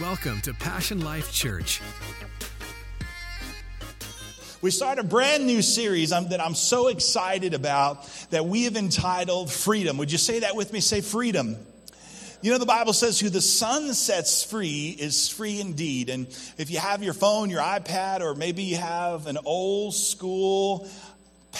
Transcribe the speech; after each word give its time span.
Welcome 0.00 0.40
to 0.42 0.54
Passion 0.54 1.00
Life 1.00 1.32
Church. 1.32 1.80
We 4.62 4.70
start 4.70 5.00
a 5.00 5.02
brand 5.02 5.44
new 5.44 5.60
series 5.60 6.10
that 6.10 6.40
I'm 6.40 6.54
so 6.54 6.86
excited 6.86 7.52
about 7.52 8.08
that 8.30 8.46
we 8.46 8.64
have 8.64 8.76
entitled 8.76 9.50
Freedom. 9.50 9.98
Would 9.98 10.12
you 10.12 10.18
say 10.18 10.40
that 10.40 10.54
with 10.54 10.72
me? 10.72 10.78
Say 10.78 11.00
freedom. 11.00 11.56
You 12.42 12.52
know, 12.52 12.58
the 12.58 12.66
Bible 12.66 12.92
says, 12.92 13.18
Who 13.18 13.28
the 13.28 13.40
son 13.40 13.92
sets 13.92 14.44
free 14.44 14.96
is 14.96 15.28
free 15.28 15.60
indeed. 15.60 16.10
And 16.10 16.28
if 16.58 16.70
you 16.70 16.78
have 16.78 17.02
your 17.02 17.14
phone, 17.14 17.50
your 17.50 17.60
iPad, 17.60 18.20
or 18.20 18.36
maybe 18.36 18.62
you 18.62 18.76
have 18.76 19.26
an 19.26 19.38
old 19.44 19.94
school 19.94 20.88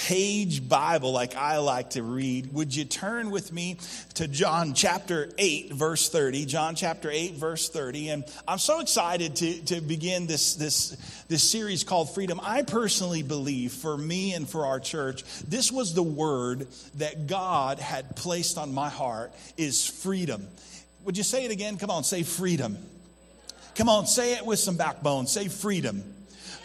page 0.06 0.68
Bible 0.68 1.12
like 1.12 1.34
I 1.34 1.58
like 1.58 1.90
to 1.90 2.02
read, 2.02 2.52
would 2.52 2.74
you 2.74 2.84
turn 2.84 3.30
with 3.30 3.52
me 3.52 3.78
to 4.14 4.28
John 4.28 4.74
chapter 4.74 5.28
8, 5.36 5.72
verse 5.72 6.08
30? 6.08 6.46
John 6.46 6.76
chapter 6.76 7.10
8, 7.10 7.34
verse 7.34 7.68
30. 7.68 8.10
And 8.10 8.24
I'm 8.46 8.58
so 8.58 8.80
excited 8.80 9.36
to, 9.36 9.64
to 9.66 9.80
begin 9.80 10.26
this, 10.26 10.54
this, 10.54 11.24
this 11.28 11.42
series 11.42 11.82
called 11.82 12.14
Freedom. 12.14 12.40
I 12.42 12.62
personally 12.62 13.22
believe 13.22 13.72
for 13.72 13.96
me 13.96 14.34
and 14.34 14.48
for 14.48 14.66
our 14.66 14.78
church, 14.78 15.24
this 15.48 15.72
was 15.72 15.94
the 15.94 16.02
word 16.02 16.68
that 16.94 17.26
God 17.26 17.80
had 17.80 18.14
placed 18.14 18.56
on 18.56 18.72
my 18.72 18.88
heart 18.88 19.32
is 19.56 19.84
freedom. 19.84 20.46
Would 21.04 21.16
you 21.16 21.24
say 21.24 21.44
it 21.44 21.50
again? 21.50 21.76
Come 21.76 21.90
on, 21.90 22.04
say 22.04 22.22
freedom. 22.22 22.78
Come 23.74 23.88
on, 23.88 24.06
say 24.06 24.34
it 24.34 24.46
with 24.46 24.60
some 24.60 24.76
backbone. 24.76 25.26
Say 25.26 25.48
freedom. 25.48 26.02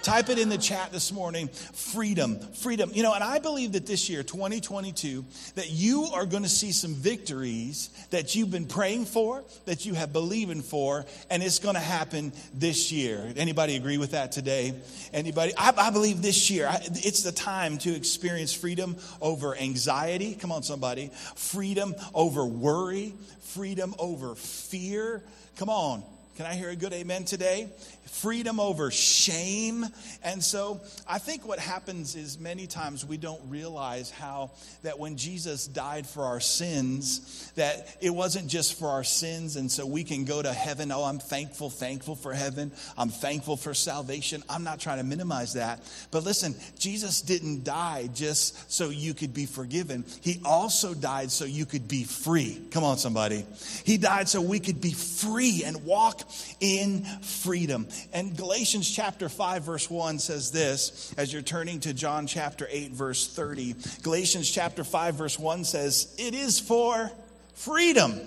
Type 0.03 0.27
it 0.27 0.37
in 0.37 0.49
the 0.49 0.57
chat 0.57 0.91
this 0.91 1.13
morning. 1.13 1.47
Freedom, 1.47 2.37
freedom. 2.37 2.91
You 2.93 3.03
know, 3.03 3.13
and 3.13 3.23
I 3.23 3.39
believe 3.39 3.71
that 3.71 3.85
this 3.85 4.09
year, 4.09 4.21
2022, 4.21 5.23
that 5.55 5.69
you 5.69 6.03
are 6.13 6.25
going 6.25 6.43
to 6.43 6.49
see 6.49 6.73
some 6.73 6.93
victories 6.93 7.89
that 8.09 8.35
you've 8.35 8.51
been 8.51 8.65
praying 8.65 9.05
for, 9.05 9.45
that 9.63 9.85
you 9.85 9.93
have 9.93 10.11
believing 10.11 10.61
for, 10.61 11.05
and 11.29 11.41
it's 11.41 11.59
going 11.59 11.75
to 11.75 11.81
happen 11.81 12.33
this 12.53 12.91
year. 12.91 13.31
Anybody 13.37 13.77
agree 13.77 13.97
with 13.97 14.11
that 14.11 14.33
today? 14.33 14.73
Anybody? 15.13 15.53
I, 15.57 15.71
I 15.77 15.89
believe 15.89 16.21
this 16.21 16.51
year, 16.51 16.67
I, 16.67 16.81
it's 16.83 17.23
the 17.23 17.31
time 17.31 17.77
to 17.79 17.95
experience 17.95 18.53
freedom 18.53 18.97
over 19.21 19.55
anxiety. 19.55 20.35
Come 20.35 20.51
on, 20.51 20.63
somebody. 20.63 21.11
Freedom 21.35 21.95
over 22.13 22.45
worry, 22.45 23.13
freedom 23.39 23.95
over 23.97 24.35
fear. 24.35 25.23
Come 25.55 25.69
on. 25.69 26.03
Can 26.35 26.47
I 26.47 26.55
hear 26.55 26.69
a 26.69 26.75
good 26.75 26.93
amen 26.93 27.25
today? 27.25 27.69
Freedom 28.05 28.59
over 28.59 28.91
shame. 28.91 29.85
And 30.23 30.43
so 30.43 30.81
I 31.07 31.19
think 31.19 31.47
what 31.47 31.59
happens 31.59 32.15
is 32.15 32.39
many 32.39 32.67
times 32.67 33.05
we 33.05 33.17
don't 33.17 33.41
realize 33.49 34.09
how 34.11 34.51
that 34.83 34.99
when 34.99 35.17
Jesus 35.17 35.67
died 35.67 36.05
for 36.07 36.23
our 36.23 36.39
sins, 36.39 37.51
that 37.55 37.97
it 38.01 38.11
wasn't 38.11 38.47
just 38.47 38.79
for 38.79 38.89
our 38.89 39.03
sins, 39.03 39.55
and 39.55 39.71
so 39.71 39.85
we 39.85 40.03
can 40.03 40.25
go 40.25 40.41
to 40.41 40.53
heaven. 40.53 40.91
Oh, 40.91 41.03
I'm 41.03 41.19
thankful, 41.19 41.69
thankful 41.69 42.15
for 42.15 42.33
heaven. 42.33 42.71
I'm 42.97 43.09
thankful 43.09 43.57
for 43.57 43.73
salvation. 43.73 44.43
I'm 44.49 44.63
not 44.63 44.79
trying 44.79 44.99
to 44.99 45.03
minimize 45.03 45.53
that. 45.53 45.81
But 46.11 46.23
listen, 46.23 46.55
Jesus 46.77 47.21
didn't 47.21 47.63
die 47.63 48.09
just 48.13 48.71
so 48.71 48.89
you 48.89 49.13
could 49.13 49.33
be 49.33 49.45
forgiven. 49.45 50.05
He 50.21 50.39
also 50.45 50.93
died 50.93 51.31
so 51.31 51.45
you 51.45 51.65
could 51.65 51.87
be 51.87 52.03
free. 52.03 52.61
Come 52.71 52.83
on, 52.83 52.97
somebody. 52.97 53.45
He 53.83 53.97
died 53.97 54.29
so 54.29 54.41
we 54.41 54.59
could 54.59 54.81
be 54.81 54.93
free 54.93 55.63
and 55.65 55.83
walk 55.85 56.21
in 56.59 57.03
freedom. 57.21 57.87
And 58.11 58.35
Galatians 58.35 58.89
chapter 58.89 59.29
5, 59.29 59.63
verse 59.63 59.89
1 59.89 60.19
says 60.19 60.51
this 60.51 61.13
as 61.17 61.31
you're 61.31 61.41
turning 61.41 61.79
to 61.81 61.93
John 61.93 62.27
chapter 62.27 62.67
8, 62.69 62.91
verse 62.91 63.27
30. 63.27 63.75
Galatians 64.01 64.49
chapter 64.49 64.83
5, 64.83 65.15
verse 65.15 65.39
1 65.39 65.63
says, 65.63 66.13
It 66.17 66.33
is 66.33 66.59
for 66.59 67.11
freedom 67.53 68.19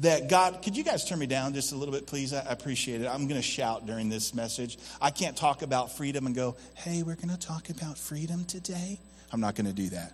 that 0.00 0.28
God, 0.28 0.62
could 0.62 0.76
you 0.76 0.82
guys 0.82 1.04
turn 1.04 1.18
me 1.18 1.26
down 1.26 1.54
just 1.54 1.72
a 1.72 1.76
little 1.76 1.94
bit, 1.94 2.06
please? 2.06 2.32
I 2.32 2.40
appreciate 2.40 3.00
it. 3.00 3.06
I'm 3.06 3.28
going 3.28 3.40
to 3.40 3.46
shout 3.46 3.86
during 3.86 4.08
this 4.08 4.34
message. 4.34 4.78
I 5.00 5.10
can't 5.10 5.36
talk 5.36 5.62
about 5.62 5.96
freedom 5.96 6.26
and 6.26 6.34
go, 6.34 6.56
hey, 6.74 7.02
we're 7.02 7.14
going 7.14 7.28
to 7.28 7.38
talk 7.38 7.70
about 7.70 7.96
freedom 7.96 8.44
today. 8.44 8.98
I'm 9.32 9.40
not 9.40 9.54
going 9.54 9.66
to 9.66 9.72
do 9.72 9.90
that 9.90 10.12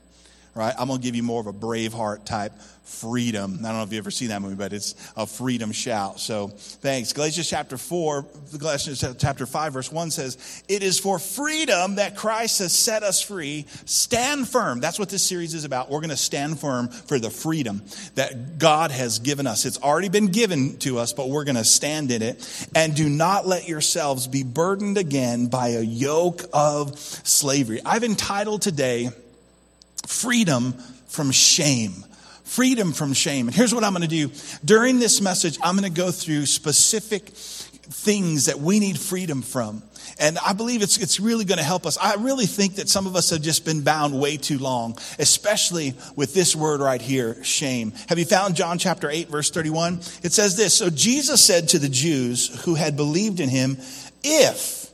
right? 0.54 0.74
I'm 0.78 0.88
going 0.88 1.00
to 1.00 1.04
give 1.04 1.16
you 1.16 1.22
more 1.22 1.40
of 1.40 1.46
a 1.46 1.52
Braveheart 1.52 2.24
type 2.24 2.52
freedom. 2.90 3.58
I 3.60 3.68
don't 3.68 3.76
know 3.76 3.82
if 3.84 3.92
you've 3.92 4.02
ever 4.02 4.10
seen 4.10 4.28
that 4.28 4.42
movie, 4.42 4.56
but 4.56 4.72
it's 4.72 4.94
a 5.16 5.26
freedom 5.26 5.70
shout. 5.70 6.18
So 6.18 6.48
thanks. 6.48 7.12
Galatians 7.12 7.48
chapter 7.48 7.78
4, 7.78 8.26
Galatians 8.58 9.04
chapter 9.18 9.46
5, 9.46 9.72
verse 9.72 9.92
1 9.92 10.10
says, 10.10 10.62
It 10.68 10.82
is 10.82 10.98
for 10.98 11.18
freedom 11.18 11.96
that 11.96 12.16
Christ 12.16 12.58
has 12.58 12.72
set 12.72 13.02
us 13.02 13.22
free. 13.22 13.66
Stand 13.84 14.48
firm. 14.48 14.80
That's 14.80 14.98
what 14.98 15.08
this 15.08 15.22
series 15.22 15.54
is 15.54 15.64
about. 15.64 15.88
We're 15.88 16.00
going 16.00 16.10
to 16.10 16.16
stand 16.16 16.58
firm 16.58 16.88
for 16.88 17.18
the 17.18 17.30
freedom 17.30 17.82
that 18.16 18.58
God 18.58 18.90
has 18.90 19.20
given 19.20 19.46
us. 19.46 19.64
It's 19.64 19.80
already 19.80 20.08
been 20.08 20.26
given 20.26 20.76
to 20.78 20.98
us, 20.98 21.12
but 21.12 21.28
we're 21.28 21.44
going 21.44 21.56
to 21.56 21.64
stand 21.64 22.10
in 22.10 22.22
it. 22.22 22.68
And 22.74 22.94
do 22.96 23.08
not 23.08 23.46
let 23.46 23.68
yourselves 23.68 24.26
be 24.26 24.42
burdened 24.42 24.98
again 24.98 25.46
by 25.46 25.68
a 25.68 25.80
yoke 25.80 26.42
of 26.52 26.98
slavery. 26.98 27.80
I've 27.84 28.04
entitled 28.04 28.62
today, 28.62 29.10
freedom 30.10 30.72
from 31.08 31.30
shame. 31.30 32.04
Freedom 32.44 32.92
from 32.92 33.12
shame. 33.12 33.46
And 33.46 33.54
here's 33.54 33.72
what 33.72 33.84
I'm 33.84 33.92
going 33.92 34.08
to 34.08 34.08
do. 34.08 34.32
During 34.64 34.98
this 34.98 35.20
message, 35.20 35.56
I'm 35.62 35.76
going 35.76 35.92
to 35.92 35.96
go 35.96 36.10
through 36.10 36.46
specific 36.46 37.28
things 37.28 38.46
that 38.46 38.58
we 38.58 38.80
need 38.80 38.98
freedom 38.98 39.40
from. 39.42 39.82
And 40.18 40.36
I 40.44 40.52
believe 40.52 40.82
it's, 40.82 40.98
it's 40.98 41.20
really 41.20 41.44
going 41.44 41.58
to 41.58 41.64
help 41.64 41.86
us. 41.86 41.96
I 41.96 42.14
really 42.16 42.46
think 42.46 42.74
that 42.76 42.88
some 42.88 43.06
of 43.06 43.14
us 43.14 43.30
have 43.30 43.40
just 43.40 43.64
been 43.64 43.82
bound 43.82 44.18
way 44.18 44.36
too 44.36 44.58
long, 44.58 44.98
especially 45.18 45.94
with 46.16 46.34
this 46.34 46.54
word 46.56 46.80
right 46.80 47.00
here, 47.00 47.42
shame. 47.44 47.92
Have 48.08 48.18
you 48.18 48.24
found 48.24 48.56
John 48.56 48.78
chapter 48.78 49.08
8, 49.08 49.28
verse 49.28 49.50
31? 49.50 50.00
It 50.22 50.32
says 50.32 50.56
this 50.56 50.74
So 50.74 50.90
Jesus 50.90 51.42
said 51.42 51.68
to 51.68 51.78
the 51.78 51.88
Jews 51.88 52.64
who 52.64 52.74
had 52.74 52.96
believed 52.96 53.40
in 53.40 53.48
him, 53.48 53.78
If 54.22 54.90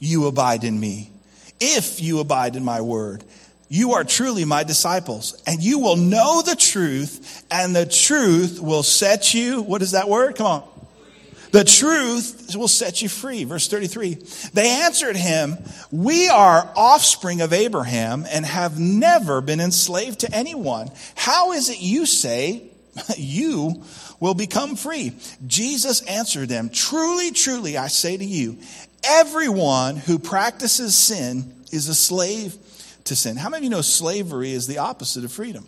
you 0.00 0.26
abide 0.26 0.64
in 0.64 0.78
me, 0.78 1.10
if 1.60 2.00
you 2.00 2.20
abide 2.20 2.54
in 2.56 2.64
my 2.64 2.80
word, 2.80 3.24
you 3.68 3.92
are 3.92 4.04
truly 4.04 4.44
my 4.44 4.64
disciples, 4.64 5.40
and 5.46 5.62
you 5.62 5.78
will 5.78 5.96
know 5.96 6.42
the 6.42 6.56
truth, 6.56 7.44
and 7.50 7.76
the 7.76 7.84
truth 7.84 8.60
will 8.60 8.82
set 8.82 9.34
you. 9.34 9.60
What 9.60 9.82
is 9.82 9.90
that 9.90 10.08
word? 10.08 10.36
Come 10.36 10.46
on. 10.46 10.68
The 11.50 11.64
truth 11.64 12.54
will 12.56 12.68
set 12.68 13.00
you 13.02 13.08
free. 13.08 13.44
Verse 13.44 13.68
33. 13.68 14.14
They 14.52 14.68
answered 14.82 15.16
him, 15.16 15.56
We 15.90 16.28
are 16.28 16.70
offspring 16.76 17.40
of 17.40 17.52
Abraham 17.52 18.26
and 18.30 18.44
have 18.44 18.78
never 18.78 19.40
been 19.40 19.60
enslaved 19.60 20.20
to 20.20 20.34
anyone. 20.34 20.90
How 21.14 21.52
is 21.52 21.70
it 21.70 21.80
you 21.80 22.04
say 22.06 22.64
you 23.16 23.82
will 24.20 24.34
become 24.34 24.76
free? 24.76 25.14
Jesus 25.46 26.02
answered 26.02 26.48
them, 26.48 26.68
Truly, 26.68 27.30
truly, 27.30 27.78
I 27.78 27.88
say 27.88 28.16
to 28.16 28.24
you, 28.24 28.58
everyone 29.02 29.96
who 29.96 30.18
practices 30.18 30.94
sin 30.96 31.54
is 31.72 31.88
a 31.88 31.94
slave 31.94 32.56
to 33.08 33.16
sin. 33.16 33.36
How 33.36 33.48
many 33.48 33.60
of 33.60 33.64
you 33.64 33.70
know 33.70 33.82
slavery 33.82 34.52
is 34.52 34.66
the 34.66 34.78
opposite 34.78 35.24
of 35.24 35.32
freedom? 35.32 35.66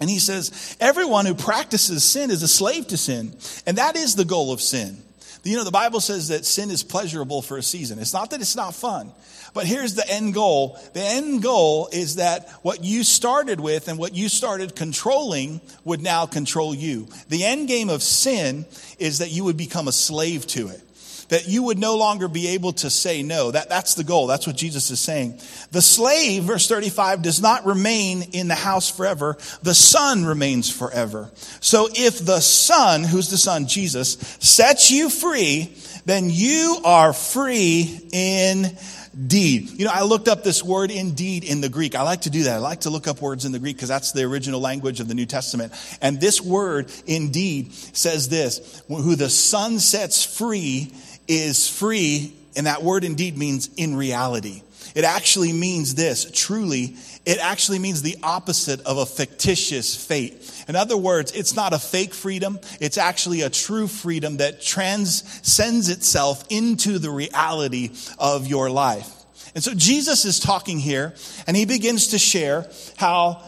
And 0.00 0.08
he 0.08 0.18
says, 0.18 0.76
everyone 0.80 1.26
who 1.26 1.34
practices 1.34 2.04
sin 2.04 2.30
is 2.30 2.42
a 2.42 2.48
slave 2.48 2.86
to 2.88 2.96
sin. 2.96 3.36
And 3.66 3.78
that 3.78 3.96
is 3.96 4.14
the 4.14 4.24
goal 4.24 4.52
of 4.52 4.60
sin. 4.60 5.02
You 5.44 5.56
know, 5.56 5.64
the 5.64 5.70
Bible 5.70 6.00
says 6.00 6.28
that 6.28 6.44
sin 6.44 6.70
is 6.70 6.82
pleasurable 6.82 7.42
for 7.42 7.56
a 7.56 7.62
season. 7.62 7.98
It's 7.98 8.12
not 8.12 8.30
that 8.30 8.40
it's 8.40 8.56
not 8.56 8.74
fun, 8.74 9.12
but 9.54 9.66
here's 9.66 9.94
the 9.94 10.08
end 10.08 10.34
goal. 10.34 10.78
The 10.92 11.00
end 11.00 11.42
goal 11.42 11.88
is 11.90 12.16
that 12.16 12.50
what 12.62 12.84
you 12.84 13.02
started 13.02 13.60
with 13.60 13.88
and 13.88 13.98
what 13.98 14.14
you 14.14 14.28
started 14.28 14.76
controlling 14.76 15.60
would 15.84 16.02
now 16.02 16.26
control 16.26 16.74
you. 16.74 17.08
The 17.28 17.44
end 17.44 17.68
game 17.68 17.88
of 17.88 18.02
sin 18.02 18.66
is 18.98 19.18
that 19.18 19.30
you 19.30 19.44
would 19.44 19.56
become 19.56 19.88
a 19.88 19.92
slave 19.92 20.46
to 20.48 20.68
it 20.68 20.82
that 21.28 21.48
you 21.48 21.64
would 21.64 21.78
no 21.78 21.96
longer 21.96 22.28
be 22.28 22.48
able 22.48 22.72
to 22.74 22.90
say 22.90 23.22
no. 23.22 23.50
That, 23.50 23.68
that's 23.68 23.94
the 23.94 24.04
goal. 24.04 24.26
That's 24.26 24.46
what 24.46 24.56
Jesus 24.56 24.90
is 24.90 25.00
saying. 25.00 25.40
The 25.70 25.82
slave, 25.82 26.44
verse 26.44 26.68
35, 26.68 27.22
does 27.22 27.40
not 27.40 27.66
remain 27.66 28.22
in 28.32 28.48
the 28.48 28.54
house 28.54 28.90
forever. 28.90 29.36
The 29.62 29.74
son 29.74 30.24
remains 30.24 30.70
forever. 30.70 31.30
So 31.60 31.88
if 31.92 32.24
the 32.24 32.40
son, 32.40 33.04
who's 33.04 33.30
the 33.30 33.38
son? 33.38 33.66
Jesus, 33.66 34.12
sets 34.40 34.90
you 34.90 35.10
free, 35.10 35.74
then 36.06 36.30
you 36.30 36.80
are 36.84 37.12
free 37.12 38.00
indeed. 38.12 39.68
You 39.70 39.84
know, 39.84 39.92
I 39.92 40.04
looked 40.04 40.28
up 40.28 40.42
this 40.42 40.62
word 40.64 40.90
indeed 40.90 41.44
in 41.44 41.60
the 41.60 41.68
Greek. 41.68 41.94
I 41.94 42.02
like 42.02 42.22
to 42.22 42.30
do 42.30 42.44
that. 42.44 42.54
I 42.54 42.58
like 42.58 42.80
to 42.80 42.90
look 42.90 43.06
up 43.06 43.20
words 43.20 43.44
in 43.44 43.52
the 43.52 43.58
Greek 43.58 43.76
because 43.76 43.90
that's 43.90 44.12
the 44.12 44.22
original 44.22 44.60
language 44.60 45.00
of 45.00 45.08
the 45.08 45.14
New 45.14 45.26
Testament. 45.26 45.74
And 46.00 46.18
this 46.18 46.40
word 46.40 46.90
indeed 47.06 47.74
says 47.74 48.30
this, 48.30 48.82
who 48.88 49.16
the 49.16 49.28
son 49.28 49.78
sets 49.78 50.24
free 50.24 50.94
is 51.28 51.68
free, 51.68 52.34
and 52.56 52.66
that 52.66 52.82
word 52.82 53.04
indeed 53.04 53.36
means 53.36 53.70
in 53.76 53.94
reality. 53.94 54.62
It 54.94 55.04
actually 55.04 55.52
means 55.52 55.94
this 55.94 56.30
truly, 56.32 56.96
it 57.24 57.38
actually 57.38 57.78
means 57.78 58.02
the 58.02 58.16
opposite 58.22 58.80
of 58.86 58.98
a 58.98 59.06
fictitious 59.06 59.94
fate. 59.94 60.64
In 60.66 60.74
other 60.74 60.96
words, 60.96 61.30
it's 61.32 61.54
not 61.54 61.72
a 61.72 61.78
fake 61.78 62.14
freedom, 62.14 62.58
it's 62.80 62.98
actually 62.98 63.42
a 63.42 63.50
true 63.50 63.86
freedom 63.86 64.38
that 64.38 64.62
transcends 64.62 65.88
itself 65.88 66.44
into 66.48 66.98
the 66.98 67.10
reality 67.10 67.90
of 68.18 68.46
your 68.46 68.70
life. 68.70 69.08
And 69.54 69.62
so 69.62 69.74
Jesus 69.74 70.24
is 70.24 70.40
talking 70.40 70.78
here, 70.78 71.14
and 71.46 71.56
he 71.56 71.64
begins 71.64 72.08
to 72.08 72.18
share 72.18 72.68
how 72.96 73.42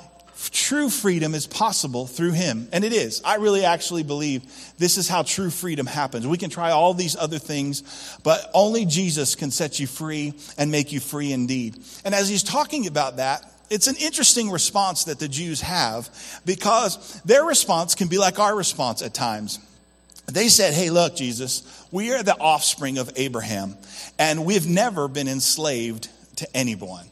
true 0.48 0.88
freedom 0.88 1.34
is 1.34 1.46
possible 1.46 2.06
through 2.06 2.32
him. 2.32 2.68
And 2.72 2.84
it 2.84 2.92
is. 2.92 3.20
I 3.24 3.36
really 3.36 3.64
actually 3.64 4.02
believe 4.02 4.42
this 4.78 4.96
is 4.96 5.08
how 5.08 5.22
true 5.22 5.50
freedom 5.50 5.86
happens. 5.86 6.26
We 6.26 6.38
can 6.38 6.50
try 6.50 6.70
all 6.70 6.94
these 6.94 7.16
other 7.16 7.38
things, 7.38 8.18
but 8.22 8.50
only 8.54 8.86
Jesus 8.86 9.34
can 9.34 9.50
set 9.50 9.78
you 9.78 9.86
free 9.86 10.34
and 10.56 10.70
make 10.70 10.92
you 10.92 11.00
free 11.00 11.32
indeed. 11.32 11.82
And 12.04 12.14
as 12.14 12.28
he's 12.28 12.42
talking 12.42 12.86
about 12.86 13.16
that, 13.16 13.44
it's 13.68 13.86
an 13.86 13.96
interesting 14.00 14.50
response 14.50 15.04
that 15.04 15.18
the 15.18 15.28
Jews 15.28 15.60
have 15.60 16.08
because 16.44 17.20
their 17.24 17.44
response 17.44 17.94
can 17.94 18.08
be 18.08 18.18
like 18.18 18.38
our 18.38 18.56
response 18.56 19.02
at 19.02 19.14
times. 19.14 19.60
They 20.26 20.48
said, 20.48 20.74
Hey, 20.74 20.90
look, 20.90 21.16
Jesus, 21.16 21.86
we 21.90 22.12
are 22.12 22.22
the 22.22 22.36
offspring 22.36 22.98
of 22.98 23.10
Abraham, 23.16 23.76
and 24.18 24.44
we've 24.44 24.66
never 24.66 25.08
been 25.08 25.28
enslaved 25.28 26.08
to 26.36 26.56
anyone. 26.56 27.06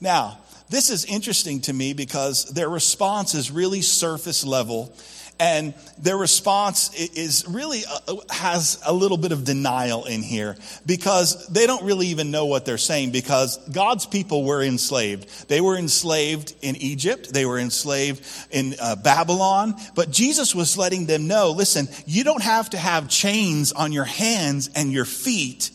Now, 0.00 0.38
this 0.70 0.90
is 0.90 1.04
interesting 1.04 1.60
to 1.62 1.72
me 1.72 1.92
because 1.92 2.44
their 2.46 2.68
response 2.68 3.34
is 3.34 3.50
really 3.50 3.80
surface 3.80 4.44
level 4.44 4.94
and 5.40 5.74
their 5.98 6.16
response 6.16 6.92
is 6.94 7.46
really 7.48 7.82
uh, 7.86 8.16
has 8.28 8.80
a 8.84 8.92
little 8.92 9.16
bit 9.16 9.30
of 9.30 9.44
denial 9.44 10.04
in 10.04 10.22
here 10.22 10.56
because 10.84 11.46
they 11.48 11.66
don't 11.66 11.84
really 11.84 12.08
even 12.08 12.30
know 12.30 12.46
what 12.46 12.64
they're 12.64 12.76
saying 12.76 13.12
because 13.12 13.56
God's 13.68 14.04
people 14.04 14.44
were 14.44 14.62
enslaved. 14.62 15.48
They 15.48 15.60
were 15.60 15.76
enslaved 15.76 16.54
in 16.60 16.74
Egypt. 16.76 17.32
They 17.32 17.46
were 17.46 17.58
enslaved 17.58 18.26
in 18.50 18.74
uh, 18.80 18.96
Babylon. 18.96 19.76
But 19.94 20.10
Jesus 20.10 20.54
was 20.54 20.76
letting 20.76 21.06
them 21.06 21.28
know, 21.28 21.52
listen, 21.52 21.88
you 22.04 22.24
don't 22.24 22.42
have 22.42 22.70
to 22.70 22.78
have 22.78 23.08
chains 23.08 23.70
on 23.70 23.92
your 23.92 24.04
hands 24.04 24.70
and 24.74 24.92
your 24.92 25.04
feet 25.04 25.70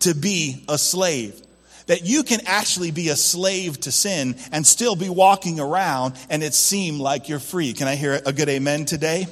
to 0.00 0.14
be 0.14 0.64
a 0.68 0.78
slave 0.78 1.42
that 1.88 2.06
you 2.06 2.22
can 2.22 2.40
actually 2.46 2.90
be 2.90 3.08
a 3.08 3.16
slave 3.16 3.80
to 3.80 3.92
sin 3.92 4.36
and 4.52 4.66
still 4.66 4.94
be 4.94 5.08
walking 5.08 5.58
around 5.58 6.14
and 6.30 6.42
it 6.42 6.54
seem 6.54 7.00
like 7.00 7.28
you're 7.28 7.40
free. 7.40 7.72
Can 7.72 7.88
I 7.88 7.96
hear 7.96 8.20
a 8.24 8.32
good 8.32 8.48
amen 8.48 8.84
today? 8.84 9.26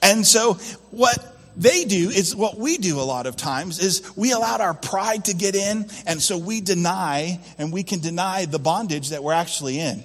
And 0.00 0.26
so 0.26 0.54
what 0.90 1.18
they 1.56 1.84
do 1.84 2.08
is 2.08 2.34
what 2.34 2.56
we 2.56 2.78
do 2.78 2.98
a 2.98 3.02
lot 3.02 3.26
of 3.26 3.36
times 3.36 3.78
is 3.78 4.16
we 4.16 4.32
allowed 4.32 4.60
our 4.60 4.74
pride 4.74 5.26
to 5.26 5.34
get 5.34 5.54
in 5.54 5.86
and 6.06 6.22
so 6.22 6.38
we 6.38 6.60
deny 6.60 7.38
and 7.58 7.72
we 7.72 7.82
can 7.82 8.00
deny 8.00 8.46
the 8.46 8.58
bondage 8.58 9.10
that 9.10 9.22
we're 9.22 9.34
actually 9.34 9.78
in 9.78 10.02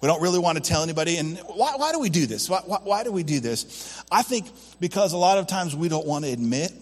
we 0.00 0.06
don't 0.06 0.22
really 0.22 0.38
want 0.38 0.56
to 0.56 0.62
tell 0.62 0.82
anybody 0.82 1.16
and 1.16 1.38
why, 1.38 1.74
why 1.76 1.92
do 1.92 2.00
we 2.00 2.10
do 2.10 2.26
this 2.26 2.50
why, 2.50 2.60
why, 2.64 2.78
why 2.82 3.04
do 3.04 3.12
we 3.12 3.22
do 3.22 3.38
this 3.38 4.02
i 4.10 4.22
think 4.22 4.46
because 4.80 5.12
a 5.12 5.16
lot 5.16 5.38
of 5.38 5.46
times 5.46 5.76
we 5.76 5.88
don't 5.88 6.06
want 6.06 6.24
to 6.24 6.32
admit 6.32 6.72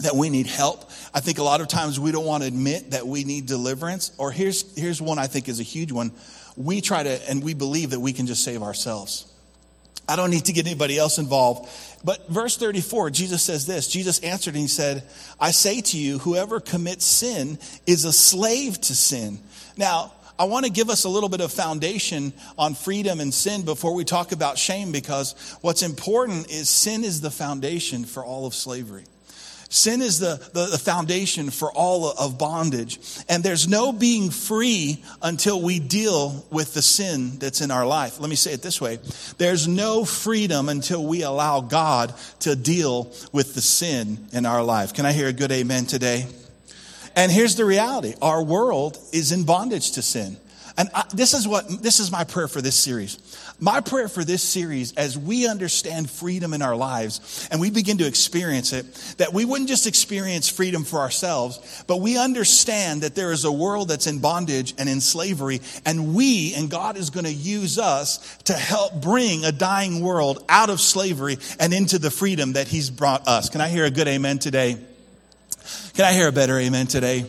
that 0.00 0.14
we 0.14 0.30
need 0.30 0.46
help. 0.46 0.90
I 1.12 1.20
think 1.20 1.38
a 1.38 1.42
lot 1.42 1.60
of 1.60 1.68
times 1.68 1.98
we 1.98 2.12
don't 2.12 2.24
want 2.24 2.42
to 2.42 2.46
admit 2.48 2.92
that 2.92 3.06
we 3.06 3.24
need 3.24 3.46
deliverance. 3.46 4.12
Or 4.18 4.30
here's, 4.30 4.76
here's 4.78 5.02
one 5.02 5.18
I 5.18 5.26
think 5.26 5.48
is 5.48 5.60
a 5.60 5.64
huge 5.64 5.92
one. 5.92 6.12
We 6.56 6.80
try 6.80 7.02
to, 7.02 7.30
and 7.30 7.42
we 7.42 7.54
believe 7.54 7.90
that 7.90 8.00
we 8.00 8.12
can 8.12 8.26
just 8.26 8.44
save 8.44 8.62
ourselves. 8.62 9.32
I 10.08 10.16
don't 10.16 10.30
need 10.30 10.46
to 10.46 10.52
get 10.52 10.66
anybody 10.66 10.96
else 10.98 11.18
involved. 11.18 11.68
But 12.02 12.28
verse 12.28 12.56
34, 12.56 13.10
Jesus 13.10 13.42
says 13.42 13.66
this 13.66 13.88
Jesus 13.88 14.20
answered 14.20 14.54
and 14.54 14.62
he 14.62 14.68
said, 14.68 15.02
I 15.38 15.50
say 15.50 15.80
to 15.82 15.98
you, 15.98 16.18
whoever 16.18 16.60
commits 16.60 17.04
sin 17.04 17.58
is 17.86 18.04
a 18.04 18.12
slave 18.12 18.80
to 18.82 18.94
sin. 18.94 19.38
Now, 19.76 20.12
I 20.38 20.44
want 20.44 20.64
to 20.66 20.70
give 20.70 20.88
us 20.88 21.04
a 21.04 21.08
little 21.08 21.28
bit 21.28 21.40
of 21.40 21.52
foundation 21.52 22.32
on 22.56 22.74
freedom 22.74 23.18
and 23.18 23.34
sin 23.34 23.64
before 23.64 23.94
we 23.94 24.04
talk 24.04 24.30
about 24.30 24.56
shame 24.56 24.92
because 24.92 25.34
what's 25.62 25.82
important 25.82 26.48
is 26.48 26.68
sin 26.68 27.02
is 27.02 27.20
the 27.20 27.30
foundation 27.30 28.04
for 28.04 28.24
all 28.24 28.46
of 28.46 28.54
slavery. 28.54 29.04
Sin 29.70 30.00
is 30.00 30.18
the, 30.18 30.36
the, 30.54 30.66
the, 30.66 30.78
foundation 30.78 31.50
for 31.50 31.70
all 31.70 32.10
of 32.10 32.38
bondage. 32.38 32.98
And 33.28 33.44
there's 33.44 33.68
no 33.68 33.92
being 33.92 34.30
free 34.30 35.04
until 35.20 35.60
we 35.60 35.78
deal 35.78 36.46
with 36.50 36.72
the 36.72 36.80
sin 36.80 37.38
that's 37.38 37.60
in 37.60 37.70
our 37.70 37.86
life. 37.86 38.18
Let 38.18 38.30
me 38.30 38.36
say 38.36 38.54
it 38.54 38.62
this 38.62 38.80
way 38.80 38.98
there's 39.36 39.68
no 39.68 40.06
freedom 40.06 40.70
until 40.70 41.04
we 41.04 41.22
allow 41.22 41.60
God 41.60 42.14
to 42.40 42.56
deal 42.56 43.12
with 43.32 43.54
the 43.54 43.60
sin 43.60 44.28
in 44.32 44.46
our 44.46 44.62
life. 44.62 44.94
Can 44.94 45.04
I 45.04 45.12
hear 45.12 45.28
a 45.28 45.34
good 45.34 45.52
amen 45.52 45.84
today? 45.84 46.26
And 47.14 47.30
here's 47.30 47.56
the 47.56 47.66
reality 47.66 48.14
our 48.22 48.42
world 48.42 48.96
is 49.12 49.32
in 49.32 49.44
bondage 49.44 49.92
to 49.92 50.02
sin. 50.02 50.38
And 50.78 50.88
I, 50.94 51.04
this 51.12 51.34
is 51.34 51.46
what 51.46 51.82
this 51.82 51.98
is 51.98 52.10
my 52.10 52.24
prayer 52.24 52.48
for 52.48 52.62
this 52.62 52.76
series. 52.76 53.18
My 53.60 53.80
prayer 53.80 54.06
for 54.06 54.22
this 54.22 54.42
series, 54.42 54.94
as 54.94 55.18
we 55.18 55.48
understand 55.48 56.08
freedom 56.08 56.54
in 56.54 56.62
our 56.62 56.76
lives 56.76 57.48
and 57.50 57.60
we 57.60 57.70
begin 57.70 57.98
to 57.98 58.06
experience 58.06 58.72
it, 58.72 58.86
that 59.18 59.32
we 59.32 59.44
wouldn't 59.44 59.68
just 59.68 59.88
experience 59.88 60.48
freedom 60.48 60.84
for 60.84 61.00
ourselves, 61.00 61.82
but 61.88 61.96
we 61.96 62.16
understand 62.16 63.02
that 63.02 63.16
there 63.16 63.32
is 63.32 63.44
a 63.44 63.50
world 63.50 63.88
that's 63.88 64.06
in 64.06 64.20
bondage 64.20 64.74
and 64.78 64.88
in 64.88 65.00
slavery, 65.00 65.60
and 65.84 66.14
we 66.14 66.54
and 66.54 66.70
God 66.70 66.96
is 66.96 67.10
going 67.10 67.26
to 67.26 67.32
use 67.32 67.80
us 67.80 68.36
to 68.44 68.52
help 68.52 69.00
bring 69.02 69.44
a 69.44 69.50
dying 69.50 70.02
world 70.02 70.44
out 70.48 70.70
of 70.70 70.80
slavery 70.80 71.38
and 71.58 71.74
into 71.74 71.98
the 71.98 72.12
freedom 72.12 72.52
that 72.52 72.68
He's 72.68 72.90
brought 72.90 73.26
us. 73.26 73.48
Can 73.48 73.60
I 73.60 73.68
hear 73.68 73.84
a 73.84 73.90
good 73.90 74.06
amen 74.06 74.38
today? 74.38 74.76
Can 75.94 76.04
I 76.04 76.12
hear 76.12 76.28
a 76.28 76.32
better 76.32 76.56
amen 76.58 76.86
today? 76.86 77.26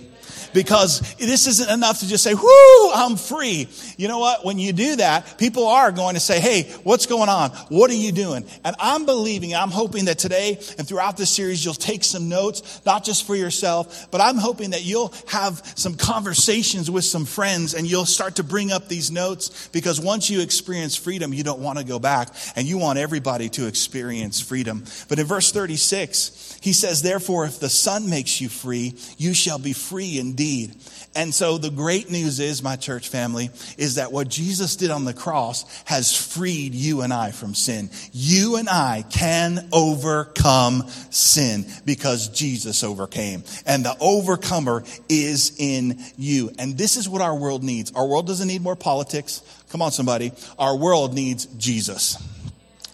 Because 0.53 1.15
this 1.15 1.47
isn't 1.47 1.69
enough 1.69 1.99
to 1.99 2.07
just 2.07 2.23
say, 2.23 2.33
whoo, 2.33 2.91
I'm 2.91 3.15
free. 3.15 3.67
You 3.97 4.07
know 4.07 4.19
what? 4.19 4.45
When 4.45 4.59
you 4.59 4.73
do 4.73 4.95
that, 4.97 5.37
people 5.37 5.67
are 5.67 5.91
going 5.91 6.15
to 6.15 6.19
say, 6.19 6.39
hey, 6.39 6.63
what's 6.83 7.05
going 7.05 7.29
on? 7.29 7.51
What 7.69 7.91
are 7.91 7.95
you 7.95 8.11
doing? 8.11 8.45
And 8.63 8.75
I'm 8.79 9.05
believing, 9.05 9.55
I'm 9.55 9.69
hoping 9.69 10.05
that 10.05 10.17
today 10.17 10.59
and 10.77 10.87
throughout 10.87 11.17
this 11.17 11.29
series, 11.29 11.63
you'll 11.63 11.73
take 11.73 12.03
some 12.03 12.29
notes, 12.29 12.81
not 12.85 13.03
just 13.03 13.25
for 13.27 13.35
yourself, 13.35 14.09
but 14.11 14.21
I'm 14.21 14.37
hoping 14.37 14.71
that 14.71 14.83
you'll 14.83 15.13
have 15.27 15.61
some 15.75 15.95
conversations 15.95 16.89
with 16.89 17.05
some 17.05 17.25
friends 17.25 17.73
and 17.73 17.89
you'll 17.89 18.05
start 18.05 18.37
to 18.37 18.43
bring 18.43 18.71
up 18.71 18.87
these 18.87 19.11
notes 19.11 19.67
because 19.71 20.01
once 20.01 20.29
you 20.29 20.41
experience 20.41 20.95
freedom, 20.95 21.33
you 21.33 21.43
don't 21.43 21.59
want 21.59 21.79
to 21.79 21.85
go 21.85 21.99
back 21.99 22.29
and 22.55 22.67
you 22.67 22.77
want 22.77 22.99
everybody 22.99 23.49
to 23.49 23.67
experience 23.67 24.39
freedom. 24.39 24.83
But 25.07 25.19
in 25.19 25.25
verse 25.25 25.51
36, 25.51 26.59
he 26.61 26.73
says, 26.73 27.01
therefore, 27.01 27.45
if 27.45 27.59
the 27.59 27.69
Son 27.69 28.09
makes 28.09 28.41
you 28.41 28.49
free, 28.49 28.95
you 29.17 29.33
shall 29.33 29.59
be 29.59 29.73
free 29.73 30.19
indeed 30.19 30.38
indeed. 30.39 30.73
And 31.15 31.33
so 31.33 31.57
the 31.57 31.69
great 31.69 32.09
news 32.09 32.39
is, 32.39 32.63
my 32.63 32.77
church 32.77 33.09
family, 33.09 33.49
is 33.77 33.95
that 33.95 34.13
what 34.13 34.29
Jesus 34.29 34.77
did 34.77 34.89
on 34.89 35.03
the 35.03 35.13
cross 35.13 35.65
has 35.83 36.15
freed 36.15 36.73
you 36.73 37.01
and 37.01 37.11
I 37.11 37.31
from 37.31 37.53
sin. 37.53 37.89
You 38.13 38.55
and 38.55 38.69
I 38.69 39.03
can 39.09 39.67
overcome 39.73 40.87
sin 41.09 41.65
because 41.85 42.29
Jesus 42.29 42.85
overcame. 42.85 43.43
And 43.65 43.83
the 43.83 43.97
overcomer 43.99 44.83
is 45.09 45.55
in 45.57 45.99
you. 46.15 46.51
And 46.57 46.77
this 46.77 46.95
is 46.95 47.09
what 47.09 47.21
our 47.21 47.35
world 47.35 47.63
needs. 47.63 47.91
Our 47.91 48.07
world 48.07 48.25
doesn't 48.25 48.47
need 48.47 48.61
more 48.61 48.77
politics. 48.77 49.41
Come 49.71 49.81
on, 49.81 49.91
somebody. 49.91 50.31
Our 50.57 50.77
world 50.77 51.13
needs 51.13 51.47
Jesus. 51.57 52.17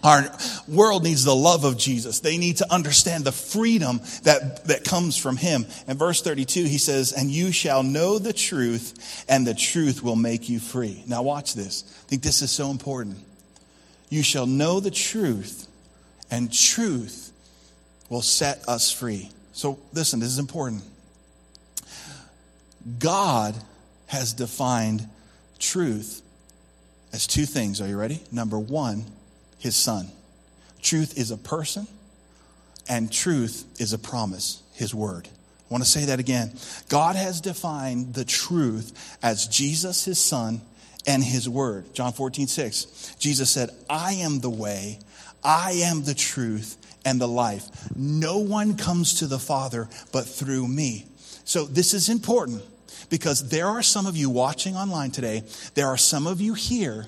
Our 0.06 0.30
world 0.68 1.02
needs 1.02 1.24
the 1.24 1.34
love 1.34 1.64
of 1.64 1.76
Jesus. 1.76 2.20
They 2.20 2.38
need 2.38 2.58
to 2.58 2.72
understand 2.72 3.24
the 3.24 3.32
freedom 3.32 4.00
that, 4.22 4.64
that 4.66 4.84
comes 4.84 5.16
from 5.16 5.36
him. 5.36 5.66
In 5.88 5.98
verse 5.98 6.22
32, 6.22 6.62
he 6.62 6.78
says, 6.78 7.12
And 7.12 7.28
you 7.28 7.50
shall 7.50 7.82
know 7.82 8.20
the 8.20 8.32
truth, 8.32 9.24
and 9.28 9.44
the 9.44 9.52
truth 9.52 10.04
will 10.04 10.14
make 10.14 10.48
you 10.48 10.60
free. 10.60 11.02
Now, 11.08 11.22
watch 11.22 11.54
this. 11.54 11.82
I 12.04 12.08
think 12.08 12.22
this 12.22 12.40
is 12.40 12.52
so 12.52 12.70
important. 12.70 13.18
You 14.08 14.22
shall 14.22 14.46
know 14.46 14.78
the 14.78 14.92
truth, 14.92 15.66
and 16.30 16.52
truth 16.52 17.32
will 18.08 18.22
set 18.22 18.62
us 18.68 18.92
free. 18.92 19.32
So, 19.54 19.76
listen, 19.92 20.20
this 20.20 20.28
is 20.28 20.38
important. 20.38 20.84
God 23.00 23.56
has 24.06 24.32
defined 24.34 25.08
truth 25.58 26.22
as 27.12 27.26
two 27.26 27.44
things. 27.44 27.80
Are 27.80 27.88
you 27.88 27.98
ready? 27.98 28.20
Number 28.30 28.56
one, 28.56 29.04
his 29.66 29.76
son. 29.76 30.08
Truth 30.80 31.18
is 31.18 31.32
a 31.32 31.36
person, 31.36 31.88
and 32.88 33.12
truth 33.12 33.66
is 33.80 33.92
a 33.92 33.98
promise, 33.98 34.62
his 34.72 34.94
word. 34.94 35.26
I 35.28 35.74
want 35.74 35.82
to 35.82 35.90
say 35.90 36.04
that 36.04 36.20
again. 36.20 36.52
God 36.88 37.16
has 37.16 37.40
defined 37.40 38.14
the 38.14 38.24
truth 38.24 39.18
as 39.24 39.48
Jesus, 39.48 40.04
his 40.04 40.20
son, 40.20 40.60
and 41.04 41.22
his 41.22 41.48
word. 41.48 41.92
John 41.94 42.12
14, 42.12 42.46
6. 42.46 43.16
Jesus 43.18 43.50
said, 43.50 43.70
I 43.90 44.12
am 44.14 44.38
the 44.38 44.50
way, 44.50 45.00
I 45.42 45.72
am 45.72 46.04
the 46.04 46.14
truth, 46.14 46.76
and 47.04 47.20
the 47.20 47.26
life. 47.26 47.64
No 47.96 48.38
one 48.38 48.76
comes 48.76 49.18
to 49.18 49.26
the 49.26 49.40
Father 49.40 49.88
but 50.12 50.26
through 50.26 50.68
me. 50.68 51.06
So 51.44 51.64
this 51.64 51.92
is 51.92 52.08
important 52.08 52.62
because 53.10 53.48
there 53.48 53.66
are 53.66 53.82
some 53.82 54.06
of 54.06 54.16
you 54.16 54.30
watching 54.30 54.76
online 54.76 55.10
today, 55.10 55.42
there 55.74 55.88
are 55.88 55.96
some 55.96 56.28
of 56.28 56.40
you 56.40 56.54
here 56.54 57.06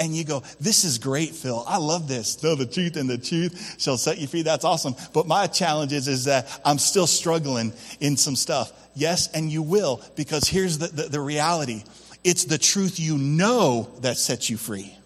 and 0.00 0.14
you 0.14 0.24
go, 0.24 0.42
This 0.60 0.84
is 0.84 0.98
great, 0.98 1.30
Phil. 1.30 1.64
I 1.66 1.78
love 1.78 2.08
this. 2.08 2.42
Know 2.42 2.54
the 2.54 2.66
truth, 2.66 2.96
and 2.96 3.08
the 3.08 3.18
truth 3.18 3.80
shall 3.80 3.96
set 3.96 4.18
you 4.18 4.26
free. 4.26 4.42
That's 4.42 4.64
awesome. 4.64 4.94
But 5.12 5.26
my 5.26 5.46
challenge 5.46 5.92
is, 5.92 6.08
is 6.08 6.24
that 6.24 6.60
I'm 6.64 6.78
still 6.78 7.06
struggling 7.06 7.72
in 8.00 8.16
some 8.16 8.36
stuff. 8.36 8.72
Yes, 8.94 9.28
and 9.32 9.50
you 9.50 9.62
will, 9.62 10.02
because 10.16 10.48
here's 10.48 10.78
the, 10.78 10.88
the, 10.88 11.02
the 11.04 11.20
reality 11.20 11.84
it's 12.24 12.44
the 12.44 12.58
truth 12.58 12.98
you 12.98 13.16
know 13.16 13.88
that 14.00 14.18
sets 14.18 14.50
you 14.50 14.56
free. 14.56 14.97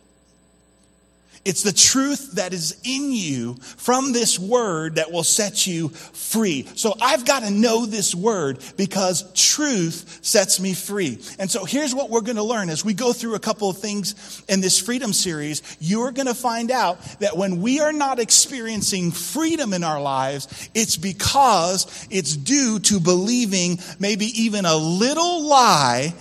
It's 1.44 1.64
the 1.64 1.72
truth 1.72 2.32
that 2.32 2.52
is 2.52 2.80
in 2.84 3.11
you 3.11 3.54
from 3.54 4.12
this 4.12 4.38
word 4.38 4.94
that 4.94 5.11
will 5.11 5.25
set 5.25 5.66
you 5.66 5.88
free. 5.88 6.68
So 6.76 6.94
I've 7.00 7.26
got 7.26 7.40
to 7.40 7.50
know 7.50 7.84
this 7.84 8.14
word 8.14 8.61
because 8.76 9.25
truth 9.32 10.20
sets 10.22 10.61
me 10.61 10.72
free. 10.72 11.18
And 11.40 11.50
so 11.50 11.64
here's 11.64 11.96
what 11.96 12.11
we're 12.11 12.20
going 12.20 12.37
to 12.37 12.44
learn 12.44 12.70
as 12.70 12.84
we 12.84 12.94
go 12.94 13.12
through 13.12 13.34
a 13.34 13.40
couple 13.40 13.68
of 13.68 13.78
things 13.78 14.44
in 14.49 14.61
this 14.61 14.78
freedom 14.78 15.12
series. 15.12 15.62
You're 15.80 16.12
going 16.12 16.28
to 16.28 16.34
find 16.34 16.70
out 16.70 17.02
that 17.18 17.37
when 17.37 17.61
we 17.61 17.80
are 17.80 17.92
not 17.92 18.20
experiencing 18.20 19.11
freedom 19.11 19.72
in 19.72 19.82
our 19.82 20.00
lives, 20.00 20.70
it's 20.75 20.96
because 20.96 22.06
it's 22.08 22.37
due 22.37 22.78
to 22.80 23.00
believing 23.00 23.80
maybe 23.99 24.26
even 24.42 24.64
a 24.64 24.76
little 24.76 25.42
lie 25.42 26.14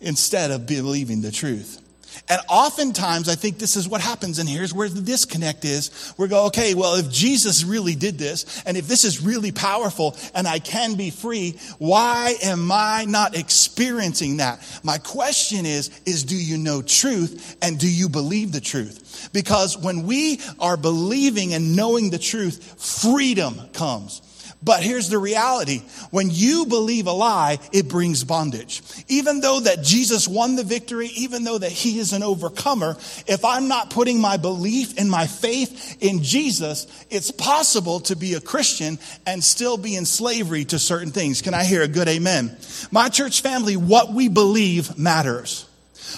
instead 0.00 0.50
of 0.50 0.66
believing 0.66 1.20
the 1.20 1.30
truth. 1.30 1.83
And 2.28 2.40
oftentimes, 2.48 3.28
I 3.28 3.34
think 3.34 3.58
this 3.58 3.76
is 3.76 3.86
what 3.86 4.00
happens, 4.00 4.38
and 4.38 4.48
here's 4.48 4.72
where 4.72 4.88
the 4.88 5.02
disconnect 5.02 5.66
is. 5.66 6.14
We 6.16 6.26
go, 6.26 6.46
okay, 6.46 6.72
well, 6.74 6.94
if 6.94 7.10
Jesus 7.10 7.64
really 7.64 7.94
did 7.94 8.16
this, 8.16 8.62
and 8.64 8.78
if 8.78 8.88
this 8.88 9.04
is 9.04 9.20
really 9.20 9.52
powerful, 9.52 10.16
and 10.34 10.48
I 10.48 10.58
can 10.58 10.94
be 10.94 11.10
free, 11.10 11.58
why 11.78 12.36
am 12.42 12.72
I 12.72 13.04
not 13.06 13.36
experiencing 13.36 14.38
that? 14.38 14.62
My 14.82 14.96
question 14.96 15.66
is, 15.66 15.90
is 16.06 16.24
do 16.24 16.36
you 16.36 16.56
know 16.56 16.80
truth, 16.80 17.58
and 17.60 17.78
do 17.78 17.90
you 17.90 18.08
believe 18.08 18.52
the 18.52 18.60
truth? 18.60 19.28
Because 19.34 19.76
when 19.76 20.06
we 20.06 20.40
are 20.58 20.78
believing 20.78 21.52
and 21.52 21.76
knowing 21.76 22.08
the 22.08 22.18
truth, 22.18 22.80
freedom 23.02 23.60
comes. 23.74 24.22
But 24.64 24.82
here's 24.82 25.10
the 25.10 25.18
reality. 25.18 25.82
When 26.10 26.30
you 26.30 26.64
believe 26.64 27.06
a 27.06 27.12
lie, 27.12 27.58
it 27.70 27.86
brings 27.86 28.24
bondage. 28.24 28.80
Even 29.08 29.40
though 29.40 29.60
that 29.60 29.82
Jesus 29.82 30.26
won 30.26 30.56
the 30.56 30.64
victory, 30.64 31.08
even 31.08 31.44
though 31.44 31.58
that 31.58 31.70
he 31.70 31.98
is 31.98 32.14
an 32.14 32.22
overcomer, 32.22 32.96
if 33.26 33.44
I'm 33.44 33.68
not 33.68 33.90
putting 33.90 34.20
my 34.20 34.38
belief 34.38 34.96
and 34.98 35.10
my 35.10 35.26
faith 35.26 35.98
in 36.00 36.22
Jesus, 36.22 36.86
it's 37.10 37.30
possible 37.30 38.00
to 38.00 38.16
be 38.16 38.34
a 38.34 38.40
Christian 38.40 38.98
and 39.26 39.44
still 39.44 39.76
be 39.76 39.96
in 39.96 40.06
slavery 40.06 40.64
to 40.66 40.78
certain 40.78 41.10
things. 41.10 41.42
Can 41.42 41.52
I 41.52 41.64
hear 41.64 41.82
a 41.82 41.88
good 41.88 42.08
amen? 42.08 42.56
My 42.90 43.10
church 43.10 43.42
family, 43.42 43.76
what 43.76 44.14
we 44.14 44.28
believe 44.28 44.96
matters. 44.96 45.68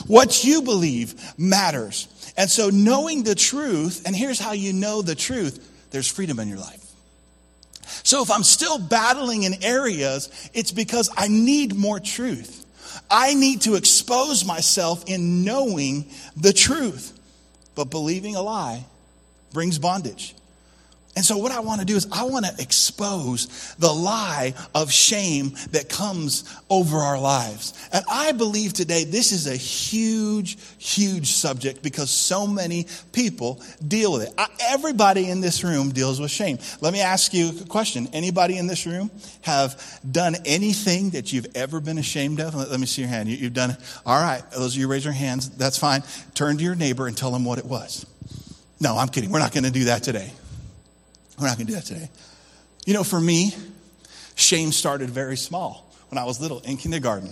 What 0.07 0.45
you 0.45 0.63
believe 0.63 1.21
matters. 1.37 2.07
And 2.37 2.49
so 2.49 2.71
knowing 2.71 3.25
the 3.25 3.35
truth, 3.35 4.03
and 4.07 4.15
here's 4.15 4.39
how 4.39 4.53
you 4.53 4.73
know 4.73 5.03
the 5.03 5.17
truth, 5.17 5.89
there's 5.91 6.07
freedom 6.07 6.39
in 6.39 6.47
your 6.47 6.59
life. 6.59 6.86
So 8.03 8.23
if 8.23 8.31
I'm 8.31 8.43
still 8.43 8.79
battling 8.79 9.45
in 9.45 9.63
areas, 9.63 10.31
it's 10.55 10.73
because 10.73 11.11
I 11.17 11.29
need 11.29 11.75
more 11.75 12.01
truth. 12.01 12.65
I 13.11 13.35
need 13.35 13.63
to 13.63 13.75
expose 13.75 14.45
myself 14.45 15.05
in 15.07 15.45
knowing 15.45 16.07
the 16.37 16.53
truth. 16.53 17.13
But 17.75 17.91
believing 17.91 18.37
a 18.37 18.43
lie 18.43 18.85
brings 19.53 19.79
bondage. 19.79 20.35
And 21.17 21.25
so, 21.25 21.39
what 21.39 21.51
I 21.51 21.61
want 21.61 21.81
to 21.81 21.87
do 21.87 21.97
is, 21.97 22.07
I 22.13 22.25
want 22.25 22.45
to 22.45 22.53
expose 22.63 23.75
the 23.79 23.91
lie 23.91 24.53
of 24.75 24.93
shame 24.93 25.55
that 25.71 25.89
comes 25.89 26.45
over 26.69 26.99
our 26.99 27.19
lives. 27.19 27.73
And 27.91 28.05
I 28.11 28.33
believe 28.33 28.75
today 28.75 29.05
this 29.05 29.33
is 29.33 29.47
a 29.47 29.57
huge, 29.57 30.59
huge 30.77 31.29
subject 31.29 31.83
because 31.83 32.11
so 32.11 32.47
many 32.47 32.87
people 33.13 33.63
deal 33.89 34.13
with 34.13 34.29
it. 34.29 34.35
I, 34.37 34.49
everybody 34.61 35.31
in 35.31 35.41
this 35.41 35.65
room 35.65 35.91
deals 35.91 36.21
with 36.21 36.31
shame. 36.31 36.59
Let 36.83 36.93
me 36.93 37.01
ask 37.01 37.33
you 37.33 37.51
a 37.63 37.65
question. 37.65 38.09
Anybody 38.13 38.59
in 38.59 38.67
this 38.67 38.87
room 38.87 39.11
have 39.41 39.83
done 40.09 40.37
anything 40.45 41.11
that 41.11 41.33
you've 41.33 41.47
ever 41.57 41.81
been 41.81 41.97
ashamed 41.97 42.41
of? 42.41 42.55
Let, 42.55 42.71
let 42.71 42.79
me 42.79 42.85
see 42.85 43.01
your 43.01 43.09
hand. 43.09 43.31
You, 43.31 43.37
you've 43.39 43.55
done 43.55 43.71
it. 43.71 43.79
All 44.05 44.21
right. 44.21 44.43
Those 44.51 44.75
of 44.75 44.81
you 44.81 44.87
raise 44.87 45.05
your 45.05 45.15
hands. 45.15 45.49
That's 45.49 45.79
fine. 45.79 46.03
Turn 46.35 46.59
to 46.59 46.63
your 46.63 46.75
neighbor 46.75 47.07
and 47.07 47.17
tell 47.17 47.31
them 47.31 47.47
what 47.47 47.59
it 47.59 47.65
was. 47.65 48.05
No, 48.83 48.99
I'm 48.99 49.09
kidding. 49.09 49.31
We're 49.31 49.39
not 49.39 49.53
going 49.53 49.65
to 49.65 49.71
do 49.71 49.85
that 49.85 50.03
today. 50.03 50.31
We're 51.39 51.47
not 51.47 51.57
going 51.57 51.67
to 51.67 51.73
do 51.73 51.79
that 51.79 51.85
today. 51.85 52.11
You 52.87 52.95
know, 52.95 53.05
for 53.05 53.21
me, 53.21 53.53
shame 54.37 54.73
started 54.73 55.11
very 55.11 55.37
small 55.37 55.93
when 56.09 56.19
I 56.19 56.25
was 56.25 56.41
little 56.41 56.61
in 56.61 56.77
kindergarten. 56.77 57.31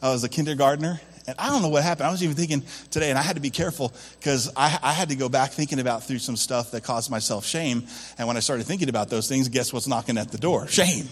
I 0.00 0.10
was 0.10 0.24
a 0.24 0.28
kindergartner, 0.28 1.00
and 1.26 1.36
I 1.38 1.48
don't 1.48 1.62
know 1.62 1.68
what 1.68 1.82
happened. 1.82 2.06
I 2.06 2.10
was 2.10 2.22
even 2.22 2.36
thinking 2.36 2.62
today, 2.90 3.10
and 3.10 3.18
I 3.18 3.22
had 3.22 3.36
to 3.36 3.42
be 3.42 3.50
careful 3.50 3.92
because 4.18 4.50
I, 4.56 4.78
I, 4.82 4.92
had 4.92 5.08
to 5.08 5.16
go 5.16 5.28
back 5.28 5.52
thinking 5.52 5.78
about 5.78 6.04
through 6.04 6.18
some 6.18 6.36
stuff 6.36 6.72
that 6.72 6.84
caused 6.84 7.10
myself 7.10 7.46
shame. 7.46 7.86
And 8.18 8.28
when 8.28 8.36
I 8.36 8.40
started 8.40 8.66
thinking 8.66 8.88
about 8.88 9.08
those 9.08 9.28
things, 9.28 9.48
guess 9.48 9.72
what's 9.72 9.86
knocking 9.86 10.18
at 10.18 10.30
the 10.30 10.38
door? 10.38 10.68
Shame, 10.68 11.08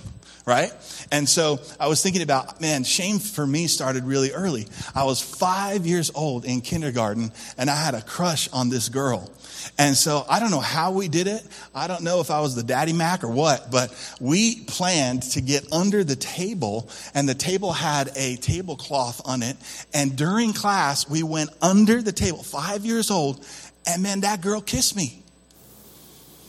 right? 0.47 0.73
And 1.11 1.29
so 1.29 1.61
I 1.81 1.89
was 1.89 2.03
thinking 2.03 2.23
about, 2.23 2.61
man, 2.61 2.85
shame 2.85 3.19
for 3.19 3.47
me 3.47 3.67
started 3.67 4.05
really 4.05 4.33
early. 4.33 4.67
I 4.95 5.05
was 5.05 5.21
five 5.21 5.87
years 5.87 6.11
old 6.15 6.45
in 6.45 6.61
kindergarten, 6.61 7.33
and 7.57 7.71
I 7.71 7.77
had 7.77 7.95
a 7.95 8.03
crush 8.03 8.51
on 8.53 8.69
this 8.69 8.89
girl. 8.91 9.31
And 9.79 9.97
so 9.97 10.25
I 10.29 10.41
don't 10.41 10.51
know 10.51 10.61
how 10.61 10.93
we 10.93 11.09
did 11.09 11.27
it. 11.27 11.47
I 11.75 11.87
don't 11.87 12.03
know 12.03 12.21
if 12.21 12.31
I 12.31 12.41
was 12.41 12.55
the 12.55 12.63
daddy 12.63 12.93
Mac 12.93 13.25
or 13.25 13.29
what, 13.29 13.71
but 13.71 13.93
we 14.21 14.65
planned 14.65 15.23
to 15.33 15.41
get 15.41 15.73
under 15.73 16.05
the 16.05 16.17
table 16.17 16.89
and 17.15 17.29
the 17.29 17.35
table 17.35 17.73
had 17.73 18.11
a 18.17 18.37
tablecloth 18.37 19.23
on 19.25 19.43
it. 19.43 19.57
And 19.95 20.17
during 20.17 20.53
class, 20.53 21.09
we 21.09 21.23
went 21.23 21.51
under 21.61 22.03
the 22.03 22.13
table, 22.13 22.43
five 22.43 22.85
years 22.85 23.11
old, 23.11 23.45
and 23.87 24.03
man, 24.03 24.21
that 24.21 24.41
girl 24.41 24.61
kissed 24.61 24.97
me. 24.97 25.22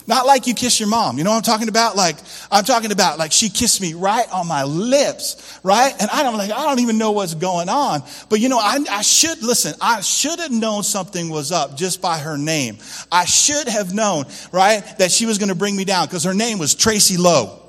Not 0.05 0.25
like 0.25 0.47
you 0.47 0.53
kiss 0.53 0.79
your 0.79 0.89
mom. 0.89 1.17
You 1.17 1.23
know 1.23 1.29
what 1.29 1.37
I'm 1.37 1.43
talking 1.43 1.69
about? 1.69 1.95
Like, 1.95 2.17
I'm 2.51 2.65
talking 2.65 2.91
about 2.91 3.17
like 3.17 3.31
she 3.31 3.49
kissed 3.49 3.79
me 3.79 3.93
right 3.93 4.29
on 4.31 4.47
my 4.47 4.63
lips, 4.63 5.59
right? 5.63 5.93
And 5.99 6.09
I 6.11 6.23
don't 6.23 6.37
like, 6.37 6.51
I 6.51 6.63
don't 6.63 6.79
even 6.79 6.97
know 6.97 7.11
what's 7.11 7.35
going 7.35 7.69
on. 7.69 8.03
But 8.29 8.39
you 8.39 8.49
know, 8.49 8.59
I, 8.59 8.83
I 8.89 9.01
should, 9.01 9.41
listen, 9.41 9.73
I 9.79 10.01
should 10.01 10.39
have 10.39 10.51
known 10.51 10.83
something 10.83 11.29
was 11.29 11.51
up 11.51 11.77
just 11.77 12.01
by 12.01 12.17
her 12.17 12.37
name. 12.37 12.77
I 13.11 13.25
should 13.25 13.67
have 13.67 13.93
known, 13.93 14.25
right, 14.51 14.83
that 14.97 15.11
she 15.11 15.25
was 15.25 15.37
going 15.37 15.49
to 15.49 15.55
bring 15.55 15.75
me 15.75 15.85
down 15.85 16.07
because 16.07 16.25
her 16.25 16.33
name 16.33 16.59
was 16.59 16.75
Tracy 16.75 17.17
Lowe. 17.17 17.59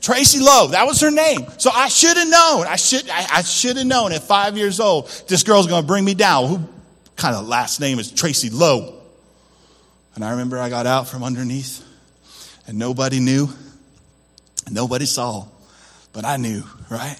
Tracy 0.00 0.38
Lowe, 0.38 0.68
that 0.68 0.86
was 0.86 1.00
her 1.00 1.10
name. 1.10 1.40
So 1.58 1.70
I 1.70 1.88
should 1.88 2.16
have 2.16 2.28
known. 2.28 2.66
I 2.66 2.76
should, 2.76 3.08
I, 3.10 3.26
I 3.30 3.42
should 3.42 3.76
have 3.76 3.86
known 3.86 4.12
at 4.12 4.22
five 4.22 4.56
years 4.56 4.80
old, 4.80 5.08
this 5.28 5.42
girl's 5.42 5.66
going 5.66 5.82
to 5.82 5.86
bring 5.86 6.04
me 6.04 6.14
down. 6.14 6.48
Who 6.48 6.60
kind 7.16 7.34
of 7.34 7.46
last 7.46 7.80
name 7.80 7.98
is 7.98 8.10
Tracy 8.10 8.48
Lowe? 8.48 8.97
And 10.18 10.24
I 10.24 10.32
remember 10.32 10.58
I 10.58 10.68
got 10.68 10.84
out 10.84 11.06
from 11.06 11.22
underneath 11.22 11.80
and 12.66 12.76
nobody 12.76 13.20
knew, 13.20 13.48
nobody 14.68 15.06
saw, 15.06 15.46
but 16.12 16.24
I 16.24 16.38
knew, 16.38 16.64
right? 16.90 17.16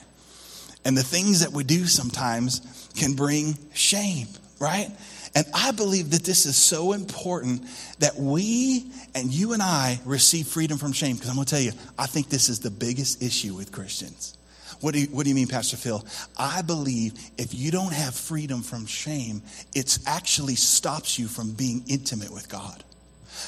And 0.85 0.99
the 0.99 1.05
things 1.05 1.43
that 1.43 1.53
we 1.53 1.63
do 1.63 1.87
sometimes 1.87 2.91
can 2.97 3.13
bring 3.13 3.57
shame, 3.73 4.27
right? 4.59 4.91
And 5.37 5.47
I 5.55 5.71
believe 5.71 6.11
that 6.11 6.25
this 6.25 6.45
is 6.45 6.57
so 6.57 6.93
important 6.93 7.63
that 8.01 8.17
we 8.17 8.91
and 9.15 9.33
you 9.33 9.53
and 9.53 9.63
I 9.63 10.01
receive 10.05 10.49
freedom 10.49 10.77
from 10.77 10.91
shame. 10.91 11.15
Because 11.15 11.29
I'm 11.29 11.37
going 11.37 11.47
to 11.47 11.55
tell 11.55 11.63
you, 11.63 11.71
I 11.97 12.07
think 12.07 12.29
this 12.31 12.49
is 12.49 12.59
the 12.59 12.71
biggest 12.73 13.23
issue 13.23 13.55
with 13.55 13.71
Christians. 13.71 14.37
What 14.81 14.95
do, 14.95 15.03
you, 15.03 15.07
what 15.07 15.23
do 15.23 15.29
you 15.29 15.37
mean, 15.37 15.47
Pastor 15.47 15.77
Phil? 15.77 16.05
I 16.37 16.63
believe 16.63 17.13
if 17.39 17.55
you 17.55 17.71
don't 17.71 17.93
have 17.93 18.17
freedom 18.17 18.61
from 18.63 18.87
shame, 18.87 19.43
it 19.73 20.01
actually 20.05 20.57
stops 20.57 21.17
you 21.17 21.29
from 21.29 21.53
being 21.53 21.85
intimate 21.87 22.33
with 22.33 22.49
God. 22.49 22.83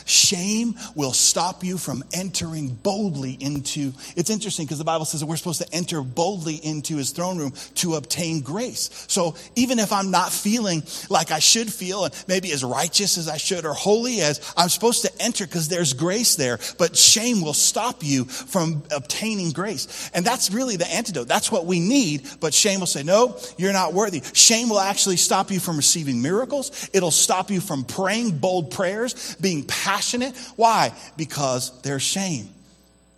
Shame 0.05 0.75
will 0.95 1.13
stop 1.13 1.65
you 1.65 1.79
from 1.79 2.05
entering 2.13 2.69
boldly 2.69 3.37
into. 3.41 3.93
It's 4.17 4.31
interesting 4.31 4.67
because 4.67 4.79
the 4.79 4.85
Bible 4.85 5.05
says 5.05 5.21
that 5.21 5.27
we're 5.27 5.37
supposed 5.37 5.63
to 5.63 5.75
enter 5.75 6.03
boldly 6.03 6.55
into 6.57 6.97
his 6.97 7.11
throne 7.11 7.39
room 7.39 7.53
to 7.77 7.95
obtain 7.95 8.41
grace. 8.41 8.91
So 9.09 9.35
even 9.57 9.79
if 9.79 9.93
I'm 9.93 10.11
not 10.11 10.33
feeling 10.33 10.83
like 11.09 11.31
I 11.31 11.39
should 11.39 11.73
feel, 11.73 12.05
and 12.05 12.25
maybe 12.29 12.53
as 12.53 12.65
righteous 12.65 13.19
as 13.19 13.29
I 13.29 13.37
should 13.37 13.65
or 13.65 13.75
holy 13.75 14.21
as 14.21 14.53
I'm 14.57 14.69
supposed 14.69 15.03
to 15.03 15.13
enter 15.21 15.47
because 15.47 15.69
there's 15.69 15.93
grace 15.93 16.37
there, 16.37 16.59
but 16.79 16.97
shame 16.97 17.43
will 17.43 17.55
stop 17.55 18.03
you 18.03 18.25
from 18.25 18.83
obtaining 18.91 19.51
grace. 19.51 20.11
And 20.15 20.25
that's 20.25 20.51
really 20.51 20.77
the 20.77 20.91
antidote. 20.93 21.29
That's 21.29 21.51
what 21.53 21.67
we 21.67 21.81
need, 21.81 22.29
but 22.41 22.55
shame 22.55 22.81
will 22.81 22.87
say, 22.87 23.03
no, 23.03 23.39
you're 23.57 23.73
not 23.73 23.95
worthy. 23.95 24.23
Shame 24.33 24.69
will 24.69 24.81
actually 24.81 25.17
stop 25.17 25.51
you 25.51 25.61
from 25.61 25.77
receiving 25.77 26.23
miracles. 26.23 26.89
It'll 26.93 27.11
stop 27.11 27.51
you 27.51 27.61
from 27.61 27.85
praying 27.85 28.39
bold 28.39 28.71
prayers, 28.71 29.37
being 29.37 29.65
passionate. 29.71 30.37
Why? 30.57 30.93
Because 31.17 31.81
there's 31.83 32.03
shame. 32.03 32.49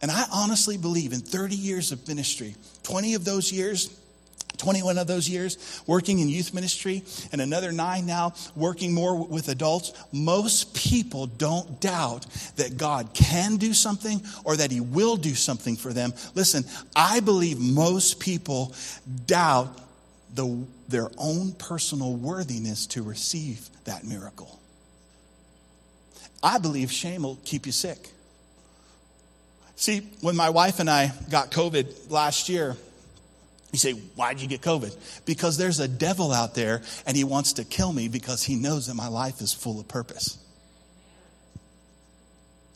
And 0.02 0.10
I 0.10 0.24
honestly 0.32 0.76
believe 0.76 1.12
in 1.12 1.20
30 1.20 1.56
years 1.56 1.92
of 1.92 2.06
ministry, 2.06 2.54
20 2.82 3.14
of 3.14 3.24
those 3.24 3.52
years, 3.52 3.96
21 4.58 4.98
of 4.98 5.06
those 5.06 5.28
years 5.28 5.82
working 5.86 6.18
in 6.18 6.28
youth 6.28 6.54
ministry, 6.54 7.02
and 7.32 7.40
another 7.40 7.72
nine 7.72 8.06
now 8.06 8.34
working 8.54 8.92
more 8.92 9.26
with 9.26 9.48
adults, 9.48 9.92
most 10.12 10.74
people 10.74 11.26
don't 11.26 11.80
doubt 11.80 12.26
that 12.56 12.76
God 12.76 13.14
can 13.14 13.56
do 13.56 13.72
something 13.72 14.20
or 14.44 14.56
that 14.56 14.70
He 14.70 14.80
will 14.80 15.16
do 15.16 15.34
something 15.34 15.76
for 15.76 15.92
them. 15.92 16.12
Listen, 16.34 16.64
I 16.94 17.20
believe 17.20 17.58
most 17.58 18.20
people 18.20 18.74
doubt 19.26 19.78
the, 20.34 20.64
their 20.88 21.10
own 21.18 21.52
personal 21.52 22.14
worthiness 22.14 22.86
to 22.88 23.02
receive 23.02 23.68
that 23.84 24.04
miracle. 24.04 24.60
I 26.42 26.58
believe 26.58 26.90
shame 26.90 27.22
will 27.22 27.38
keep 27.44 27.66
you 27.66 27.72
sick. 27.72 28.10
See, 29.76 30.00
when 30.20 30.36
my 30.36 30.50
wife 30.50 30.80
and 30.80 30.88
I 30.90 31.12
got 31.30 31.50
COVID 31.50 32.10
last 32.10 32.48
year, 32.48 32.76
You 33.72 33.78
say, 33.78 33.92
Why'd 33.92 34.40
you 34.40 34.48
get 34.48 34.60
COVID? 34.60 34.94
Because 35.24 35.56
there's 35.56 35.80
a 35.80 35.88
devil 35.88 36.30
out 36.30 36.54
there 36.54 36.82
and 37.06 37.16
he 37.16 37.24
wants 37.24 37.54
to 37.54 37.64
kill 37.64 37.92
me 37.92 38.08
because 38.08 38.42
he 38.42 38.54
knows 38.54 38.86
that 38.86 38.94
my 38.94 39.08
life 39.08 39.40
is 39.40 39.52
full 39.54 39.80
of 39.80 39.88
purpose. 39.88 40.38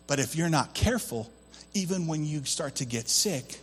But 0.06 0.20
if 0.20 0.36
you're 0.36 0.48
not 0.48 0.72
careful, 0.74 1.30
even 1.74 2.06
when 2.06 2.24
you 2.24 2.44
start 2.44 2.76
to 2.76 2.86
get 2.86 3.08
sick, 3.08 3.60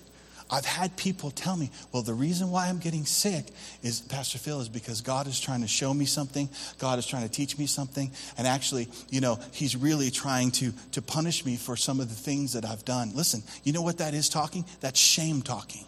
I've 0.53 0.65
had 0.65 0.95
people 0.95 1.31
tell 1.31 1.57
me, 1.57 1.71
well, 1.91 2.03
the 2.03 2.13
reason 2.13 2.51
why 2.51 2.67
I'm 2.67 2.77
getting 2.77 3.05
sick 3.05 3.47
is, 3.81 4.01
Pastor 4.01 4.37
Phil, 4.37 4.61
is 4.61 4.69
because 4.69 5.01
God 5.01 5.25
is 5.25 5.39
trying 5.39 5.61
to 5.61 5.67
show 5.67 5.91
me 5.91 6.05
something. 6.05 6.47
God 6.77 6.99
is 6.99 7.07
trying 7.07 7.23
to 7.23 7.31
teach 7.31 7.57
me 7.57 7.65
something. 7.65 8.11
And 8.37 8.45
actually, 8.45 8.87
you 9.09 9.19
know, 9.19 9.39
He's 9.51 9.75
really 9.75 10.11
trying 10.11 10.51
to, 10.51 10.71
to 10.91 11.01
punish 11.01 11.43
me 11.43 11.55
for 11.55 11.75
some 11.75 11.99
of 11.99 12.07
the 12.07 12.13
things 12.13 12.53
that 12.53 12.65
I've 12.65 12.85
done. 12.85 13.15
Listen, 13.15 13.41
you 13.63 13.73
know 13.73 13.81
what 13.81 13.97
that 13.97 14.13
is 14.13 14.29
talking? 14.29 14.63
That's 14.79 14.99
shame 14.99 15.41
talking. 15.41 15.85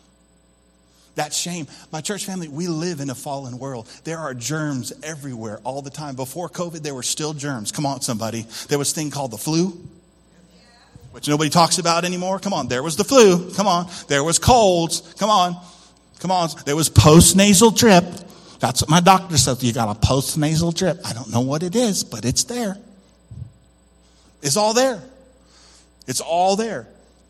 That 1.14 1.32
shame. 1.32 1.68
My 1.92 2.02
church 2.02 2.26
family, 2.26 2.48
we 2.48 2.68
live 2.68 3.02
in 3.02 3.12
a 3.12 3.16
fallen 3.16 3.60
world. 3.60 3.88
There 4.04 4.18
are 4.18 4.34
germs 4.34 4.92
everywhere 5.04 5.60
all 5.64 5.84
the 5.84 5.92
time. 5.92 6.16
Before 6.16 6.50
COVID, 6.50 6.82
there 6.82 6.96
were 6.96 7.04
still 7.04 7.34
germs. 7.34 7.72
Come 7.72 7.86
on, 7.86 8.02
somebody. 8.02 8.48
There 8.68 8.80
was 8.80 8.92
a 8.92 8.96
thing 8.96 9.12
called 9.12 9.30
the 9.30 9.38
flu 9.38 9.80
which 11.16 11.30
nobody 11.30 11.50
talks 11.50 11.78
about 11.78 12.04
anymore. 12.04 12.40
Come 12.40 12.52
on, 12.52 12.68
there 12.68 12.84
was 12.84 12.98
the 12.98 13.06
flu. 13.06 13.50
Come 13.54 13.68
on, 13.68 13.88
there 14.10 14.22
was 14.22 14.38
colds. 14.38 15.00
Come 15.18 15.30
on, 15.30 15.56
come 16.20 16.30
on. 16.30 16.50
There 16.66 16.76
was 16.76 16.90
post 16.90 17.38
nasal 17.38 17.72
drip. 17.72 18.04
That's 18.60 18.82
what 18.82 18.90
my 18.90 19.00
doctor 19.00 19.38
said. 19.38 19.64
You 19.64 19.72
got 19.72 19.96
a 19.96 19.98
post 19.98 20.38
nasal 20.38 20.74
drip. 20.74 21.00
I 21.06 21.14
don't 21.14 21.32
know 21.32 21.40
what 21.40 21.64
it 21.64 21.74
is, 21.74 22.04
but 22.04 22.26
it's 22.26 22.44
there. 22.44 22.78
It's 24.42 24.58
all 24.58 24.74
there. 24.74 25.02
It's 26.06 26.20
all 26.20 26.58
there 26.58 26.86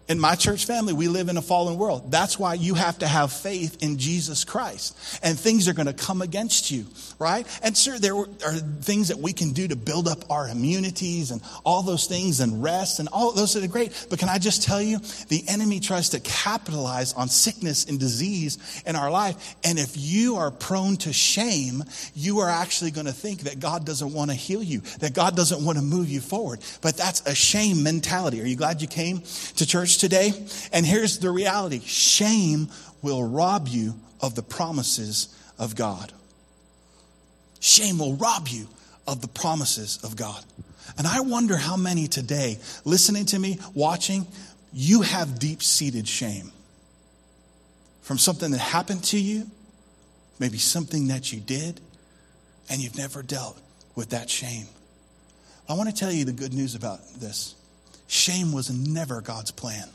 in 0.08 0.20
my 0.20 0.36
church 0.36 0.66
family, 0.66 0.94
we 0.94 1.08
live 1.08 1.30
in 1.30 1.38
a 1.38 1.42
fallen 1.42 1.78
world. 1.78 2.12
That's 2.12 2.38
why 2.38 2.54
you 2.54 2.76
have 2.76 3.00
to 3.00 3.08
have 3.08 3.32
faith 3.32 3.82
in 3.82 3.98
Jesus 3.98 4.44
Christ. 4.44 5.20
And 5.24 5.40
things 5.40 5.68
are 5.68 5.74
going 5.74 5.88
to 5.88 5.94
come 5.94 6.22
against 6.22 6.70
you, 6.70 6.86
right? 7.18 7.48
And 7.64 7.76
sure, 7.76 7.98
there 7.98 8.16
are 8.16 8.26
things 8.82 9.08
that 9.08 9.18
we 9.18 9.34
can 9.34 9.54
do 9.54 9.68
to 9.68 9.76
build 9.76 10.08
up 10.08 10.30
our 10.30 10.48
immunities 10.48 11.32
and 11.32 11.42
all 11.64 11.82
those 11.82 12.06
things 12.06 12.40
and 12.40 12.62
rest 12.62 13.00
and 13.00 13.10
all 13.10 13.32
those 13.32 13.56
are 13.56 13.68
great. 13.68 14.08
But 14.10 14.20
can 14.20 14.30
I 14.30 14.38
just 14.38 14.62
tell 14.62 14.82
you, 14.82 15.00
the 15.30 15.44
enemy 15.48 15.80
tries 15.80 16.10
to 16.10 16.20
capitalize 16.20 17.14
on 17.14 17.28
sickness 17.28 17.86
and 17.86 18.00
disease 18.00 18.84
in 18.86 18.96
our 18.96 19.10
life. 19.10 19.56
And 19.64 19.80
if 19.80 19.98
you 19.98 20.36
are 20.36 20.52
prone 20.52 20.98
to 20.98 21.14
shame, 21.14 21.84
you 22.14 22.40
are 22.40 22.50
actually 22.50 22.92
going 22.92 23.08
to 23.08 23.14
think 23.14 23.42
that 23.42 23.60
God 23.60 23.86
doesn't 23.86 24.14
want 24.14 24.30
to 24.30 24.36
heal 24.36 24.62
you, 24.62 24.82
that 25.00 25.16
God 25.16 25.36
doesn't 25.36 25.66
want 25.66 25.80
to 25.80 25.84
move 25.84 26.10
you 26.10 26.22
forward. 26.22 26.60
But 26.82 26.96
that's 26.96 27.22
a 27.22 27.34
shame 27.34 27.82
mentality. 27.82 28.40
Are 28.42 28.46
you 28.46 28.56
glad 28.56 28.84
you 28.84 28.88
came 28.88 29.24
to 29.56 29.66
church? 29.66 29.95
Today? 29.98 30.34
And 30.72 30.86
here's 30.86 31.20
the 31.20 31.32
reality 31.32 31.82
shame 31.82 32.70
will 33.02 33.24
rob 33.24 33.68
you 33.68 33.96
of 34.22 34.36
the 34.36 34.44
promises 34.44 35.30
of 35.60 35.75
God. 35.75 36.12
Shame 37.60 38.00
will 38.00 38.16
rob 38.16 38.48
you 38.48 38.68
of 39.08 39.22
the 39.22 39.28
promises 39.28 40.00
of 40.04 40.16
God. 40.16 40.44
And 40.98 41.08
I 41.08 41.22
wonder 41.22 41.58
how 41.58 41.78
many 41.78 42.08
today, 42.08 42.60
listening 42.84 43.25
to 43.28 43.40
me, 43.40 43.60
watching, 43.74 44.28
you 44.72 45.02
have 45.02 45.40
deep 45.40 45.64
seated 45.64 46.08
shame 46.08 46.52
from 48.02 48.18
something 48.18 48.52
that 48.52 48.60
happened 48.60 49.04
to 49.06 49.20
you, 49.20 49.50
maybe 50.40 50.58
something 50.58 51.08
that 51.08 51.34
you 51.34 51.40
did, 51.40 51.82
and 52.70 52.82
you've 52.82 52.98
never 52.98 53.24
dealt 53.24 53.60
with 53.96 54.10
that 54.10 54.30
shame. 54.30 54.68
I 55.68 55.74
want 55.74 55.90
to 55.90 55.96
tell 55.96 56.12
you 56.12 56.25
the 56.25 56.32
good 56.32 56.54
news 56.54 56.75
about 56.75 57.00
this. 57.16 57.55
Shame 58.08 58.52
was 58.52 58.70
never 58.70 59.22
God's 59.22 59.52
plan. 59.52 59.88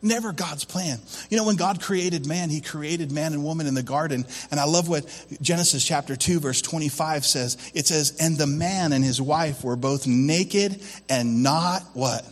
Never 0.00 0.32
God's 0.32 0.64
plan. 0.64 1.00
You 1.28 1.36
know, 1.36 1.44
when 1.44 1.56
God 1.56 1.82
created 1.82 2.26
man, 2.26 2.50
he 2.50 2.60
created 2.60 3.10
man 3.10 3.32
and 3.32 3.42
woman 3.42 3.66
in 3.66 3.74
the 3.74 3.82
garden. 3.82 4.24
And 4.50 4.60
I 4.60 4.64
love 4.64 4.88
what 4.88 5.06
Genesis 5.42 5.84
chapter 5.84 6.14
2, 6.14 6.38
verse 6.40 6.62
25 6.62 7.26
says. 7.26 7.56
It 7.74 7.86
says, 7.86 8.16
And 8.20 8.38
the 8.38 8.46
man 8.46 8.92
and 8.92 9.04
his 9.04 9.20
wife 9.20 9.64
were 9.64 9.76
both 9.76 10.06
naked 10.06 10.80
and 11.08 11.42
not 11.42 11.82
what? 11.94 12.24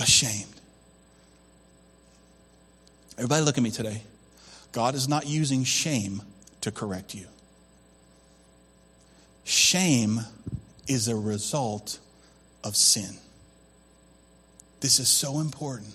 Ashamed. 0.00 0.46
Everybody, 3.16 3.44
look 3.44 3.56
at 3.56 3.62
me 3.62 3.70
today. 3.70 4.02
God 4.72 4.96
is 4.96 5.06
not 5.06 5.28
using 5.28 5.62
shame 5.62 6.22
to 6.62 6.72
correct 6.72 7.14
you. 7.14 7.26
Shame 9.44 10.20
is 10.88 11.06
a 11.06 11.14
result 11.14 12.00
of 12.64 12.74
sin. 12.74 13.16
This 14.84 15.00
is 15.00 15.08
so 15.08 15.40
important. 15.40 15.94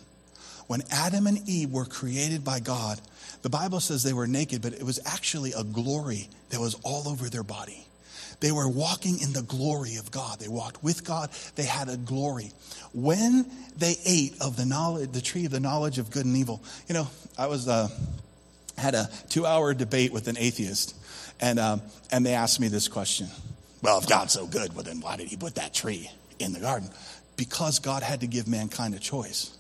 When 0.65 0.81
Adam 0.89 1.27
and 1.27 1.48
Eve 1.48 1.69
were 1.69 1.86
created 1.86 2.43
by 2.43 2.60
God, 2.60 3.00
the 3.43 3.50
Bible 3.50 3.81
says 3.81 4.01
they 4.01 4.13
were 4.13 4.25
naked, 4.25 4.63
but 4.63 4.73
it 4.73 4.82
was 4.82 4.99
actually 5.06 5.54
a 5.54 5.63
glory 5.63 6.28
that 6.49 6.60
was 6.60 6.73
all 6.84 7.08
over 7.08 7.30
their 7.30 7.43
body. 7.43 7.86
They 8.39 8.52
were 8.52 8.67
walking 8.67 9.19
in 9.21 9.32
the 9.32 9.43
glory 9.43 9.97
of 9.97 10.10
God. 10.10 10.39
They 10.39 10.47
walked 10.47 10.84
with 10.84 11.06
God. 11.06 11.30
They 11.54 11.65
had 11.65 11.88
a 11.88 11.97
glory. 11.97 12.52
When 12.91 13.45
they 13.78 13.95
ate 14.08 14.41
of 14.41 14.58
the 14.58 14.65
knowledge, 14.65 15.12
the 15.12 15.21
tree 15.21 15.45
of 15.45 15.52
the 15.52 15.60
knowledge 15.60 15.99
of 15.99 16.10
good 16.10 16.25
and 16.25 16.36
evil, 16.36 16.63
you 16.88 16.95
know, 16.95 17.08
I 17.38 17.45
was 17.45 17.67
uh, 17.67 17.89
had 18.75 18.95
a 18.95 19.08
two-hour 19.30 19.75
debate 19.75 20.12
with 20.12 20.28
an 20.28 20.38
atheist, 20.39 20.95
and 21.39 21.60
um, 21.60 21.84
and 22.12 22.25
they 22.25 22.34
asked 22.34 22.60
me 22.60 22.69
this 22.69 22.88
question: 22.88 23.28
Well, 23.84 23.99
if 23.99 24.10
God's 24.10 24.34
so 24.34 24.47
good, 24.47 24.73
well 24.73 24.84
then 24.84 24.99
why 24.99 25.15
did 25.15 25.28
He 25.28 25.38
put 25.38 25.54
that 25.56 25.75
tree 25.75 26.10
in 26.39 26.54
the 26.54 26.60
garden? 26.60 26.89
Because 27.39 27.80
God 27.80 28.04
had 28.04 28.19
to 28.19 28.28
give 28.28 28.49
mankind 28.49 28.93
a 28.93 28.99
choice. 28.99 29.58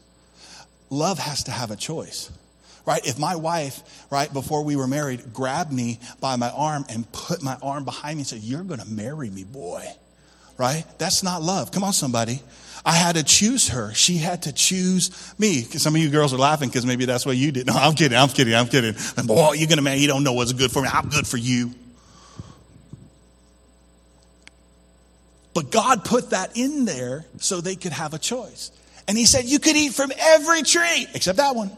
Love 0.89 1.17
has 1.17 1.45
to 1.45 1.51
have 1.51 1.71
a 1.71 1.77
choice. 1.77 2.29
Right? 2.85 3.05
If 3.07 3.17
my 3.17 3.35
wife, 3.35 3.81
right, 4.11 4.31
before 4.31 4.63
we 4.63 4.75
were 4.75 4.87
married, 4.87 5.33
grabbed 5.33 5.71
me 5.71 5.99
by 6.19 6.35
my 6.35 6.49
arm 6.49 6.85
and 6.89 7.09
put 7.11 7.41
my 7.41 7.57
arm 7.61 7.85
behind 7.85 8.17
me 8.17 8.21
and 8.21 8.27
said, 8.27 8.39
You're 8.39 8.63
going 8.63 8.79
to 8.81 8.87
marry 8.87 9.29
me, 9.29 9.45
boy. 9.45 9.85
Right? 10.57 10.83
That's 10.97 11.23
not 11.23 11.41
love. 11.41 11.71
Come 11.71 11.83
on, 11.83 11.93
somebody. 11.93 12.41
I 12.85 12.93
had 12.93 13.15
to 13.15 13.23
choose 13.23 13.69
her. 13.69 13.93
She 13.93 14.17
had 14.17 14.43
to 14.43 14.51
choose 14.51 15.33
me. 15.37 15.61
Some 15.61 15.95
of 15.95 16.01
you 16.01 16.09
girls 16.09 16.33
are 16.33 16.37
laughing 16.37 16.67
because 16.67 16.85
maybe 16.85 17.05
that's 17.05 17.25
what 17.25 17.37
you 17.37 17.51
did. 17.51 17.67
No, 17.67 17.73
I'm 17.73 17.93
kidding. 17.93 18.17
I'm 18.17 18.29
kidding. 18.29 18.55
I'm 18.55 18.67
kidding. 18.67 18.93
Boy, 19.25 19.53
you're 19.53 19.67
going 19.67 19.77
to 19.77 19.83
marry. 19.83 19.99
You 19.99 20.07
don't 20.07 20.23
know 20.23 20.33
what's 20.33 20.53
good 20.53 20.71
for 20.71 20.81
me. 20.81 20.89
I'm 20.91 21.09
good 21.09 21.27
for 21.27 21.37
you. 21.37 21.73
But 25.53 25.71
God 25.71 26.05
put 26.05 26.29
that 26.31 26.55
in 26.55 26.85
there 26.85 27.25
so 27.37 27.61
they 27.61 27.75
could 27.75 27.91
have 27.91 28.13
a 28.13 28.19
choice. 28.19 28.71
And 29.07 29.17
He 29.17 29.25
said, 29.25 29.45
You 29.45 29.59
could 29.59 29.75
eat 29.75 29.93
from 29.93 30.11
every 30.17 30.63
tree 30.63 31.07
except 31.13 31.37
that 31.37 31.55
one. 31.55 31.71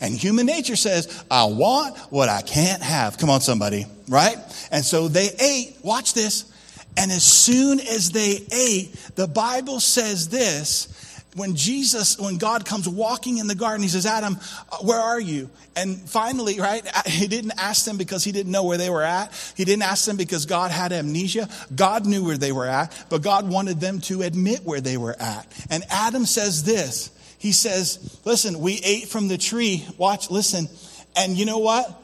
And 0.00 0.14
human 0.14 0.46
nature 0.46 0.76
says, 0.76 1.24
I 1.30 1.44
want 1.44 1.96
what 2.10 2.28
I 2.28 2.42
can't 2.42 2.82
have. 2.82 3.18
Come 3.18 3.30
on, 3.30 3.40
somebody, 3.40 3.86
right? 4.08 4.36
And 4.70 4.84
so 4.84 5.08
they 5.08 5.30
ate. 5.40 5.76
Watch 5.82 6.12
this. 6.12 6.52
And 6.98 7.10
as 7.10 7.24
soon 7.24 7.80
as 7.80 8.10
they 8.10 8.40
ate, 8.52 8.92
the 9.16 9.26
Bible 9.26 9.80
says 9.80 10.28
this 10.28 10.88
when 11.36 11.54
Jesus, 11.54 12.18
when 12.18 12.38
God 12.38 12.64
comes 12.64 12.88
walking 12.88 13.38
in 13.38 13.46
the 13.46 13.54
garden, 13.54 13.82
he 13.82 13.88
says, 13.88 14.06
Adam, 14.06 14.38
uh, 14.72 14.78
where 14.78 14.98
are 14.98 15.20
you? 15.20 15.50
And 15.76 15.98
finally, 15.98 16.58
right, 16.58 16.82
he 17.06 17.26
didn't 17.26 17.52
ask 17.58 17.84
them 17.84 17.98
because 17.98 18.24
he 18.24 18.32
didn't 18.32 18.50
know 18.50 18.64
where 18.64 18.78
they 18.78 18.90
were 18.90 19.02
at. 19.02 19.32
He 19.54 19.64
didn't 19.64 19.82
ask 19.82 20.06
them 20.06 20.16
because 20.16 20.46
God 20.46 20.70
had 20.70 20.92
amnesia. 20.92 21.48
God 21.74 22.06
knew 22.06 22.24
where 22.24 22.38
they 22.38 22.52
were 22.52 22.66
at, 22.66 23.06
but 23.10 23.22
God 23.22 23.48
wanted 23.48 23.80
them 23.80 24.00
to 24.02 24.22
admit 24.22 24.60
where 24.64 24.80
they 24.80 24.96
were 24.96 25.14
at. 25.20 25.46
And 25.70 25.84
Adam 25.90 26.24
says 26.24 26.64
this. 26.64 27.10
He 27.38 27.52
says, 27.52 28.18
listen, 28.24 28.58
we 28.58 28.80
ate 28.82 29.08
from 29.08 29.28
the 29.28 29.36
tree. 29.36 29.86
Watch, 29.98 30.30
listen. 30.30 30.68
And 31.16 31.36
you 31.36 31.44
know 31.44 31.58
what? 31.58 32.02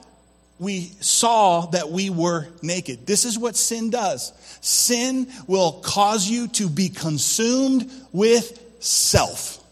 We 0.58 0.92
saw 1.00 1.66
that 1.70 1.88
we 1.88 2.10
were 2.10 2.48
naked. 2.60 3.06
This 3.06 3.24
is 3.24 3.38
what 3.38 3.56
sin 3.56 3.88
does. 3.88 4.32
Sin 4.60 5.26
will 5.46 5.80
cause 5.80 6.28
you 6.28 6.48
to 6.48 6.68
be 6.68 6.90
consumed 6.90 7.90
with 8.12 8.58
self. 8.82 9.62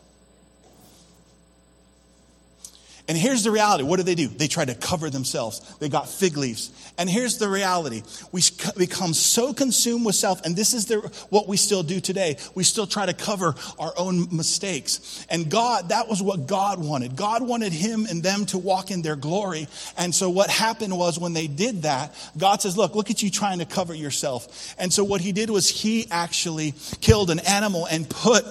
And 3.11 3.19
here's 3.19 3.43
the 3.43 3.51
reality. 3.51 3.83
What 3.83 3.97
do 3.97 4.05
they 4.05 4.15
do? 4.15 4.29
They 4.29 4.47
try 4.47 4.65
to 4.65 4.75
cover 4.77 5.11
themselves. 5.11 5.59
They 5.81 5.89
got 5.89 6.09
fig 6.09 6.37
leaves. 6.37 6.71
And 6.97 7.11
here's 7.11 7.39
the 7.39 7.49
reality. 7.49 8.05
We 8.31 8.41
become 8.77 9.15
so 9.15 9.53
consumed 9.53 10.07
with 10.07 10.15
self, 10.15 10.45
and 10.45 10.55
this 10.55 10.75
is 10.75 10.87
the, 10.87 10.99
what 11.29 11.49
we 11.49 11.57
still 11.57 11.83
do 11.83 11.99
today. 11.99 12.37
We 12.55 12.63
still 12.63 12.87
try 12.87 13.07
to 13.07 13.13
cover 13.13 13.57
our 13.81 13.93
own 13.97 14.29
mistakes. 14.31 15.27
And 15.29 15.51
God, 15.51 15.89
that 15.89 16.07
was 16.07 16.23
what 16.23 16.47
God 16.47 16.79
wanted. 16.79 17.17
God 17.17 17.43
wanted 17.43 17.73
him 17.73 18.07
and 18.09 18.23
them 18.23 18.47
to 18.47 18.59
walk 18.59 18.93
in 18.93 19.03
their 19.03 19.17
glory. 19.17 19.67
And 19.99 20.15
so 20.15 20.31
what 20.31 20.49
happened 20.49 20.97
was 20.97 21.19
when 21.19 21.33
they 21.33 21.49
did 21.49 21.83
that, 21.83 22.15
God 22.39 22.63
says, 22.63 22.77
look, 22.77 22.95
look 22.95 23.11
at 23.11 23.25
you 23.25 23.31
trying 23.31 23.59
to 23.59 23.65
cover 23.65 23.93
yourself. 23.93 24.73
And 24.79 24.93
so 24.93 25.03
what 25.03 25.21
he 25.21 25.33
did 25.33 25.51
was 25.51 25.69
he 25.69 26.07
actually 26.13 26.75
killed 27.01 27.31
an 27.31 27.41
animal 27.41 27.87
and 27.87 28.09
put 28.09 28.45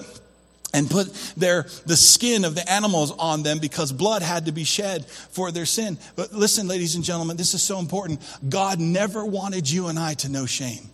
and 0.72 0.88
put 0.88 1.12
their 1.36 1.64
the 1.86 1.96
skin 1.96 2.44
of 2.44 2.54
the 2.54 2.70
animals 2.70 3.12
on 3.12 3.42
them 3.42 3.58
because 3.58 3.92
blood 3.92 4.22
had 4.22 4.46
to 4.46 4.52
be 4.52 4.64
shed 4.64 5.04
for 5.06 5.50
their 5.50 5.66
sin. 5.66 5.98
But 6.16 6.32
listen 6.32 6.68
ladies 6.68 6.94
and 6.94 7.04
gentlemen 7.04 7.36
this 7.36 7.54
is 7.54 7.62
so 7.62 7.78
important. 7.78 8.20
God 8.48 8.78
never 8.78 9.24
wanted 9.24 9.68
you 9.70 9.88
and 9.88 9.98
i 9.98 10.14
to 10.14 10.28
know 10.28 10.46
shame. 10.46 10.90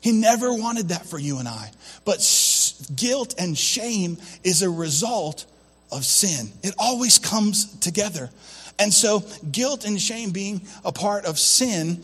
He 0.00 0.12
never 0.12 0.52
wanted 0.52 0.88
that 0.88 1.06
for 1.06 1.18
you 1.18 1.38
and 1.38 1.48
i. 1.48 1.70
But 2.04 2.20
sh- 2.20 2.72
guilt 2.94 3.34
and 3.38 3.56
shame 3.56 4.18
is 4.42 4.62
a 4.62 4.70
result 4.70 5.46
of 5.90 6.04
sin. 6.04 6.50
It 6.62 6.74
always 6.78 7.18
comes 7.18 7.78
together. 7.78 8.30
And 8.78 8.92
so, 8.92 9.22
guilt 9.50 9.84
and 9.84 10.00
shame 10.00 10.30
being 10.30 10.62
a 10.84 10.90
part 10.90 11.26
of 11.26 11.38
sin 11.38 12.02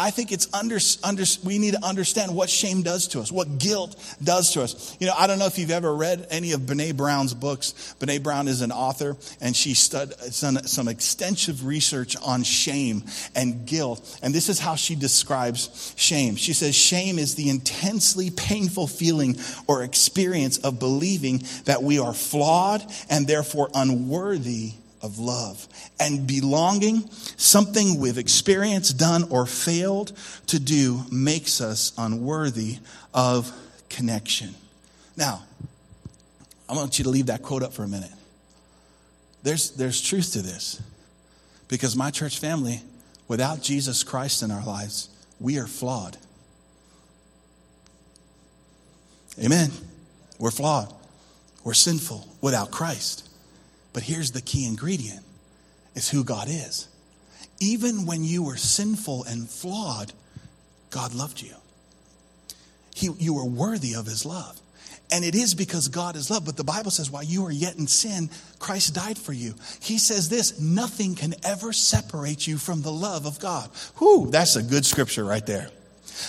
I 0.00 0.10
think 0.10 0.32
it's 0.32 0.48
under, 0.54 0.78
under, 1.04 1.24
we 1.44 1.58
need 1.58 1.74
to 1.74 1.84
understand 1.84 2.34
what 2.34 2.48
shame 2.48 2.80
does 2.80 3.08
to 3.08 3.20
us, 3.20 3.30
what 3.30 3.58
guilt 3.58 3.96
does 4.24 4.54
to 4.54 4.62
us. 4.62 4.96
You 4.98 5.06
know, 5.06 5.12
I 5.16 5.26
don't 5.26 5.38
know 5.38 5.44
if 5.44 5.58
you've 5.58 5.70
ever 5.70 5.94
read 5.94 6.26
any 6.30 6.52
of 6.52 6.62
Brene 6.62 6.96
Brown's 6.96 7.34
books. 7.34 7.94
Brene 8.00 8.22
Brown 8.22 8.48
is 8.48 8.62
an 8.62 8.72
author, 8.72 9.18
and 9.42 9.54
she 9.54 9.74
done 9.90 10.64
some 10.64 10.88
extensive 10.88 11.66
research 11.66 12.16
on 12.16 12.44
shame 12.44 13.04
and 13.34 13.66
guilt. 13.66 14.18
And 14.22 14.34
this 14.34 14.48
is 14.48 14.58
how 14.58 14.74
she 14.74 14.94
describes 14.94 15.92
shame. 15.98 16.36
She 16.36 16.54
says, 16.54 16.74
Shame 16.74 17.18
is 17.18 17.34
the 17.34 17.50
intensely 17.50 18.30
painful 18.30 18.86
feeling 18.86 19.36
or 19.66 19.82
experience 19.82 20.56
of 20.56 20.78
believing 20.78 21.42
that 21.66 21.82
we 21.82 21.98
are 21.98 22.14
flawed 22.14 22.82
and 23.10 23.26
therefore 23.26 23.68
unworthy 23.74 24.72
of 25.02 25.18
love 25.18 25.66
and 25.98 26.26
belonging, 26.26 27.08
something 27.10 27.98
we've 27.98 28.18
experienced, 28.18 28.98
done, 28.98 29.24
or 29.30 29.46
failed 29.46 30.12
to 30.48 30.58
do, 30.58 31.02
makes 31.10 31.60
us 31.60 31.92
unworthy 31.96 32.78
of 33.14 33.50
connection. 33.88 34.54
Now, 35.16 35.42
I 36.68 36.74
want 36.74 36.98
you 36.98 37.04
to 37.04 37.10
leave 37.10 37.26
that 37.26 37.42
quote 37.42 37.62
up 37.62 37.72
for 37.72 37.82
a 37.82 37.88
minute. 37.88 38.12
There's, 39.42 39.70
there's 39.70 40.00
truth 40.00 40.32
to 40.34 40.42
this 40.42 40.80
because 41.68 41.96
my 41.96 42.10
church 42.10 42.38
family, 42.38 42.82
without 43.26 43.62
Jesus 43.62 44.04
Christ 44.04 44.42
in 44.42 44.50
our 44.50 44.64
lives, 44.64 45.08
we 45.38 45.58
are 45.58 45.66
flawed. 45.66 46.16
Amen. 49.42 49.70
We're 50.38 50.50
flawed. 50.50 50.92
We're 51.64 51.74
sinful 51.74 52.28
without 52.40 52.70
Christ. 52.70 53.29
But 53.92 54.02
here's 54.02 54.32
the 54.32 54.40
key 54.40 54.66
ingredient 54.66 55.24
is 55.94 56.08
who 56.08 56.24
God 56.24 56.48
is. 56.48 56.88
Even 57.58 58.06
when 58.06 58.24
you 58.24 58.42
were 58.42 58.56
sinful 58.56 59.24
and 59.24 59.48
flawed, 59.48 60.12
God 60.90 61.14
loved 61.14 61.42
you. 61.42 61.54
He, 62.94 63.10
you 63.18 63.34
were 63.34 63.44
worthy 63.44 63.94
of 63.94 64.06
his 64.06 64.24
love. 64.24 64.60
And 65.12 65.24
it 65.24 65.34
is 65.34 65.54
because 65.54 65.88
God 65.88 66.14
is 66.14 66.30
love. 66.30 66.44
But 66.44 66.56
the 66.56 66.64
Bible 66.64 66.90
says, 66.90 67.10
while 67.10 67.24
you 67.24 67.44
are 67.46 67.50
yet 67.50 67.76
in 67.76 67.88
sin, 67.88 68.30
Christ 68.58 68.94
died 68.94 69.18
for 69.18 69.32
you. 69.32 69.54
He 69.80 69.98
says 69.98 70.28
this 70.28 70.60
nothing 70.60 71.16
can 71.16 71.34
ever 71.44 71.72
separate 71.72 72.46
you 72.46 72.58
from 72.58 72.82
the 72.82 72.92
love 72.92 73.26
of 73.26 73.40
God. 73.40 73.70
Whew, 73.98 74.28
that's 74.30 74.56
a 74.56 74.62
good 74.62 74.86
scripture 74.86 75.24
right 75.24 75.44
there. 75.44 75.70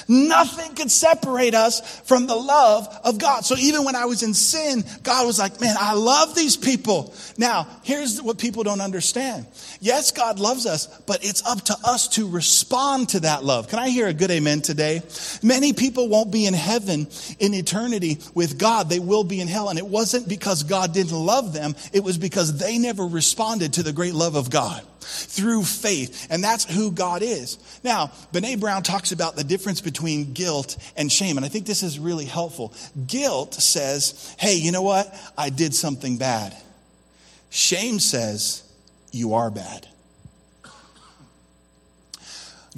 Nothing 0.08 0.76
could 0.76 0.92
separate 0.92 1.54
us 1.54 2.00
from 2.02 2.28
the 2.28 2.36
love 2.36 2.88
of 3.04 3.18
God. 3.18 3.46
So 3.46 3.56
even 3.58 3.84
when 3.84 3.96
I 3.96 4.06
was 4.06 4.24
in 4.24 4.34
sin, 4.34 4.84
God 5.04 5.26
was 5.26 5.40
like, 5.40 5.60
man, 5.62 5.76
I 5.80 5.94
love 5.94 6.36
these 6.36 6.58
people. 6.58 7.14
Now, 7.38 7.68
here's 7.84 8.22
what 8.22 8.38
people 8.38 8.64
don't 8.64 8.82
understand. 8.82 9.46
Yes, 9.84 10.12
God 10.12 10.40
loves 10.40 10.68
us, 10.68 10.86
but 11.08 11.26
it's 11.26 11.44
up 11.44 11.62
to 11.64 11.76
us 11.84 12.08
to 12.10 12.30
respond 12.30 13.10
to 13.10 13.22
that 13.22 13.44
love. 13.44 13.68
Can 13.68 13.80
I 13.80 13.90
hear 13.90 14.06
a 14.06 14.14
good 14.14 14.30
amen 14.30 14.62
today? 14.62 15.02
Many 15.42 15.74
people 15.74 16.08
won't 16.08 16.32
be 16.32 16.46
in 16.46 16.54
heaven 16.54 17.08
in 17.40 17.56
eternity 17.56 18.20
with 18.36 18.60
God. 18.60 18.90
They 18.90 19.00
will 19.00 19.24
be 19.24 19.42
in 19.42 19.48
hell. 19.48 19.70
And 19.70 19.80
it 19.80 19.88
wasn't 19.88 20.30
because 20.30 20.62
God 20.62 20.94
didn't 20.94 21.18
love 21.18 21.52
them. 21.52 21.76
It 21.94 22.04
was 22.04 22.20
because 22.20 22.60
they 22.60 22.78
never 22.78 23.04
responded 23.08 23.74
to 23.74 23.84
the 23.84 23.92
great 23.92 24.14
love 24.14 24.36
of 24.36 24.52
God 24.52 24.84
through 25.00 25.64
faith. 25.64 26.28
And 26.30 26.44
that's 26.44 26.64
who 26.64 26.92
God 26.92 27.24
is. 27.24 27.58
Now, 27.84 28.12
Brene 28.32 28.60
Brown 28.60 28.84
talks 28.84 29.12
about 29.12 29.36
the 29.36 29.44
difference 29.44 29.82
between 29.82 30.34
guilt 30.34 30.78
and 30.96 31.12
shame. 31.12 31.38
And 31.38 31.46
I 31.46 31.50
think 31.50 31.66
this 31.66 31.82
is 31.82 31.98
really 31.98 32.26
helpful. 32.26 32.72
Guilt 33.08 33.56
says, 33.56 34.36
hey, 34.38 34.58
you 34.58 34.72
know 34.72 34.84
what? 34.84 35.12
I 35.36 35.50
did 35.50 35.74
something 35.74 36.18
bad. 36.18 36.56
Shame 37.50 38.00
says, 38.00 38.62
you 39.12 39.34
are 39.34 39.50
bad. 39.52 39.88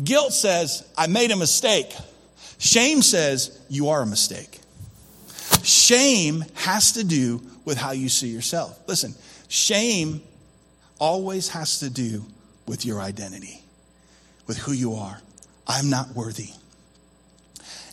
Guilt 0.04 0.34
says, 0.34 0.88
I 0.98 1.08
made 1.08 1.32
a 1.32 1.36
mistake. 1.36 1.96
Shame 2.58 3.02
says, 3.02 3.60
you 3.70 3.90
are 3.90 4.02
a 4.02 4.06
mistake. 4.06 4.60
Shame 5.62 6.44
has 6.56 6.94
to 6.94 7.04
do 7.04 7.42
with 7.66 7.78
how 7.78 7.92
you 7.92 8.10
see 8.10 8.28
yourself. 8.28 8.80
Listen, 8.88 9.14
shame 9.48 10.22
always 11.00 11.50
has 11.50 11.80
to 11.80 11.90
do 11.90 12.26
with 12.68 12.86
your 12.86 13.00
identity, 13.02 13.62
with 14.48 14.58
who 14.58 14.72
you 14.72 14.96
are. 14.96 15.22
I'm 15.68 15.90
not 15.90 16.10
worthy. 16.10 16.50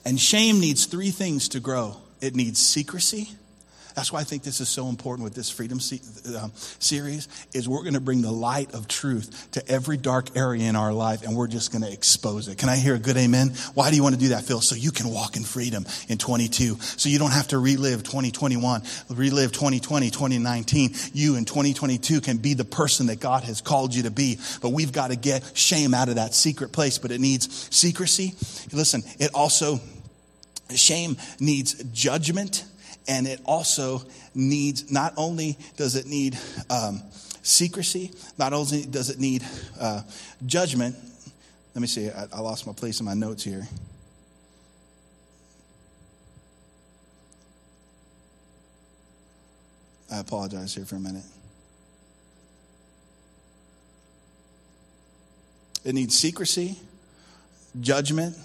And 0.04 0.18
shame 0.18 0.60
needs 0.60 0.86
three 0.86 1.10
things 1.10 1.50
to 1.50 1.60
grow 1.60 1.96
it 2.20 2.34
needs 2.34 2.60
secrecy, 2.60 3.30
that's 4.00 4.10
why 4.10 4.20
I 4.20 4.24
think 4.24 4.44
this 4.44 4.62
is 4.62 4.70
so 4.70 4.88
important 4.88 5.24
with 5.24 5.34
this 5.34 5.50
freedom 5.50 5.76
uh, 5.78 6.48
series 6.54 7.28
is 7.52 7.68
we're 7.68 7.82
going 7.82 7.92
to 7.92 8.00
bring 8.00 8.22
the 8.22 8.32
light 8.32 8.72
of 8.72 8.88
truth 8.88 9.50
to 9.50 9.68
every 9.68 9.98
dark 9.98 10.38
area 10.38 10.70
in 10.70 10.74
our 10.74 10.90
life 10.90 11.22
and 11.22 11.36
we're 11.36 11.48
just 11.48 11.70
going 11.70 11.82
to 11.82 11.92
expose 11.92 12.48
it. 12.48 12.56
Can 12.56 12.70
I 12.70 12.76
hear 12.76 12.94
a 12.94 12.98
good 12.98 13.18
amen? 13.18 13.48
Why 13.74 13.90
do 13.90 13.96
you 13.96 14.02
want 14.02 14.14
to 14.14 14.20
do 14.20 14.28
that, 14.28 14.44
Phil? 14.44 14.62
So 14.62 14.74
you 14.74 14.90
can 14.90 15.10
walk 15.10 15.36
in 15.36 15.42
freedom 15.42 15.84
in 16.08 16.16
22. 16.16 16.80
So 16.80 17.10
you 17.10 17.18
don't 17.18 17.32
have 17.32 17.48
to 17.48 17.58
relive 17.58 18.02
2021, 18.02 18.82
relive 19.10 19.52
2020, 19.52 20.08
2019. 20.08 20.94
You 21.12 21.36
in 21.36 21.44
2022 21.44 22.22
can 22.22 22.38
be 22.38 22.54
the 22.54 22.64
person 22.64 23.08
that 23.08 23.20
God 23.20 23.44
has 23.44 23.60
called 23.60 23.94
you 23.94 24.04
to 24.04 24.10
be. 24.10 24.38
But 24.62 24.70
we've 24.70 24.92
got 24.92 25.10
to 25.10 25.16
get 25.16 25.54
shame 25.54 25.92
out 25.92 26.08
of 26.08 26.14
that 26.14 26.32
secret 26.32 26.72
place, 26.72 26.96
but 26.96 27.10
it 27.10 27.20
needs 27.20 27.68
secrecy. 27.68 28.32
Listen, 28.72 29.02
it 29.18 29.34
also 29.34 29.78
shame 30.74 31.18
needs 31.38 31.74
judgment 31.92 32.64
and 33.08 33.26
it 33.26 33.40
also 33.44 34.02
needs 34.34 34.90
not 34.90 35.14
only 35.16 35.58
does 35.76 35.96
it 35.96 36.06
need 36.06 36.38
um, 36.68 37.02
secrecy 37.42 38.12
not 38.38 38.52
only 38.52 38.84
does 38.84 39.10
it 39.10 39.18
need 39.18 39.44
uh, 39.80 40.02
judgment. 40.46 40.96
Let 41.74 41.80
me 41.80 41.86
see 41.86 42.10
I, 42.10 42.26
I 42.32 42.40
lost 42.40 42.66
my 42.66 42.72
place 42.72 43.00
in 43.00 43.06
my 43.06 43.14
notes 43.14 43.44
here. 43.44 43.66
I 50.12 50.18
apologize 50.18 50.74
here 50.74 50.84
for 50.84 50.96
a 50.96 51.00
minute. 51.00 51.24
It 55.84 55.94
needs 55.94 56.18
secrecy 56.18 56.76
judgment 57.80 58.36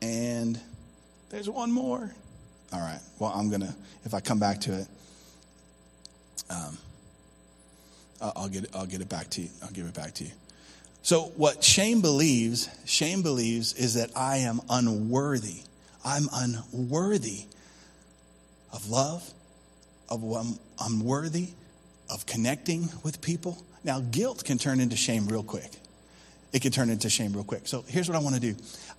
and 0.00 0.58
there's 1.30 1.50
one 1.50 1.72
more 1.72 2.12
all 2.72 2.80
right. 2.80 3.00
Well, 3.18 3.32
I'm 3.34 3.48
going 3.48 3.60
to, 3.60 3.74
if 4.04 4.14
I 4.14 4.20
come 4.20 4.38
back 4.38 4.60
to 4.62 4.80
it, 4.80 4.86
um, 6.50 6.78
I'll 8.20 8.48
get, 8.48 8.74
I'll 8.74 8.86
get 8.86 9.00
it 9.00 9.08
back 9.08 9.30
to 9.30 9.42
you. 9.42 9.48
I'll 9.62 9.70
give 9.70 9.86
it 9.86 9.94
back 9.94 10.14
to 10.14 10.24
you. 10.24 10.30
So, 11.02 11.32
what 11.36 11.64
shame 11.64 12.00
believes, 12.00 12.68
shame 12.84 13.22
believes 13.22 13.74
is 13.74 13.94
that 13.94 14.10
I 14.16 14.38
am 14.38 14.60
unworthy. 14.70 15.62
I'm 16.04 16.28
unworthy 16.32 17.46
of 18.72 18.88
love, 18.88 19.28
of 20.08 20.22
I'm 20.22 20.58
unworthy 20.80 21.48
of 22.08 22.24
connecting 22.26 22.88
with 23.02 23.20
people. 23.20 23.60
Now, 23.82 23.98
guilt 23.98 24.44
can 24.44 24.58
turn 24.58 24.78
into 24.78 24.96
shame 24.96 25.26
real 25.26 25.42
quick. 25.42 25.70
It 26.52 26.62
can 26.62 26.70
turn 26.70 26.88
into 26.88 27.10
shame 27.10 27.32
real 27.32 27.44
quick. 27.44 27.66
So, 27.66 27.84
here's 27.88 28.08
what 28.08 28.16
I 28.16 28.20
want 28.20 28.36
to 28.36 28.40
do 28.40 28.54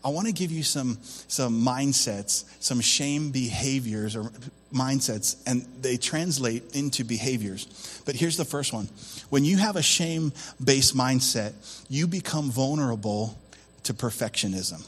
I 0.06 0.10
want 0.10 0.28
to 0.28 0.34
give 0.34 0.52
you 0.52 0.64
some, 0.64 0.98
some 1.02 1.64
mindsets, 1.66 2.44
some 2.60 2.82
shame 2.82 3.32
behaviors 3.32 4.16
or 4.16 4.32
mindsets, 4.74 5.42
and 5.46 5.66
they 5.82 5.98
translate 5.98 6.76
into 6.76 7.04
behaviors. 7.04 8.02
But 8.06 8.16
here's 8.16 8.36
the 8.36 8.46
first 8.46 8.74
one 8.74 8.90
when 9.30 9.46
you 9.46 9.58
have 9.58 9.76
a 9.76 9.82
shame 9.82 10.34
based 10.64 10.96
mindset, 10.96 11.54
you 11.90 12.08
become 12.08 12.52
vulnerable 12.52 13.38
to 13.84 13.94
perfectionism. 13.94 14.86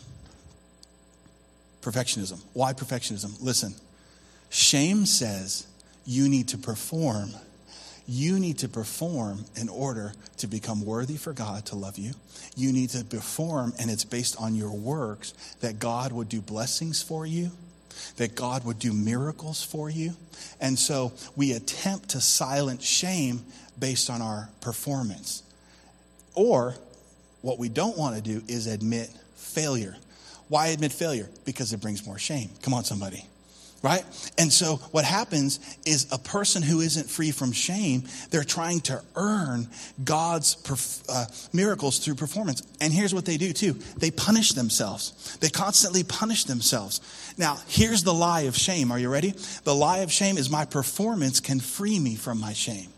Perfectionism. 1.82 2.42
Why 2.54 2.74
perfectionism? 2.74 3.42
Listen, 3.42 3.76
shame 4.50 5.06
says 5.06 5.68
you 6.06 6.28
need 6.28 6.50
to 6.50 6.58
perform 6.58 7.32
you 8.08 8.40
need 8.40 8.60
to 8.60 8.70
perform 8.70 9.46
in 9.56 9.70
order 9.70 10.14
to 10.38 10.48
become 10.48 10.86
worthy 10.86 11.18
for 11.18 11.34
God 11.34 11.66
to 11.68 11.76
love 11.76 11.98
you. 11.98 12.14
You 12.56 12.72
need 12.72 12.90
to 12.92 13.04
perform, 13.04 13.74
and 13.80 13.90
it's 13.90 14.06
based 14.06 14.36
on 14.40 14.56
your 14.56 14.72
works 14.72 15.34
that 15.62 15.80
God 15.80 16.12
would 16.12 16.30
do 16.30 16.42
blessings 16.42 17.02
for 17.02 17.26
you, 17.26 17.52
that 18.18 18.36
God 18.36 18.64
would 18.66 18.80
do 18.80 18.94
miracles 18.94 19.64
for 19.64 19.90
you. 19.90 20.14
And 20.62 20.78
so 20.78 21.14
we 21.36 21.54
attempt 21.54 22.10
to 22.10 22.22
silence 22.22 22.86
shame 22.86 23.44
based 23.80 24.10
on 24.10 24.22
our 24.22 24.50
performance. 24.62 25.42
Or 26.36 26.76
what 27.42 27.58
we 27.58 27.70
don't 27.70 27.98
want 27.98 28.16
to 28.16 28.22
do 28.22 28.44
is 28.48 28.68
admit 28.68 29.10
failure. 29.36 29.96
Why 30.48 30.68
admit 30.68 30.92
failure? 30.92 31.30
Because 31.44 31.74
it 31.74 31.82
brings 31.82 32.06
more 32.06 32.20
shame. 32.20 32.50
Come 32.62 32.74
on, 32.74 32.84
somebody 32.84 33.26
right? 33.86 34.04
And 34.40 34.52
so 34.52 34.78
what 34.90 35.06
happens 35.06 35.60
is 35.86 36.08
a 36.12 36.18
person 36.18 36.64
who 36.64 36.82
isn't 36.82 37.08
free 37.08 37.30
from 37.30 37.52
shame, 37.52 38.04
they're 38.32 38.44
trying 38.44 38.80
to 38.82 39.00
earn 39.16 39.68
God's 40.04 40.56
perf- 40.56 41.06
uh, 41.08 41.26
miracles 41.54 42.00
through 42.00 42.16
performance. 42.16 42.64
And 42.82 42.92
here's 42.92 43.14
what 43.14 43.26
they 43.26 43.38
do 43.38 43.54
too 43.54 43.74
they 43.98 44.10
punish 44.10 44.54
themselves, 44.54 45.38
they 45.40 45.50
constantly 45.50 46.04
punish 46.04 46.46
themselves. 46.46 47.00
Now, 47.38 47.60
here's 47.68 48.02
the 48.02 48.14
lie 48.14 48.42
of 48.42 48.58
shame. 48.58 48.92
Are 48.92 48.98
you 48.98 49.10
ready? 49.10 49.36
The 49.66 49.76
lie 49.76 50.00
of 50.00 50.12
shame 50.12 50.40
is 50.40 50.50
my 50.50 50.66
performance 50.66 51.40
can 51.40 51.60
free 51.60 52.00
me 52.00 52.16
from 52.16 52.40
my 52.40 52.54
shame. 52.54 52.90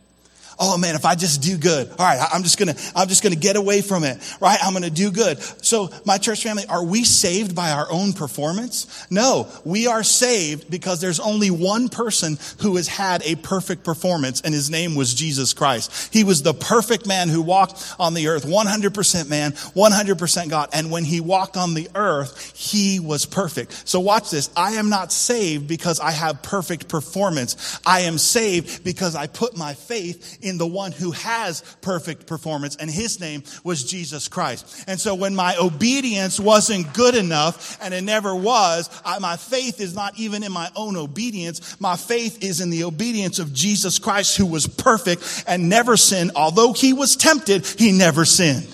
Oh 0.59 0.77
man, 0.77 0.95
if 0.95 1.05
I 1.05 1.13
just 1.13 1.43
do 1.43 1.55
good, 1.55 1.87
all 1.87 2.05
right, 2.05 2.19
I'm 2.33 2.41
just 2.41 2.57
gonna, 2.57 2.73
I'm 2.95 3.07
just 3.07 3.21
gonna 3.21 3.35
get 3.35 3.57
away 3.57 3.81
from 3.81 4.03
it, 4.03 4.17
right? 4.41 4.57
I'm 4.63 4.73
gonna 4.73 4.89
do 4.89 5.11
good. 5.11 5.39
So, 5.63 5.91
my 6.03 6.17
church 6.17 6.41
family, 6.41 6.65
are 6.67 6.83
we 6.83 7.03
saved 7.03 7.55
by 7.55 7.71
our 7.71 7.85
own 7.91 8.13
performance? 8.13 9.05
No, 9.11 9.47
we 9.65 9.85
are 9.85 10.01
saved 10.03 10.71
because 10.71 10.99
there's 10.99 11.19
only 11.19 11.51
one 11.51 11.89
person 11.89 12.39
who 12.61 12.75
has 12.77 12.87
had 12.87 13.21
a 13.23 13.35
perfect 13.35 13.83
performance, 13.83 14.41
and 14.41 14.51
his 14.51 14.71
name 14.71 14.95
was 14.95 15.13
Jesus 15.13 15.53
Christ. 15.53 16.11
He 16.11 16.23
was 16.23 16.41
the 16.41 16.55
perfect 16.55 17.05
man 17.05 17.29
who 17.29 17.43
walked 17.43 17.95
on 17.99 18.15
the 18.15 18.27
earth, 18.27 18.45
100% 18.45 19.29
man, 19.29 19.51
100% 19.51 20.49
God. 20.49 20.69
And 20.73 20.89
when 20.89 21.05
he 21.05 21.21
walked 21.21 21.55
on 21.55 21.75
the 21.75 21.87
earth, 21.93 22.53
he 22.55 22.99
was 22.99 23.27
perfect. 23.27 23.87
So, 23.87 23.99
watch 23.99 24.31
this. 24.31 24.49
I 24.57 24.71
am 24.73 24.89
not 24.89 25.11
saved 25.11 25.67
because 25.67 25.99
I 25.99 26.09
have 26.09 26.41
perfect 26.41 26.87
performance. 26.87 27.79
I 27.85 28.01
am 28.01 28.17
saved 28.17 28.83
because 28.83 29.15
I 29.15 29.27
put 29.27 29.55
my 29.55 29.75
faith 29.75 30.39
the 30.55 30.65
one 30.65 30.93
who 30.93 31.11
has 31.11 31.61
perfect 31.81 32.27
performance, 32.27 32.77
and 32.77 32.89
his 32.89 33.19
name 33.19 33.43
was 33.65 33.83
Jesus 33.83 34.29
Christ. 34.29 34.85
And 34.87 34.97
so 35.01 35.15
when 35.15 35.35
my 35.35 35.57
obedience 35.57 36.39
wasn't 36.39 36.93
good 36.93 37.15
enough, 37.15 37.77
and 37.81 37.93
it 37.93 38.05
never 38.05 38.33
was, 38.33 38.89
I, 39.03 39.19
my 39.19 39.35
faith 39.35 39.81
is 39.81 39.93
not 39.93 40.17
even 40.17 40.43
in 40.43 40.53
my 40.53 40.69
own 40.75 40.95
obedience. 40.95 41.81
My 41.81 41.97
faith 41.97 42.41
is 42.41 42.61
in 42.61 42.69
the 42.69 42.85
obedience 42.85 43.39
of 43.39 43.51
Jesus 43.51 43.99
Christ, 43.99 44.37
who 44.37 44.45
was 44.45 44.67
perfect 44.67 45.43
and 45.47 45.67
never 45.67 45.97
sinned. 45.97 46.31
Although 46.35 46.71
he 46.71 46.93
was 46.93 47.17
tempted, 47.17 47.65
he 47.65 47.91
never 47.91 48.23
sinned. 48.23 48.73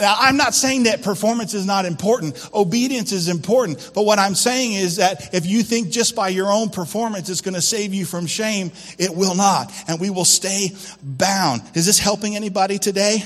Now, 0.00 0.14
I'm 0.18 0.36
not 0.36 0.54
saying 0.54 0.84
that 0.84 1.02
performance 1.02 1.54
is 1.54 1.66
not 1.66 1.84
important. 1.84 2.48
Obedience 2.54 3.10
is 3.10 3.28
important. 3.28 3.90
But 3.94 4.04
what 4.04 4.18
I'm 4.18 4.34
saying 4.34 4.74
is 4.74 4.96
that 4.96 5.34
if 5.34 5.44
you 5.44 5.62
think 5.62 5.90
just 5.90 6.14
by 6.14 6.28
your 6.28 6.50
own 6.52 6.70
performance 6.70 7.28
it's 7.28 7.40
going 7.40 7.54
to 7.54 7.62
save 7.62 7.92
you 7.92 8.04
from 8.04 8.26
shame, 8.26 8.70
it 8.98 9.14
will 9.14 9.34
not. 9.34 9.72
And 9.88 9.98
we 9.98 10.10
will 10.10 10.24
stay 10.24 10.70
bound. 11.02 11.62
Is 11.74 11.86
this 11.86 11.98
helping 11.98 12.36
anybody 12.36 12.78
today? 12.78 13.24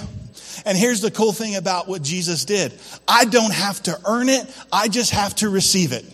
And 0.64 0.78
here's 0.78 1.00
the 1.00 1.10
cool 1.10 1.32
thing 1.32 1.56
about 1.56 1.88
what 1.88 2.02
Jesus 2.02 2.44
did. 2.44 2.72
I 3.06 3.24
don't 3.24 3.52
have 3.52 3.82
to 3.84 3.98
earn 4.06 4.28
it. 4.28 4.46
I 4.72 4.88
just 4.88 5.10
have 5.10 5.34
to 5.36 5.48
receive 5.48 5.92
it. 5.92 6.04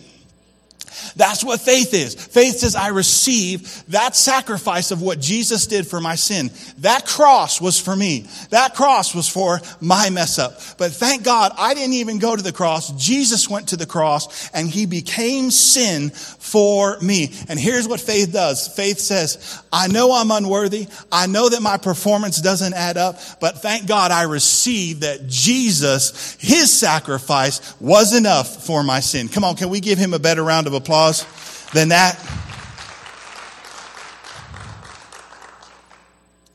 That's 1.15 1.43
what 1.43 1.61
faith 1.61 1.93
is. 1.93 2.15
Faith 2.15 2.59
says, 2.59 2.75
I 2.75 2.89
receive 2.89 3.83
that 3.89 4.15
sacrifice 4.15 4.91
of 4.91 5.01
what 5.01 5.19
Jesus 5.19 5.67
did 5.67 5.87
for 5.87 5.99
my 5.99 6.15
sin. 6.15 6.51
That 6.79 7.05
cross 7.05 7.59
was 7.61 7.79
for 7.79 7.95
me. 7.95 8.25
That 8.49 8.75
cross 8.75 9.15
was 9.15 9.27
for 9.27 9.59
my 9.79 10.09
mess 10.09 10.39
up. 10.39 10.59
But 10.77 10.91
thank 10.91 11.23
God 11.23 11.51
I 11.57 11.73
didn't 11.73 11.93
even 11.93 12.19
go 12.19 12.35
to 12.35 12.41
the 12.41 12.51
cross. 12.51 12.91
Jesus 12.93 13.49
went 13.49 13.69
to 13.69 13.77
the 13.77 13.85
cross 13.85 14.49
and 14.51 14.69
he 14.69 14.85
became 14.85 15.51
sin 15.51 16.09
for 16.09 16.99
me. 16.99 17.31
And 17.47 17.59
here's 17.59 17.87
what 17.87 17.99
faith 17.99 18.33
does. 18.33 18.67
Faith 18.67 18.99
says, 18.99 19.61
I 19.71 19.87
know 19.87 20.13
I'm 20.13 20.31
unworthy. 20.31 20.87
I 21.11 21.27
know 21.27 21.49
that 21.49 21.61
my 21.61 21.77
performance 21.77 22.41
doesn't 22.41 22.73
add 22.73 22.97
up, 22.97 23.19
but 23.39 23.61
thank 23.61 23.87
God 23.87 24.11
I 24.11 24.23
received 24.23 25.01
that 25.01 25.27
Jesus, 25.27 26.35
his 26.39 26.71
sacrifice 26.71 27.79
was 27.79 28.13
enough 28.15 28.65
for 28.65 28.83
my 28.83 28.99
sin. 28.99 29.27
Come 29.27 29.43
on, 29.43 29.55
can 29.55 29.69
we 29.69 29.79
give 29.79 29.97
him 29.97 30.13
a 30.13 30.19
better 30.19 30.43
round 30.43 30.67
of 30.67 30.73
applause? 30.73 30.88
Applause 30.89 31.23
than 31.71 31.89
that. 31.89 32.15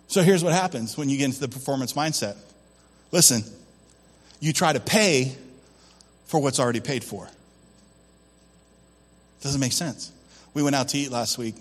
So 0.09 0.23
here's 0.23 0.43
what 0.43 0.53
happens 0.53 0.99
when 0.99 1.09
you 1.09 1.19
get 1.19 1.27
into 1.27 1.41
the 1.41 1.49
performance 1.49 1.93
mindset. 1.93 2.37
Listen, 3.13 3.45
you 4.41 4.53
try 4.53 4.73
to 4.73 4.81
pay 4.81 5.37
for 6.27 6.41
what's 6.43 6.59
already 6.59 6.81
paid 6.81 7.05
for. 7.05 7.29
Doesn't 9.41 9.61
make 9.61 9.73
sense. 9.73 10.11
We 10.53 10.65
went 10.65 10.75
out 10.75 10.89
to 10.89 10.99
eat 10.99 11.13
last 11.13 11.39
week 11.39 11.55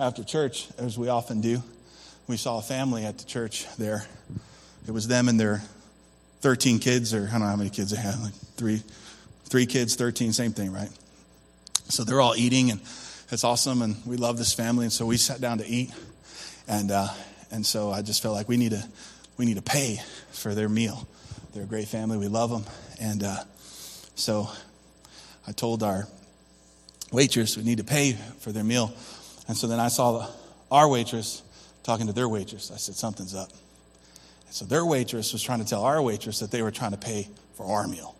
after 0.00 0.24
church, 0.24 0.68
as 0.78 0.96
we 0.96 1.10
often 1.10 1.42
do. 1.42 1.62
We 2.26 2.38
saw 2.38 2.58
a 2.58 2.62
family 2.62 3.04
at 3.04 3.18
the 3.18 3.24
church 3.24 3.66
there. 3.76 4.06
It 4.86 4.92
was 4.92 5.08
them 5.08 5.28
and 5.28 5.38
their 5.38 5.62
13 6.40 6.78
kids, 6.78 7.12
or 7.12 7.26
I 7.28 7.32
don't 7.32 7.40
know 7.40 7.46
how 7.48 7.56
many 7.56 7.70
kids 7.70 7.90
they 7.90 8.00
had, 8.00 8.18
like 8.20 8.34
three, 8.56 8.82
three 9.44 9.66
kids, 9.66 9.94
13, 9.94 10.32
same 10.32 10.52
thing, 10.52 10.72
right? 10.72 10.88
So 11.92 12.04
they're 12.04 12.22
all 12.22 12.34
eating, 12.34 12.70
and 12.70 12.80
it's 13.30 13.44
awesome, 13.44 13.82
and 13.82 13.96
we 14.06 14.16
love 14.16 14.38
this 14.38 14.54
family. 14.54 14.86
And 14.86 14.92
so 14.92 15.04
we 15.04 15.18
sat 15.18 15.42
down 15.42 15.58
to 15.58 15.66
eat, 15.66 15.92
and 16.66 16.90
uh, 16.90 17.08
and 17.50 17.66
so 17.66 17.90
I 17.90 18.00
just 18.00 18.22
felt 18.22 18.34
like 18.34 18.48
we 18.48 18.56
need 18.56 18.70
to 18.70 18.82
we 19.36 19.44
need 19.44 19.56
to 19.56 19.62
pay 19.62 20.00
for 20.30 20.54
their 20.54 20.70
meal. 20.70 21.06
They're 21.52 21.64
a 21.64 21.66
great 21.66 21.88
family. 21.88 22.16
We 22.16 22.28
love 22.28 22.48
them, 22.48 22.64
and 22.98 23.22
uh, 23.22 23.44
so 24.14 24.48
I 25.46 25.52
told 25.52 25.82
our 25.82 26.08
waitress 27.12 27.58
we 27.58 27.62
need 27.62 27.76
to 27.76 27.84
pay 27.84 28.12
for 28.38 28.52
their 28.52 28.64
meal. 28.64 28.90
And 29.46 29.54
so 29.54 29.66
then 29.66 29.78
I 29.78 29.88
saw 29.88 30.26
our 30.70 30.88
waitress 30.88 31.42
talking 31.82 32.06
to 32.06 32.14
their 32.14 32.26
waitress. 32.26 32.70
I 32.70 32.78
said 32.78 32.94
something's 32.94 33.34
up. 33.34 33.50
And 34.46 34.54
so 34.54 34.64
their 34.64 34.86
waitress 34.86 35.34
was 35.34 35.42
trying 35.42 35.58
to 35.58 35.66
tell 35.66 35.84
our 35.84 36.00
waitress 36.00 36.38
that 36.38 36.50
they 36.50 36.62
were 36.62 36.70
trying 36.70 36.92
to 36.92 36.96
pay 36.96 37.28
for 37.54 37.66
our 37.66 37.86
meal. 37.86 38.16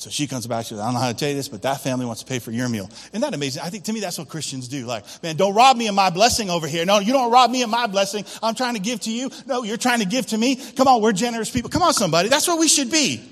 So 0.00 0.08
she 0.08 0.26
comes 0.26 0.46
back, 0.46 0.64
she 0.64 0.70
says, 0.70 0.78
I 0.78 0.86
don't 0.86 0.94
know 0.94 1.00
how 1.00 1.12
to 1.12 1.14
tell 1.14 1.28
you 1.28 1.34
this, 1.34 1.48
but 1.48 1.60
that 1.60 1.82
family 1.82 2.06
wants 2.06 2.22
to 2.22 2.26
pay 2.26 2.38
for 2.38 2.52
your 2.52 2.70
meal. 2.70 2.88
Isn't 3.08 3.20
that 3.20 3.34
amazing? 3.34 3.62
I 3.62 3.68
think 3.68 3.84
to 3.84 3.92
me 3.92 4.00
that's 4.00 4.16
what 4.16 4.30
Christians 4.30 4.66
do. 4.66 4.86
Like, 4.86 5.04
man, 5.22 5.36
don't 5.36 5.54
rob 5.54 5.76
me 5.76 5.88
of 5.88 5.94
my 5.94 6.08
blessing 6.08 6.48
over 6.48 6.66
here. 6.66 6.86
No, 6.86 7.00
you 7.00 7.12
don't 7.12 7.30
rob 7.30 7.50
me 7.50 7.62
of 7.64 7.68
my 7.68 7.86
blessing. 7.86 8.24
I'm 8.42 8.54
trying 8.54 8.76
to 8.76 8.80
give 8.80 9.00
to 9.00 9.12
you. 9.12 9.30
No, 9.44 9.62
you're 9.62 9.76
trying 9.76 9.98
to 9.98 10.06
give 10.06 10.24
to 10.28 10.38
me. 10.38 10.56
Come 10.56 10.88
on, 10.88 11.02
we're 11.02 11.12
generous 11.12 11.50
people. 11.50 11.68
Come 11.68 11.82
on, 11.82 11.92
somebody. 11.92 12.30
That's 12.30 12.48
what 12.48 12.58
we 12.58 12.66
should 12.66 12.90
be. 12.90 13.22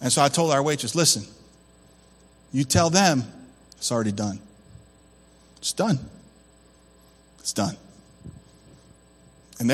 And 0.00 0.10
so 0.10 0.22
I 0.22 0.28
told 0.28 0.50
our 0.50 0.62
waitress, 0.62 0.94
listen, 0.94 1.22
you 2.54 2.64
tell 2.64 2.88
them 2.88 3.22
it's 3.76 3.92
already 3.92 4.12
done. 4.12 4.40
It's 5.58 5.74
done. 5.74 5.98
It's 7.40 7.52
done. 7.52 7.76
And 9.60 9.70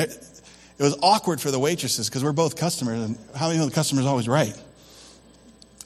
it 0.83 0.87
was 0.87 0.99
awkward 1.01 1.39
for 1.39 1.49
the 1.49 1.59
waitresses 1.59 2.09
because 2.09 2.25
we're 2.25 2.33
both 2.33 2.57
customers, 2.57 3.01
and 3.01 3.17
how 3.33 3.47
many 3.47 3.61
of 3.61 3.69
the 3.69 3.73
customers 3.73 4.05
always 4.05 4.27
right? 4.27 4.53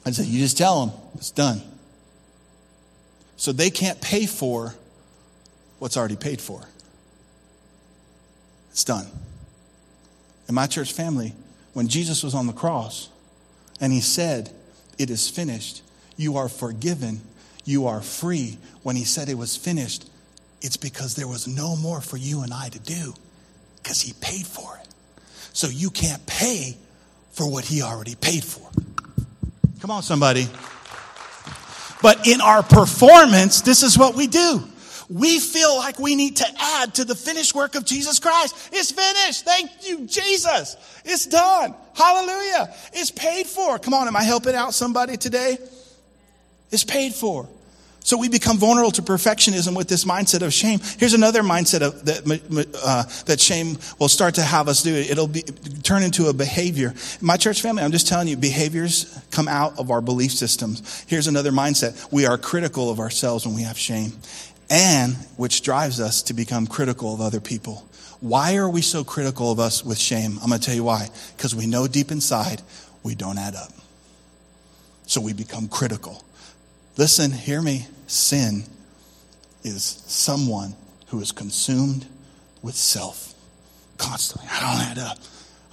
I 0.04 0.10
said, 0.10 0.26
you 0.26 0.40
just 0.40 0.58
tell 0.58 0.86
them 0.86 0.96
it's 1.14 1.30
done. 1.30 1.62
So 3.36 3.52
they 3.52 3.70
can't 3.70 4.00
pay 4.00 4.26
for 4.26 4.74
what's 5.78 5.96
already 5.96 6.16
paid 6.16 6.40
for. 6.40 6.62
It's 8.72 8.82
done. 8.82 9.06
In 10.48 10.56
my 10.56 10.66
church 10.66 10.92
family, 10.92 11.32
when 11.74 11.86
Jesus 11.86 12.24
was 12.24 12.34
on 12.34 12.48
the 12.48 12.52
cross 12.52 13.08
and 13.80 13.92
he 13.92 14.00
said, 14.00 14.50
It 14.98 15.10
is 15.10 15.30
finished, 15.30 15.82
you 16.16 16.38
are 16.38 16.48
forgiven, 16.48 17.20
you 17.64 17.86
are 17.86 18.00
free. 18.00 18.58
When 18.82 18.96
he 18.96 19.04
said 19.04 19.28
it 19.28 19.38
was 19.38 19.56
finished, 19.56 20.10
it's 20.60 20.76
because 20.76 21.14
there 21.14 21.28
was 21.28 21.46
no 21.46 21.76
more 21.76 22.00
for 22.00 22.16
you 22.16 22.42
and 22.42 22.52
I 22.52 22.68
to 22.70 22.80
do 22.80 23.14
because 23.80 24.00
he 24.00 24.12
paid 24.20 24.44
for 24.44 24.76
it. 24.82 24.87
So 25.58 25.66
you 25.66 25.90
can't 25.90 26.24
pay 26.24 26.76
for 27.32 27.50
what 27.50 27.64
he 27.64 27.82
already 27.82 28.14
paid 28.14 28.44
for. 28.44 28.70
Come 29.80 29.90
on, 29.90 30.04
somebody. 30.04 30.46
But 32.00 32.28
in 32.28 32.40
our 32.40 32.62
performance, 32.62 33.62
this 33.62 33.82
is 33.82 33.98
what 33.98 34.14
we 34.14 34.28
do. 34.28 34.62
We 35.10 35.40
feel 35.40 35.76
like 35.76 35.98
we 35.98 36.14
need 36.14 36.36
to 36.36 36.46
add 36.60 36.94
to 36.94 37.04
the 37.04 37.16
finished 37.16 37.56
work 37.56 37.74
of 37.74 37.84
Jesus 37.84 38.20
Christ. 38.20 38.70
It's 38.72 38.92
finished. 38.92 39.44
Thank 39.44 39.72
you, 39.88 40.06
Jesus. 40.06 40.76
It's 41.04 41.26
done. 41.26 41.74
Hallelujah. 41.92 42.72
It's 42.92 43.10
paid 43.10 43.48
for. 43.48 43.80
Come 43.80 43.94
on, 43.94 44.06
am 44.06 44.14
I 44.14 44.22
helping 44.22 44.54
out 44.54 44.74
somebody 44.74 45.16
today? 45.16 45.58
It's 46.70 46.84
paid 46.84 47.14
for. 47.14 47.48
So 48.00 48.16
we 48.16 48.28
become 48.28 48.56
vulnerable 48.56 48.90
to 48.92 49.02
perfectionism 49.02 49.76
with 49.76 49.88
this 49.88 50.04
mindset 50.04 50.42
of 50.42 50.52
shame. 50.52 50.80
Here's 50.98 51.12
another 51.12 51.42
mindset 51.42 51.82
of, 51.82 52.04
that, 52.06 52.72
uh, 52.82 53.02
that 53.26 53.38
shame 53.38 53.76
will 53.98 54.08
start 54.08 54.36
to 54.36 54.42
have 54.42 54.66
us 54.66 54.82
do. 54.82 54.94
It'll 54.94 55.26
be, 55.26 55.42
turn 55.82 56.02
into 56.02 56.28
a 56.28 56.32
behavior. 56.32 56.94
My 57.20 57.36
church 57.36 57.60
family, 57.60 57.82
I'm 57.82 57.92
just 57.92 58.08
telling 58.08 58.28
you, 58.28 58.36
behaviors 58.36 59.20
come 59.30 59.46
out 59.46 59.78
of 59.78 59.90
our 59.90 60.00
belief 60.00 60.32
systems. 60.32 61.04
Here's 61.06 61.26
another 61.26 61.50
mindset. 61.50 62.10
We 62.10 62.24
are 62.24 62.38
critical 62.38 62.90
of 62.90 62.98
ourselves 62.98 63.44
when 63.44 63.54
we 63.54 63.62
have 63.62 63.76
shame, 63.76 64.12
and 64.70 65.14
which 65.36 65.62
drives 65.62 66.00
us 66.00 66.22
to 66.22 66.34
become 66.34 66.66
critical 66.66 67.12
of 67.12 67.20
other 67.20 67.40
people. 67.40 67.86
Why 68.20 68.56
are 68.56 68.68
we 68.68 68.80
so 68.80 69.04
critical 69.04 69.52
of 69.52 69.60
us 69.60 69.84
with 69.84 69.98
shame? 69.98 70.38
I'm 70.42 70.48
going 70.48 70.60
to 70.60 70.66
tell 70.66 70.74
you 70.74 70.84
why. 70.84 71.08
Because 71.36 71.54
we 71.54 71.66
know 71.66 71.86
deep 71.86 72.10
inside 72.10 72.62
we 73.02 73.14
don't 73.14 73.38
add 73.38 73.54
up. 73.54 73.72
So 75.06 75.20
we 75.20 75.32
become 75.32 75.68
critical. 75.68 76.24
Listen, 76.98 77.30
hear 77.30 77.62
me. 77.62 77.86
Sin 78.08 78.64
is 79.62 79.84
someone 79.84 80.74
who 81.06 81.20
is 81.20 81.30
consumed 81.30 82.04
with 82.60 82.74
self 82.74 83.34
constantly. 83.98 84.48
I 84.50 84.60
don't 84.60 84.90
add 84.90 84.98
up. 84.98 85.18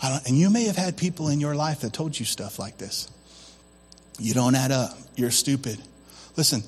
I 0.03 0.09
don't, 0.09 0.27
and 0.27 0.37
you 0.37 0.51
may 0.51 0.65
have 0.65 0.75
had 0.75 0.97
people 0.97 1.29
in 1.29 1.39
your 1.39 1.55
life 1.55 1.81
that 1.81 1.93
told 1.93 2.17
you 2.17 2.25
stuff 2.25 2.59
like 2.59 2.77
this. 2.77 3.09
You 4.19 4.35
don't 4.35 4.53
add 4.53 4.71
up. 4.71 4.97
You're 5.15 5.31
stupid. 5.31 5.79
Listen, 6.37 6.61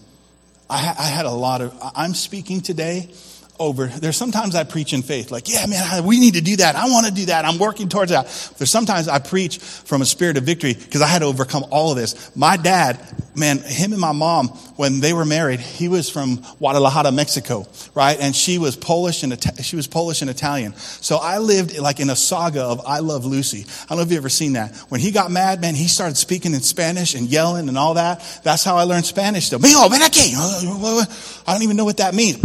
I, 0.70 0.96
I 0.98 1.04
had 1.04 1.26
a 1.26 1.32
lot 1.32 1.62
of, 1.62 1.78
I'm 1.96 2.16
speaking 2.16 2.62
today 2.62 3.12
over. 3.60 3.88
There's 3.88 4.18
sometimes 4.18 4.56
I 4.56 4.64
preach 4.64 4.94
in 4.94 5.02
faith, 5.02 5.32
like, 5.32 5.48
yeah, 5.50 5.66
man, 5.66 6.04
we 6.04 6.20
need 6.20 6.36
to 6.36 6.42
do 6.42 6.58
that. 6.58 6.76
I 6.76 6.86
want 6.86 7.08
to 7.08 7.12
do 7.12 7.26
that. 7.26 7.46
I'm 7.46 7.60
working 7.60 7.90
towards 7.90 8.12
that. 8.12 8.26
There's 8.58 8.70
sometimes 8.70 9.08
I 9.08 9.20
preach 9.20 9.60
from 9.60 10.02
a 10.02 10.06
spirit 10.06 10.38
of 10.38 10.44
victory 10.44 10.74
because 10.74 11.02
I 11.02 11.08
had 11.08 11.20
to 11.20 11.26
overcome 11.26 11.66
all 11.72 11.92
of 11.92 11.98
this. 11.98 12.36
My 12.36 12.58
dad, 12.58 13.00
man, 13.36 13.60
him 13.60 13.92
and 13.94 14.02
my 14.02 14.12
mom, 14.12 14.50
when 14.78 15.00
they 15.00 15.14
were 15.14 15.26
married, 15.26 15.60
he 15.60 15.88
was 15.88 16.10
from 16.10 16.44
Guadalajara, 16.60 17.12
Mexico, 17.12 17.68
right? 17.96 18.18
And 18.20 18.36
she 18.36 18.58
was 18.58 18.76
Polish 18.76 19.24
and 19.24 19.38
she 19.64 19.76
was 19.76 19.88
Polish 19.88 20.22
and 20.22 20.30
Italian. 20.30 20.76
So 20.76 21.18
I 21.18 21.38
lived 21.40 21.78
like 21.78 22.00
in 22.00 22.10
a 22.10 22.16
saga 22.16 22.62
of 22.62 22.82
I 22.86 23.00
Love 23.00 23.26
Lucy. 23.26 23.66
I 23.86 23.90
don't 23.90 23.98
know 23.98 24.04
if 24.04 24.12
you've 24.12 24.18
ever 24.18 24.30
seen 24.30 24.54
that. 24.54 24.76
When 24.90 25.02
he 25.02 25.12
got 25.12 25.32
mad, 25.32 25.62
man, 25.62 25.76
he 25.76 25.88
started 25.88 26.18
speaking 26.18 26.54
in 26.54 26.62
Spanish 26.62 27.16
and 27.16 27.28
yelling 27.28 27.70
and 27.70 27.78
all 27.78 27.96
that. 27.96 28.24
That's 28.44 28.64
how 28.64 28.78
I 28.78 28.84
learned 28.84 29.06
Spanish. 29.06 29.50
Though, 29.50 29.60
Mijo, 29.60 29.74
oh, 29.78 29.90
ven 29.90 30.02
aquí. 30.02 30.08
I 30.08 30.10
can't. 30.10 31.48
I 31.48 31.54
don't 31.54 31.64
even 31.64 31.78
know 31.78 31.86
what 31.86 31.98
that 31.98 32.14
means. 32.14 32.44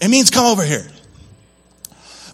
It 0.00 0.08
means 0.08 0.30
come 0.30 0.46
over 0.46 0.64
here. 0.64 0.86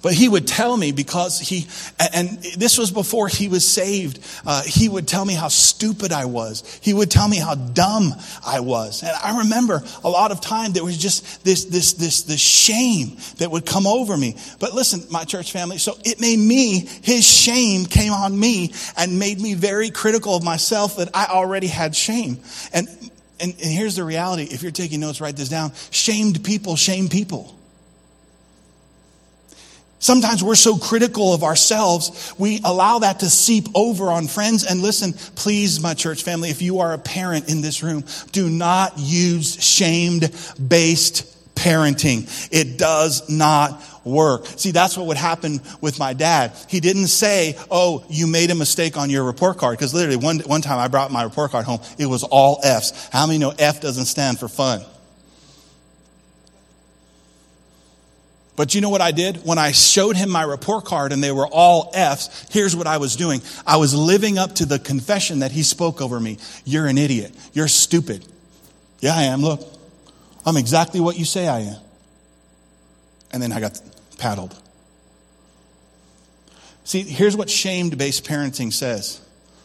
But 0.03 0.15
he 0.15 0.29
would 0.29 0.47
tell 0.47 0.77
me 0.77 0.93
because 0.93 1.41
he, 1.41 1.67
and 2.15 2.39
this 2.57 2.79
was 2.79 2.93
before 2.93 3.27
he 3.27 3.49
was 3.49 3.67
saved, 3.67 4.21
uh, 4.47 4.63
he 4.63 4.89
would 4.89 5.09
tell 5.09 5.25
me 5.25 5.35
how 5.35 5.49
stupid 5.49 6.13
I 6.13 6.27
was. 6.27 6.79
He 6.81 6.95
would 6.95 7.11
tell 7.11 7.27
me 7.27 7.39
how 7.39 7.57
dumb 7.57 8.15
I 8.47 8.61
was. 8.61 9.03
And 9.03 9.11
I 9.11 9.39
remember 9.39 9.83
a 10.05 10.09
lot 10.09 10.31
of 10.31 10.41
time 10.41 10.73
there 10.73 10.85
was 10.85 10.97
just 10.97 11.43
this, 11.45 11.65
this, 11.65 11.95
this, 11.95 12.23
this 12.23 12.41
shame 12.41 13.17
that 13.39 13.51
would 13.51 13.67
come 13.67 13.85
over 13.85 14.17
me. 14.17 14.37
But 14.61 14.75
listen, 14.75 15.03
my 15.11 15.25
church 15.25 15.51
family, 15.51 15.79
so 15.79 15.99
it 16.05 16.21
made 16.21 16.39
me, 16.39 16.87
his 17.03 17.27
shame 17.27 17.85
came 17.87 18.13
on 18.13 18.39
me 18.39 18.75
and 18.97 19.19
made 19.19 19.41
me 19.41 19.55
very 19.55 19.91
critical 19.91 20.37
of 20.37 20.45
myself 20.45 20.99
that 20.99 21.11
I 21.15 21.27
already 21.27 21.67
had 21.67 21.97
shame. 21.97 22.39
And, 22.73 22.89
and, 23.41 23.53
and 23.53 23.71
here's 23.73 23.97
the 23.97 24.05
reality. 24.05 24.45
If 24.45 24.63
you're 24.63 24.73
taking 24.73 25.01
notes, 25.01 25.21
write 25.21 25.37
this 25.37 25.49
down. 25.49 25.73
Shamed 25.91 26.45
people 26.45 26.77
shame 26.77 27.09
people. 27.09 27.57
Sometimes 29.99 30.45
we're 30.45 30.55
so 30.55 30.77
critical 30.77 31.33
of 31.33 31.43
ourselves, 31.43 32.35
we 32.39 32.61
allow 32.65 33.01
that 33.01 33.21
to 33.21 33.31
seep 33.31 33.67
over 33.75 34.11
on 34.11 34.29
friends. 34.29 34.65
And 34.65 34.83
listen, 34.83 35.15
please, 35.35 35.81
my 35.81 35.95
church 35.95 36.23
family, 36.23 36.51
if 36.51 36.61
you 36.61 36.81
are 36.81 36.93
a 36.93 36.99
parent 36.99 37.51
in 37.51 37.63
this 37.63 37.83
room, 37.83 38.05
do 38.31 38.49
not 38.49 38.99
use 38.99 39.63
shamed 39.63 40.33
based 40.69 41.25
parenting. 41.57 42.49
It 42.53 42.79
does 42.79 43.29
not 43.31 43.83
work. 44.07 44.47
See, 44.47 44.71
that's 44.71 44.97
what 44.97 45.09
would 45.09 45.17
happen 45.17 45.61
with 45.81 45.99
my 45.99 46.15
dad. 46.15 46.57
He 46.69 46.81
didn't 46.81 47.09
say, 47.09 47.59
Oh, 47.71 48.05
you 48.09 48.27
made 48.27 48.51
a 48.51 48.55
mistake 48.55 48.97
on 48.97 49.11
your 49.11 49.25
report 49.25 49.59
card. 49.59 49.77
Because 49.77 49.93
literally, 49.93 50.17
one, 50.17 50.39
one 50.41 50.63
time 50.63 50.79
I 50.79 50.89
brought 50.89 51.11
my 51.11 51.25
report 51.25 51.51
card 51.51 51.67
home, 51.67 51.81
it 51.99 52.07
was 52.07 52.23
all 52.23 52.61
F's. 52.63 53.09
How 53.13 53.27
many 53.27 53.39
know 53.39 53.53
F 53.59 53.81
doesn't 53.81 54.07
stand 54.07 54.39
for 54.39 54.49
fun? 54.49 54.83
But 58.57 58.75
you 58.75 58.81
know 58.81 58.89
what 58.89 59.03
I 59.03 59.11
did? 59.11 59.45
When 59.45 59.59
I 59.59 59.73
showed 59.73 60.17
him 60.17 60.31
my 60.31 60.43
report 60.43 60.87
card 60.87 61.13
and 61.13 61.23
they 61.23 61.31
were 61.31 61.47
all 61.47 61.91
F's, 61.93 62.47
here's 62.51 62.75
what 62.75 62.87
I 62.87 62.97
was 62.97 63.15
doing. 63.15 63.43
I 63.67 63.77
was 63.77 63.95
living 63.95 64.39
up 64.39 64.55
to 64.57 64.65
the 64.65 64.79
confession 64.79 65.41
that 65.41 65.53
he 65.53 65.63
spoke 65.63 66.01
over 66.01 66.19
me. 66.19 66.39
You're 66.65 66.87
an 66.87 66.97
idiot. 66.97 67.35
You're 67.53 67.69
stupid. 67.69 68.27
Yeah, 69.01 69.15
I 69.15 69.25
am. 69.25 69.43
Look, 69.43 69.61
I'm 70.47 70.57
exactly 70.57 71.01
what 71.01 71.19
you 71.19 71.27
say 71.27 71.47
I 71.47 71.61
am. 71.61 71.77
And 73.31 73.43
then 73.43 73.53
I 73.53 73.61
got 73.61 73.79
paddled. 74.19 74.55
See, 76.85 77.03
here's 77.03 77.37
what 77.37 77.51
shamed 77.51 77.99
based 77.99 78.25
parenting 78.25 78.73
says. 78.73 79.21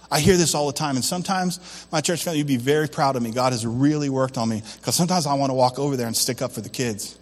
I 0.09 0.19
hear 0.19 0.35
this 0.35 0.55
all 0.55 0.67
the 0.67 0.73
time, 0.73 0.95
and 0.95 1.05
sometimes 1.05 1.87
my 1.91 2.01
church 2.01 2.23
family 2.23 2.39
would 2.39 2.47
be 2.47 2.57
very 2.57 2.89
proud 2.89 3.15
of 3.15 3.23
me. 3.23 3.31
God 3.31 3.53
has 3.53 3.65
really 3.65 4.09
worked 4.09 4.37
on 4.37 4.49
me 4.49 4.61
because 4.77 4.95
sometimes 4.95 5.25
I 5.25 5.35
want 5.35 5.51
to 5.51 5.53
walk 5.53 5.79
over 5.79 5.95
there 5.95 6.07
and 6.07 6.17
stick 6.17 6.41
up 6.41 6.51
for 6.51 6.59
the 6.59 6.69
kids. 6.69 7.17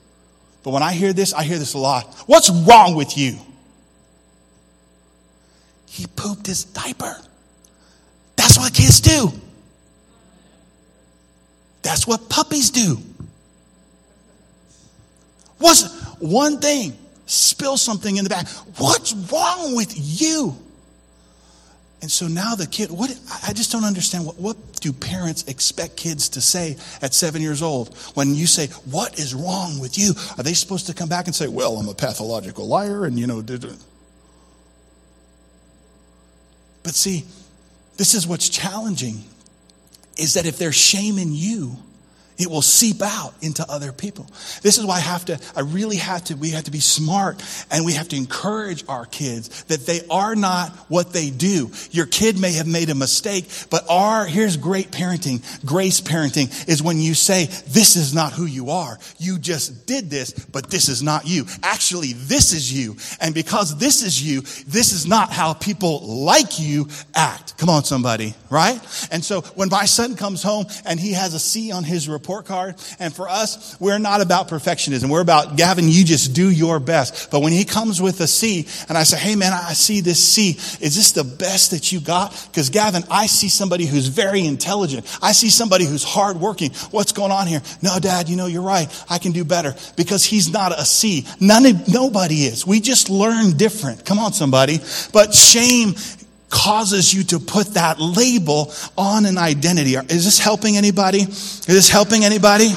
But 0.64 0.72
when 0.72 0.82
I 0.82 0.94
hear 0.94 1.14
this, 1.14 1.34
I 1.34 1.44
hear 1.44 1.60
this 1.60 1.76
a 1.76 1.78
lot. 1.78 2.12
What's 2.26 2.50
wrong 2.50 2.96
with 2.96 3.18
you? 3.18 3.38
He 5.86 6.08
pooped 6.08 6.48
his 6.48 6.64
diaper. 6.64 7.16
That's 8.36 8.58
what 8.58 8.74
kids 8.74 9.02
do. 9.02 9.32
That's 11.82 12.08
what 12.08 12.30
puppies 12.30 12.72
do. 12.72 12.98
What's 15.60 15.92
one 16.20 16.60
thing? 16.60 16.98
Spill 17.30 17.78
something 17.78 18.18
in 18.18 18.24
the 18.24 18.30
back. 18.30 18.48
What's 18.78 19.14
wrong 19.14 19.76
with 19.76 19.94
you? 19.96 20.56
And 22.02 22.10
so 22.10 22.28
now 22.28 22.56
the 22.56 22.66
kid, 22.66 22.90
what, 22.90 23.12
I 23.46 23.54
just 23.54 23.72
don't 23.72 23.84
understand. 23.84 24.26
What, 24.26 24.40
what 24.40 24.58
do 24.82 24.92
parents 24.92 25.44
expect 25.44 25.96
kids 25.96 26.30
to 26.30 26.42
say 26.42 26.76
at 27.04 27.14
seven 27.14 27.44
years 27.44 27.62
old? 27.62 27.96
When 28.16 28.34
you 28.34 28.48
say, 28.48 28.66
What 28.90 29.20
is 29.20 29.36
wrong 29.36 29.80
with 29.80 29.96
you? 29.96 30.14
Are 30.40 30.44
they 30.44 30.54
supposed 30.54 30.88
to 30.88 30.96
come 30.96 31.08
back 31.08 31.28
and 31.28 31.36
say, 31.36 31.48
Well, 31.48 31.78
I'm 31.78 31.88
a 31.88 31.94
pathological 31.94 32.68
liar 32.68 33.06
and, 33.06 33.20
you 33.20 33.28
know, 33.28 33.44
did. 33.44 33.64
But 36.82 36.96
see, 36.96 37.26
this 37.98 38.16
is 38.16 38.26
what's 38.26 38.50
challenging 38.50 39.24
is 40.18 40.34
that 40.34 40.48
if 40.48 40.58
there's 40.58 40.76
shame 40.76 41.20
in 41.20 41.32
you, 41.32 41.78
it 42.40 42.50
will 42.50 42.62
seep 42.62 43.02
out 43.02 43.34
into 43.42 43.70
other 43.70 43.92
people. 43.92 44.26
This 44.62 44.78
is 44.78 44.86
why 44.86 44.96
I 44.96 45.02
have 45.02 45.26
to, 45.26 45.40
I 45.56 45.60
really 45.60 45.98
have 45.98 46.24
to, 46.26 46.36
we 46.36 46.52
have 46.52 46.64
to 46.64 46.72
be 46.72 46.80
smart 46.80 47.44
and 47.70 47.86
we 47.86 47.94
have 47.94 48.08
to 48.10 48.16
encourage 48.16 48.86
our 48.88 49.06
kids 49.06 49.66
that 49.66 49.86
they 49.86 50.00
are 50.10 50.36
not 50.36 50.70
what 50.88 51.12
they 51.12 51.30
do. 51.30 51.70
Your 51.92 52.06
kid 52.06 52.40
may 52.40 52.54
have 52.54 52.68
made 52.68 52.90
a 52.90 52.96
mistake, 52.96 53.46
but 53.70 53.84
our, 53.90 54.26
here's 54.26 54.56
great 54.56 54.90
parenting, 54.90 55.44
grace 55.66 56.00
parenting 56.00 56.68
is 56.70 56.82
when 56.82 57.00
you 57.00 57.14
say, 57.14 57.46
this 57.68 57.98
is 57.98 58.14
not 58.14 58.32
who 58.32 58.46
you 58.46 58.70
are. 58.70 58.98
You 59.18 59.38
just 59.38 59.86
did 59.86 60.10
this, 60.10 60.32
but 60.32 60.70
this 60.72 60.88
is 60.88 61.04
not 61.04 61.28
you. 61.28 61.46
Actually, 61.62 62.14
this 62.14 62.54
is 62.54 62.72
you. 62.72 62.96
And 63.20 63.36
because 63.36 63.78
this 63.78 64.02
is 64.02 64.24
you, 64.24 64.42
this 64.66 64.94
is 64.94 65.06
not 65.06 65.32
how 65.32 65.54
people 65.54 66.24
like 66.24 66.60
you 66.60 66.88
act. 67.14 67.58
Come 67.58 67.68
on, 67.68 67.84
somebody, 67.84 68.34
right? 68.50 68.80
And 69.12 69.26
so 69.26 69.42
when 69.42 69.68
my 69.68 69.84
son 69.84 70.16
comes 70.16 70.42
home 70.42 70.68
and 70.86 70.98
he 71.00 71.14
has 71.14 71.34
a 71.34 71.40
C 71.40 71.74
on 71.74 71.84
his 71.84 72.08
report, 72.08 72.29
report 72.30 72.46
card. 72.46 72.76
And 73.00 73.12
for 73.12 73.28
us, 73.28 73.76
we're 73.80 73.98
not 73.98 74.22
about 74.22 74.50
perfectionism. 74.50 75.10
We're 75.10 75.22
about, 75.22 75.58
Gavin, 75.58 75.90
you 75.90 76.04
just 76.04 76.34
do 76.36 76.52
your 76.52 76.80
best. 76.80 77.32
But 77.32 77.40
when 77.40 77.52
he 77.52 77.66
comes 77.66 78.00
with 78.00 78.22
a 78.22 78.28
C 78.28 78.68
and 78.88 78.96
I 78.96 79.02
say, 79.02 79.18
hey 79.18 79.36
man, 79.36 79.52
I 79.52 79.74
see 79.74 80.02
this 80.02 80.24
C. 80.24 80.52
Is 80.80 80.96
this 80.96 81.12
the 81.14 81.24
best 81.24 81.72
that 81.72 81.92
you 81.92 82.00
got? 82.00 82.30
Because 82.52 82.70
Gavin, 82.70 83.04
I 83.10 83.26
see 83.26 83.50
somebody 83.50 83.88
who's 83.88 84.10
very 84.10 84.46
intelligent. 84.46 85.08
I 85.24 85.32
see 85.32 85.50
somebody 85.50 85.86
who's 85.86 86.04
hardworking. 86.04 86.72
What's 86.92 87.14
going 87.14 87.32
on 87.32 87.48
here? 87.48 87.64
No, 87.82 87.98
dad, 88.00 88.30
you 88.30 88.36
know, 88.36 88.46
you're 88.46 88.62
right. 88.62 88.88
I 89.10 89.18
can 89.18 89.32
do 89.32 89.44
better 89.44 89.74
because 89.98 90.24
he's 90.24 90.54
not 90.54 90.72
a 90.72 90.86
C. 90.86 91.26
None 91.40 91.66
of, 91.66 91.88
nobody 91.92 92.44
is. 92.44 92.68
We 92.68 92.80
just 92.80 93.10
learn 93.10 93.58
different. 93.58 94.06
Come 94.06 94.20
on, 94.20 94.34
somebody. 94.34 94.78
But 95.14 95.34
shame 95.34 95.96
causes 96.50 97.14
you 97.14 97.24
to 97.24 97.40
put 97.40 97.76
that 97.76 98.00
label 98.00 98.74
on 98.98 99.26
an 99.26 99.38
identity. 99.38 99.96
Is 99.96 100.26
this 100.26 100.40
helping 100.40 100.78
anybody? 100.78 101.20
Is 101.22 101.66
this 101.66 101.90
helping 101.90 102.24
anybody? 102.24 102.70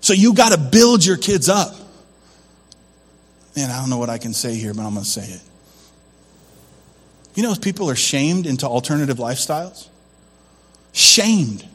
So 0.00 0.12
you 0.12 0.34
got 0.34 0.52
to 0.52 0.58
build 0.58 1.04
your 1.04 1.16
kids 1.16 1.48
up. 1.48 1.74
Man, 3.56 3.70
I 3.70 3.80
don't 3.80 3.90
know 3.90 3.98
what 3.98 4.10
I 4.10 4.18
can 4.18 4.32
say 4.32 4.54
here, 4.54 4.72
but 4.72 4.82
I'm 4.82 4.92
going 4.92 5.04
to 5.04 5.10
say 5.10 5.26
it. 5.26 5.42
You 7.34 7.42
know, 7.42 7.54
people 7.54 7.90
are 7.90 7.96
shamed 7.96 8.46
into 8.46 8.66
alternative 8.66 9.18
lifestyles. 9.18 9.88
Shamed. 10.92 11.66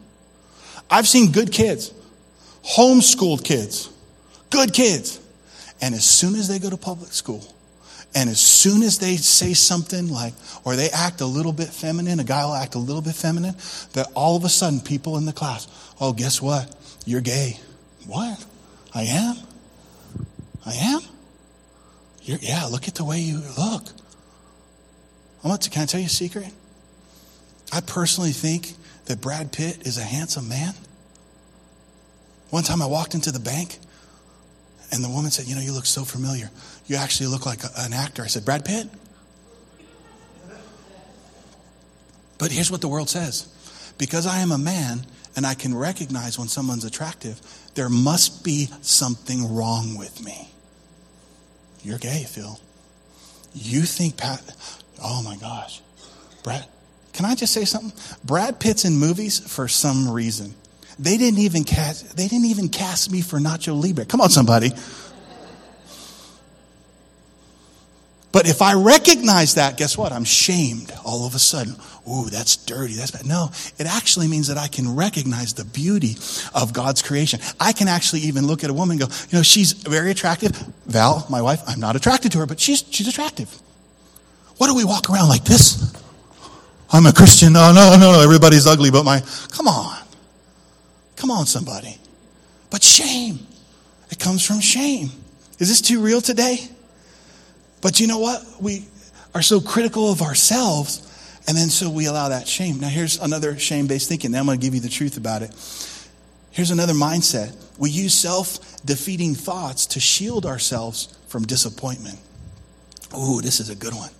I've 0.89 1.07
seen 1.07 1.31
good 1.31 1.51
kids, 1.51 1.93
homeschooled 2.63 3.43
kids, 3.43 3.89
good 4.49 4.73
kids 4.73 5.19
and 5.83 5.93
as 5.93 6.05
soon 6.05 6.35
as 6.35 6.47
they 6.47 6.59
go 6.59 6.69
to 6.69 6.77
public 6.77 7.11
school, 7.11 7.43
and 8.15 8.29
as 8.29 8.39
soon 8.39 8.83
as 8.83 8.99
they 8.99 9.17
say 9.17 9.53
something 9.53 10.07
like, 10.07 10.33
or 10.63 10.77
they 10.77 10.89
act 10.89 11.19
a 11.19 11.25
little 11.25 11.51
bit 11.51 11.67
feminine, 11.67 12.21
a 12.21 12.23
guy 12.23 12.45
will 12.45 12.53
act 12.53 12.75
a 12.75 12.79
little 12.79 13.01
bit 13.01 13.15
feminine, 13.15 13.53
that 13.91 14.07
all 14.15 14.37
of 14.37 14.45
a 14.45 14.49
sudden 14.49 14.79
people 14.79 15.17
in 15.17 15.25
the 15.25 15.33
class, 15.33 15.67
oh, 15.99 16.13
guess 16.13 16.41
what? 16.41 16.73
You're 17.05 17.19
gay. 17.19 17.59
What? 18.07 18.45
I 18.95 19.01
am? 19.01 19.35
I 20.65 20.73
am? 20.73 21.01
You're, 22.21 22.37
yeah, 22.41 22.63
look 22.67 22.87
at 22.87 22.95
the 22.95 23.03
way 23.03 23.19
you 23.19 23.39
look. 23.57 23.83
I'm 25.43 25.51
about 25.51 25.63
to, 25.63 25.69
can 25.69 25.81
I 25.81 25.85
tell 25.85 25.99
you 25.99 26.05
a 26.05 26.09
secret? 26.09 26.47
I 27.73 27.81
personally 27.81 28.31
think 28.31 28.71
that 29.07 29.19
Brad 29.19 29.51
Pitt 29.51 29.85
is 29.85 29.97
a 29.97 30.03
handsome 30.03 30.47
man. 30.47 30.75
One 32.51 32.63
time 32.63 32.81
I 32.81 32.85
walked 32.85 33.15
into 33.15 33.33
the 33.33 33.41
bank 33.41 33.79
and 34.93 35.03
the 35.03 35.09
woman 35.09 35.31
said, 35.31 35.47
You 35.47 35.55
know, 35.55 35.61
you 35.61 35.73
look 35.73 35.87
so 35.87 36.05
familiar. 36.05 36.51
You 36.85 36.97
actually 36.97 37.27
look 37.27 37.45
like 37.45 37.63
a, 37.63 37.69
an 37.79 37.93
actor. 37.93 38.21
I 38.21 38.27
said, 38.27 38.45
Brad 38.45 38.63
Pitt? 38.63 38.87
But 42.37 42.51
here's 42.51 42.69
what 42.69 42.81
the 42.81 42.87
world 42.87 43.09
says 43.09 43.49
because 43.97 44.27
I 44.27 44.39
am 44.39 44.51
a 44.51 44.57
man 44.57 45.05
and 45.35 45.45
I 45.45 45.55
can 45.55 45.75
recognize 45.75 46.37
when 46.37 46.47
someone's 46.47 46.85
attractive, 46.85 47.41
there 47.73 47.89
must 47.89 48.43
be 48.43 48.69
something 48.81 49.55
wrong 49.55 49.97
with 49.97 50.23
me. 50.23 50.49
You're 51.83 51.97
gay, 51.97 52.25
Phil. 52.27 52.59
You 53.53 53.81
think 53.81 54.17
Pat, 54.17 54.41
oh 55.01 55.23
my 55.23 55.37
gosh. 55.37 55.81
Brad, 56.43 56.65
can 57.13 57.25
I 57.25 57.35
just 57.35 57.53
say 57.53 57.65
something? 57.65 57.93
Brad 58.23 58.59
Pitt's 58.59 58.85
in 58.85 58.97
movies 58.97 59.39
for 59.39 59.67
some 59.67 60.09
reason. 60.09 60.53
They 60.99 61.17
didn't 61.17 61.39
even 61.39 61.63
cast, 61.63 62.15
they 62.15 62.27
didn't 62.27 62.45
even 62.45 62.69
cast 62.69 63.11
me 63.11 63.21
for 63.21 63.39
Nacho 63.39 63.81
Libre. 63.81 64.05
Come 64.05 64.21
on, 64.21 64.29
somebody. 64.29 64.71
But 68.33 68.49
if 68.49 68.63
I 68.63 68.73
recognize 68.73 69.55
that, 69.55 69.77
guess 69.77 69.95
what? 69.95 70.11
I'm 70.11 70.23
shamed 70.23 70.91
all 71.05 71.27
of 71.27 71.35
a 71.35 71.39
sudden. 71.39 71.75
Ooh, 72.09 72.29
that's 72.31 72.55
dirty. 72.57 72.95
That's 72.95 73.11
bad. 73.11 73.27
No, 73.27 73.51
it 73.77 73.85
actually 73.85 74.27
means 74.27 74.47
that 74.47 74.57
I 74.57 74.67
can 74.67 74.95
recognize 74.95 75.53
the 75.53 75.63
beauty 75.65 76.17
of 76.55 76.73
God's 76.73 77.03
creation. 77.03 77.39
I 77.59 77.73
can 77.73 77.87
actually 77.87 78.21
even 78.21 78.47
look 78.47 78.63
at 78.63 78.71
a 78.71 78.73
woman 78.73 78.99
and 78.99 79.07
go, 79.07 79.15
you 79.29 79.37
know, 79.37 79.43
she's 79.43 79.73
very 79.73 80.09
attractive. 80.09 80.51
Val, 80.87 81.27
my 81.29 81.43
wife, 81.43 81.61
I'm 81.67 81.79
not 81.79 81.95
attracted 81.95 82.31
to 82.31 82.39
her, 82.39 82.47
but 82.47 82.59
she's, 82.59 82.83
she's 82.89 83.07
attractive. 83.07 83.53
What 84.57 84.67
do 84.67 84.75
we 84.75 84.83
walk 84.83 85.11
around 85.11 85.29
like 85.29 85.43
this? 85.43 85.93
I'm 86.91 87.05
a 87.05 87.13
Christian. 87.13 87.53
No, 87.53 87.71
no, 87.71 87.95
no, 87.99 88.13
no. 88.13 88.21
Everybody's 88.21 88.65
ugly, 88.65 88.89
but 88.89 89.03
my, 89.05 89.21
come 89.49 89.67
on. 89.67 89.95
Come 91.23 91.31
on, 91.31 91.45
somebody. 91.45 91.97
But 92.69 92.83
shame. 92.83 93.39
It 94.11 94.19
comes 94.19 94.45
from 94.45 94.59
shame. 94.59 95.09
Is 95.57 95.69
this 95.69 95.79
too 95.79 96.01
real 96.01 96.19
today? 96.19 96.67
But 97.79 98.01
you 98.01 98.07
know 98.07 98.19
what? 98.19 98.43
We 98.59 98.83
are 99.33 99.41
so 99.41 99.61
critical 99.61 100.11
of 100.11 100.21
ourselves, 100.21 100.99
and 101.47 101.55
then 101.55 101.69
so 101.69 101.89
we 101.89 102.07
allow 102.07 102.27
that 102.27 102.45
shame. 102.45 102.81
Now, 102.81 102.89
here's 102.89 103.21
another 103.21 103.57
shame 103.57 103.87
based 103.87 104.09
thinking. 104.09 104.31
Now, 104.31 104.41
I'm 104.41 104.47
going 104.47 104.59
to 104.59 104.61
give 104.61 104.75
you 104.75 104.81
the 104.81 104.89
truth 104.89 105.15
about 105.15 105.43
it. 105.43 105.51
Here's 106.51 106.71
another 106.71 106.91
mindset. 106.91 107.55
We 107.77 107.89
use 107.89 108.13
self 108.13 108.83
defeating 108.85 109.33
thoughts 109.33 109.85
to 109.85 110.01
shield 110.01 110.45
ourselves 110.45 111.17
from 111.29 111.43
disappointment. 111.43 112.19
Ooh, 113.17 113.39
this 113.39 113.61
is 113.61 113.69
a 113.69 113.75
good 113.75 113.93
one. 113.93 114.11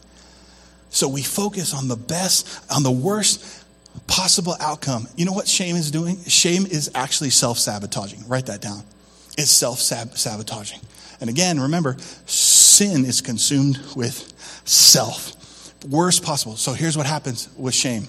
So 0.90 1.10
we 1.10 1.22
focus 1.22 1.74
on 1.74 1.90
the 1.90 1.98
best, 1.98 2.48
on 2.72 2.84
the 2.84 2.92
worst 2.92 3.63
possible 4.08 4.56
outcome. 4.60 5.08
You 5.16 5.26
know 5.26 5.34
what 5.34 5.48
shame 5.48 5.76
is 5.76 5.92
doing? 5.92 6.24
Shame 6.26 6.66
is 6.66 6.92
actually 6.96 7.30
self 7.30 7.58
sabotaging. 7.58 8.28
Write 8.28 8.48
that 8.48 8.62
down. 8.62 8.84
It's 9.38 9.52
self 9.52 9.80
sabotaging. 9.80 10.80
And 11.22 11.30
again, 11.30 11.60
remember, 11.60 11.98
sin 12.26 13.06
is 13.06 13.22
consumed 13.22 13.80
with 13.96 14.34
self. 14.66 15.34
Worst 15.90 16.24
possible. 16.24 16.56
So 16.56 16.74
here's 16.74 16.98
what 16.98 17.06
happens 17.06 17.50
with 17.58 17.74
shame. 17.74 18.08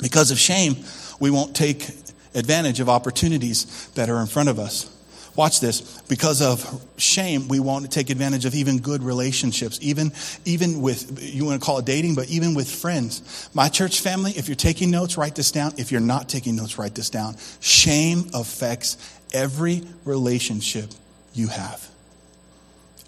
Because 0.00 0.30
of 0.30 0.38
shame, 0.38 0.76
we 1.20 1.30
won't 1.30 1.54
take 1.56 1.88
advantage 2.34 2.80
of 2.80 2.88
opportunities 2.88 3.88
that 3.94 4.08
are 4.08 4.20
in 4.20 4.26
front 4.26 4.48
of 4.48 4.58
us. 4.58 4.94
Watch 5.38 5.60
this. 5.60 6.02
Because 6.02 6.42
of 6.42 6.84
shame, 6.98 7.48
we 7.48 7.60
won't 7.60 7.90
take 7.90 8.10
advantage 8.10 8.44
of 8.44 8.54
even 8.54 8.80
good 8.80 9.02
relationships, 9.02 9.78
even, 9.80 10.12
even 10.44 10.82
with, 10.82 11.22
you 11.22 11.46
want 11.46 11.58
to 11.58 11.64
call 11.64 11.78
it 11.78 11.86
dating, 11.86 12.16
but 12.16 12.28
even 12.28 12.54
with 12.54 12.68
friends. 12.68 13.48
My 13.54 13.70
church 13.70 14.00
family, 14.00 14.32
if 14.32 14.48
you're 14.48 14.56
taking 14.56 14.90
notes, 14.90 15.16
write 15.16 15.36
this 15.36 15.52
down. 15.52 15.72
If 15.78 15.92
you're 15.92 16.00
not 16.00 16.28
taking 16.28 16.56
notes, 16.56 16.76
write 16.76 16.94
this 16.94 17.08
down. 17.08 17.36
Shame 17.60 18.30
affects 18.34 18.98
every 19.32 19.82
relationship 20.04 20.90
you 21.32 21.46
have 21.46 21.88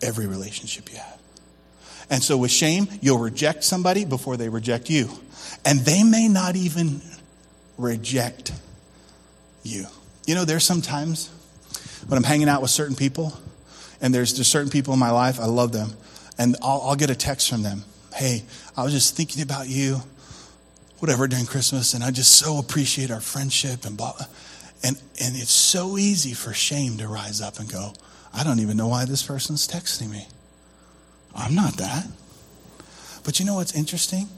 every 0.02 0.26
relationship 0.26 0.90
you 0.90 0.98
have. 0.98 1.18
And 2.08 2.22
so 2.22 2.36
with 2.36 2.50
shame, 2.50 2.88
you'll 3.00 3.18
reject 3.18 3.64
somebody 3.64 4.04
before 4.04 4.36
they 4.36 4.48
reject 4.48 4.90
you. 4.90 5.10
And 5.64 5.80
they 5.80 6.02
may 6.02 6.28
not 6.28 6.56
even 6.56 7.00
reject 7.78 8.52
you. 9.62 9.86
You 10.26 10.34
know, 10.34 10.44
there's 10.44 10.64
sometimes 10.64 11.30
when 12.06 12.16
I'm 12.16 12.24
hanging 12.24 12.48
out 12.48 12.62
with 12.62 12.70
certain 12.70 12.96
people, 12.96 13.32
and 14.00 14.14
there's 14.14 14.32
just 14.32 14.50
certain 14.50 14.70
people 14.70 14.94
in 14.94 15.00
my 15.00 15.10
life, 15.10 15.40
I 15.40 15.46
love 15.46 15.72
them, 15.72 15.92
and 16.38 16.56
I'll, 16.62 16.80
I'll 16.82 16.96
get 16.96 17.10
a 17.10 17.14
text 17.14 17.48
from 17.48 17.62
them. 17.62 17.84
Hey, 18.14 18.42
I 18.76 18.82
was 18.82 18.92
just 18.92 19.16
thinking 19.16 19.42
about 19.42 19.68
you, 19.68 20.02
whatever, 20.98 21.28
during 21.28 21.46
Christmas, 21.46 21.94
and 21.94 22.02
I 22.02 22.10
just 22.10 22.32
so 22.32 22.58
appreciate 22.58 23.10
our 23.10 23.20
friendship 23.20 23.84
and 23.84 23.96
blah. 23.96 24.14
And, 24.82 24.96
and 25.20 25.36
it's 25.36 25.52
so 25.52 25.98
easy 25.98 26.32
for 26.32 26.54
shame 26.54 26.96
to 26.98 27.08
rise 27.08 27.40
up 27.40 27.58
and 27.58 27.70
go, 27.70 27.92
I 28.32 28.44
don't 28.44 28.60
even 28.60 28.76
know 28.76 28.88
why 28.88 29.04
this 29.04 29.22
person's 29.22 29.68
texting 29.68 30.10
me. 30.10 30.26
I'm 31.34 31.54
not 31.54 31.74
that. 31.74 32.06
But 33.24 33.38
you 33.38 33.46
know 33.46 33.56
what's 33.56 33.74
interesting? 33.74 34.28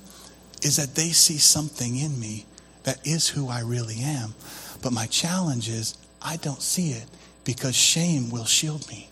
Is 0.62 0.76
that 0.76 0.94
they 0.94 1.10
see 1.10 1.38
something 1.38 1.96
in 1.96 2.18
me 2.18 2.46
that 2.84 3.06
is 3.06 3.28
who 3.28 3.48
I 3.48 3.60
really 3.60 4.00
am. 4.00 4.34
But 4.82 4.92
my 4.92 5.06
challenge 5.06 5.68
is 5.68 5.96
I 6.20 6.36
don't 6.36 6.60
see 6.60 6.90
it 6.90 7.04
because 7.44 7.74
shame 7.74 8.30
will 8.30 8.44
shield 8.44 8.88
me. 8.88 9.08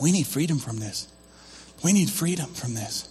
We 0.00 0.12
need 0.12 0.26
freedom 0.26 0.58
from 0.58 0.78
this. 0.78 1.08
We 1.82 1.92
need 1.92 2.10
freedom 2.10 2.46
from 2.52 2.74
this. 2.74 3.08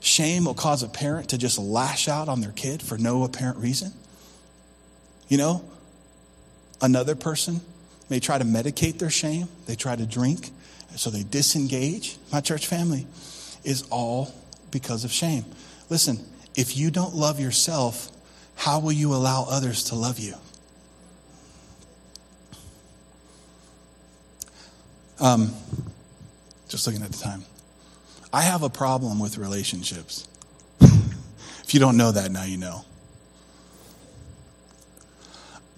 Shame 0.00 0.44
will 0.44 0.54
cause 0.54 0.82
a 0.82 0.88
parent 0.88 1.30
to 1.30 1.38
just 1.38 1.58
lash 1.58 2.08
out 2.08 2.28
on 2.28 2.40
their 2.40 2.52
kid 2.52 2.82
for 2.82 2.96
no 2.96 3.24
apparent 3.24 3.58
reason. 3.58 3.92
You 5.28 5.38
know, 5.38 5.64
Another 6.80 7.16
person 7.16 7.60
may 8.08 8.20
try 8.20 8.38
to 8.38 8.44
medicate 8.44 8.98
their 8.98 9.10
shame, 9.10 9.48
they 9.66 9.74
try 9.74 9.96
to 9.96 10.06
drink, 10.06 10.50
so 10.96 11.10
they 11.10 11.24
disengage. 11.24 12.16
My 12.32 12.40
church 12.40 12.66
family 12.66 13.06
is 13.64 13.82
all 13.90 14.32
because 14.70 15.04
of 15.04 15.12
shame. 15.12 15.44
Listen, 15.90 16.24
if 16.54 16.76
you 16.76 16.90
don't 16.90 17.14
love 17.14 17.40
yourself, 17.40 18.10
how 18.58 18.80
will 18.80 18.92
you 18.92 19.14
allow 19.14 19.46
others 19.48 19.84
to 19.84 19.94
love 19.94 20.18
you? 20.18 20.34
Um, 25.20 25.54
just 26.68 26.84
looking 26.84 27.02
at 27.02 27.12
the 27.12 27.18
time. 27.18 27.44
I 28.32 28.42
have 28.42 28.64
a 28.64 28.68
problem 28.68 29.20
with 29.20 29.38
relationships. 29.38 30.26
if 30.80 31.72
you 31.72 31.78
don't 31.78 31.96
know 31.96 32.10
that, 32.10 32.32
now 32.32 32.42
you 32.42 32.56
know. 32.56 32.84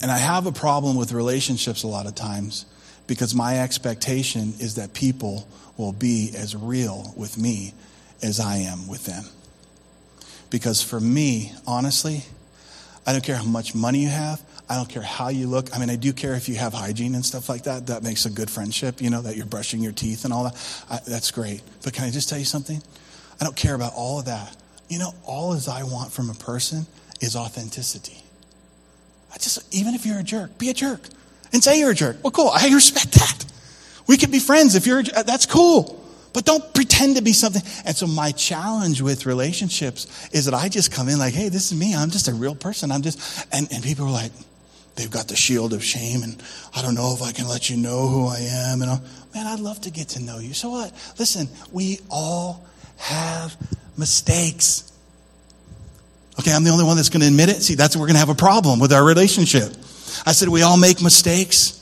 And 0.00 0.10
I 0.10 0.16
have 0.16 0.46
a 0.46 0.52
problem 0.52 0.96
with 0.96 1.12
relationships 1.12 1.82
a 1.82 1.86
lot 1.86 2.06
of 2.06 2.14
times 2.14 2.64
because 3.06 3.34
my 3.34 3.60
expectation 3.60 4.54
is 4.58 4.76
that 4.76 4.94
people 4.94 5.46
will 5.76 5.92
be 5.92 6.32
as 6.34 6.56
real 6.56 7.12
with 7.14 7.36
me 7.36 7.74
as 8.22 8.40
I 8.40 8.56
am 8.56 8.88
with 8.88 9.04
them. 9.04 9.24
Because 10.48 10.82
for 10.82 10.98
me, 10.98 11.52
honestly, 11.66 12.24
I 13.10 13.12
don't 13.12 13.24
care 13.24 13.34
how 13.34 13.42
much 13.42 13.74
money 13.74 13.98
you 13.98 14.08
have. 14.08 14.40
I 14.68 14.76
don't 14.76 14.88
care 14.88 15.02
how 15.02 15.30
you 15.30 15.48
look. 15.48 15.74
I 15.74 15.80
mean, 15.80 15.90
I 15.90 15.96
do 15.96 16.12
care 16.12 16.34
if 16.34 16.48
you 16.48 16.54
have 16.54 16.72
hygiene 16.72 17.16
and 17.16 17.26
stuff 17.26 17.48
like 17.48 17.64
that. 17.64 17.88
That 17.88 18.04
makes 18.04 18.24
a 18.24 18.30
good 18.30 18.48
friendship, 18.48 19.02
you 19.02 19.10
know, 19.10 19.20
that 19.22 19.34
you're 19.34 19.46
brushing 19.46 19.82
your 19.82 19.90
teeth 19.90 20.24
and 20.24 20.32
all 20.32 20.44
that. 20.44 20.84
I, 20.88 21.00
that's 21.08 21.32
great. 21.32 21.60
But 21.82 21.92
can 21.92 22.04
I 22.04 22.12
just 22.12 22.28
tell 22.28 22.38
you 22.38 22.44
something? 22.44 22.80
I 23.40 23.44
don't 23.44 23.56
care 23.56 23.74
about 23.74 23.94
all 23.96 24.20
of 24.20 24.26
that. 24.26 24.56
You 24.88 25.00
know, 25.00 25.12
all 25.24 25.54
as 25.54 25.66
I 25.66 25.82
want 25.82 26.12
from 26.12 26.30
a 26.30 26.34
person 26.34 26.86
is 27.20 27.34
authenticity. 27.34 28.22
I 29.34 29.38
just, 29.38 29.74
even 29.74 29.96
if 29.96 30.06
you're 30.06 30.20
a 30.20 30.22
jerk, 30.22 30.56
be 30.56 30.70
a 30.70 30.74
jerk 30.74 31.00
and 31.52 31.64
say 31.64 31.80
you're 31.80 31.90
a 31.90 31.94
jerk. 31.96 32.18
Well, 32.22 32.30
cool. 32.30 32.52
I 32.54 32.72
respect 32.72 33.10
that. 33.14 33.44
We 34.06 34.18
can 34.18 34.30
be 34.30 34.38
friends 34.38 34.76
if 34.76 34.86
you're, 34.86 35.02
that's 35.02 35.46
cool. 35.46 35.99
But 36.32 36.44
don't 36.44 36.74
pretend 36.74 37.16
to 37.16 37.22
be 37.22 37.32
something. 37.32 37.62
And 37.84 37.96
so 37.96 38.06
my 38.06 38.32
challenge 38.32 39.02
with 39.02 39.26
relationships 39.26 40.06
is 40.32 40.44
that 40.44 40.54
I 40.54 40.68
just 40.68 40.92
come 40.92 41.08
in 41.08 41.18
like, 41.18 41.34
hey, 41.34 41.48
this 41.48 41.72
is 41.72 41.78
me. 41.78 41.94
I'm 41.94 42.10
just 42.10 42.28
a 42.28 42.34
real 42.34 42.54
person. 42.54 42.92
I'm 42.92 43.02
just, 43.02 43.46
and, 43.52 43.68
and 43.72 43.82
people 43.82 44.06
are 44.06 44.12
like, 44.12 44.32
they've 44.94 45.10
got 45.10 45.28
the 45.28 45.36
shield 45.36 45.72
of 45.72 45.82
shame 45.82 46.22
and 46.22 46.40
I 46.74 46.82
don't 46.82 46.94
know 46.94 47.14
if 47.14 47.22
I 47.22 47.32
can 47.32 47.48
let 47.48 47.70
you 47.70 47.76
know 47.76 48.06
who 48.06 48.26
I 48.26 48.38
am. 48.40 48.82
And 48.82 48.90
I'm, 48.90 49.00
man, 49.34 49.46
I'd 49.46 49.60
love 49.60 49.80
to 49.82 49.90
get 49.90 50.10
to 50.10 50.22
know 50.22 50.38
you. 50.38 50.54
So 50.54 50.70
what? 50.70 50.92
Listen, 51.18 51.48
we 51.72 51.98
all 52.10 52.64
have 52.98 53.56
mistakes. 53.96 54.92
Okay, 56.38 56.52
I'm 56.52 56.64
the 56.64 56.70
only 56.70 56.84
one 56.84 56.96
that's 56.96 57.08
going 57.08 57.22
to 57.22 57.28
admit 57.28 57.48
it. 57.48 57.62
See, 57.62 57.74
that's 57.74 57.96
we're 57.96 58.06
going 58.06 58.14
to 58.14 58.20
have 58.20 58.28
a 58.28 58.34
problem 58.34 58.78
with 58.78 58.92
our 58.92 59.04
relationship. 59.04 59.72
I 60.26 60.32
said, 60.32 60.48
we 60.48 60.62
all 60.62 60.76
make 60.76 61.02
mistakes. 61.02 61.79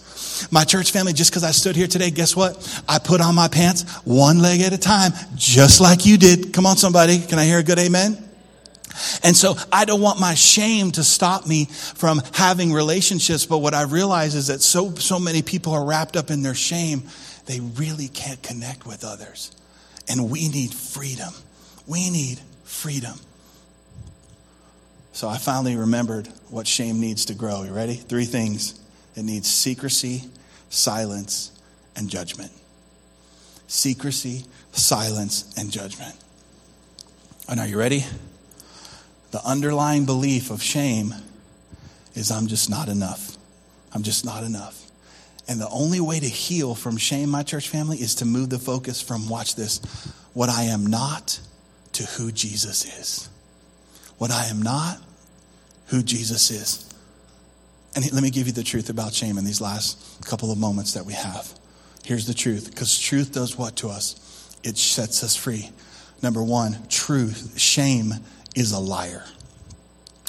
My 0.51 0.65
church 0.65 0.93
family, 0.93 1.13
just 1.13 1.31
because 1.31 1.45
I 1.45 1.51
stood 1.51 1.77
here 1.77 1.87
today, 1.87 2.11
guess 2.11 2.35
what? 2.37 2.83
I 2.89 2.99
put 2.99 3.21
on 3.21 3.35
my 3.35 3.49
pants 3.49 3.83
one 4.05 4.41
leg 4.41 4.61
at 4.61 4.73
a 4.73 4.79
time, 4.79 5.13
just 5.37 5.81
like 5.81 6.07
you 6.07 6.17
did. 6.17 6.53
Come 6.53 6.67
on, 6.67 6.77
somebody. 6.77 7.21
Can 7.21 7.39
I 7.39 7.45
hear 7.45 7.59
a 7.59 7.63
good 7.63 7.79
amen? 7.79 8.29
And 9.23 9.37
so 9.37 9.55
I 9.73 9.85
don't 9.85 10.01
want 10.01 10.21
my 10.21 10.35
shame 10.35 10.91
to 10.93 11.05
stop 11.05 11.47
me 11.47 11.67
from 11.67 12.21
having 12.35 12.73
relationships. 12.73 13.47
But 13.47 13.59
what 13.59 13.75
I 13.75 13.83
realize 13.83 14.35
is 14.35 14.49
that 14.49 14.61
so, 14.61 14.95
so 14.95 15.19
many 15.19 15.43
people 15.43 15.73
are 15.73 15.85
wrapped 15.85 16.17
up 16.17 16.31
in 16.31 16.43
their 16.43 16.55
shame, 16.55 17.03
they 17.47 17.61
really 17.61 18.09
can't 18.09 18.43
connect 18.43 18.87
with 18.87 19.05
others. 19.05 19.53
And 20.09 20.31
we 20.31 20.49
need 20.49 20.73
freedom. 20.73 21.33
We 21.87 22.11
need 22.11 22.41
freedom. 22.65 23.15
So 25.13 25.29
I 25.29 25.39
finally 25.39 25.77
remembered 25.77 26.29
what 26.49 26.67
shame 26.67 27.01
needs 27.01 27.27
to 27.27 27.35
grow. 27.35 27.65
You 27.65 27.73
ready? 27.73 27.95
Three 27.95 28.25
things 28.25 28.81
it 29.19 29.25
needs 29.25 29.51
secrecy, 29.51 30.23
silence, 30.71 31.51
and 31.97 32.09
judgment. 32.09 32.53
Secrecy, 33.67 34.45
silence, 34.71 35.53
and 35.59 35.73
judgment. 35.73 36.15
And 37.49 37.59
are 37.59 37.67
you 37.67 37.79
ready? 37.79 38.05
The 39.33 39.45
underlying 39.45 40.07
belief 40.07 40.51
of 40.51 40.63
shame 40.63 41.15
is 42.15 42.31
I'm 42.31 42.47
just 42.47 42.71
not 42.71 42.89
enough. 42.89 43.37
I'm 43.93 44.05
just 44.05 44.25
not 44.25 44.45
enough. 44.45 44.85
And 45.49 45.61
the 45.61 45.69
only 45.69 46.01
way 46.01 46.21
to 46.21 46.29
heal 46.29 46.75
from 46.75 46.97
shame, 46.97 47.29
my 47.29 47.43
church 47.43 47.69
family, 47.69 47.97
is 47.97 48.17
to 48.17 48.25
move 48.25 48.51
the 48.51 48.59
focus 48.59 49.03
from, 49.03 49.29
watch 49.29 49.57
this, 49.57 49.79
what 50.35 50.49
I 50.49 50.65
am 50.65 50.87
not 50.87 51.41
to 51.95 52.05
who 52.05 52.31
Jesus 52.31 52.85
is. 53.01 53.29
What 54.19 54.31
I 54.31 54.47
am 54.47 54.63
not 54.63 54.99
who 55.87 56.03
Jesus 56.03 56.51
is. 56.51 56.88
And 57.95 58.13
let 58.13 58.23
me 58.23 58.31
give 58.31 58.47
you 58.47 58.53
the 58.53 58.63
truth 58.63 58.91
about 58.91 59.13
shame 59.13 59.39
in 59.39 59.45
these 59.45 59.61
last 59.61 60.25
couple 60.25 60.53
of 60.53 60.59
moments 60.59 60.95
that 60.95 61.05
we 61.05 61.15
have. 61.15 61.53
Here's 62.05 62.27
the 62.27 62.35
truth 62.35 62.71
because 62.71 62.99
truth 62.99 63.33
does 63.33 63.57
what 63.59 63.77
to 63.77 63.89
us? 63.89 64.57
It 64.63 64.77
sets 64.77 65.23
us 65.23 65.37
free. 65.37 65.71
Number 66.23 66.43
one, 66.43 66.79
truth, 66.89 67.59
shame 67.59 68.15
is 68.55 68.73
a 68.73 68.79
liar. 68.79 69.25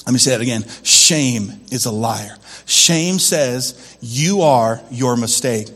Let 0.05 0.13
me 0.13 0.19
say 0.19 0.31
that 0.31 0.41
again. 0.41 0.65
Shame 0.83 1.51
is 1.71 1.85
a 1.85 1.91
liar. 1.91 2.35
Shame 2.65 3.19
says 3.19 3.97
you 4.01 4.41
are 4.41 4.81
your 4.91 5.17
mistake. 5.17 5.67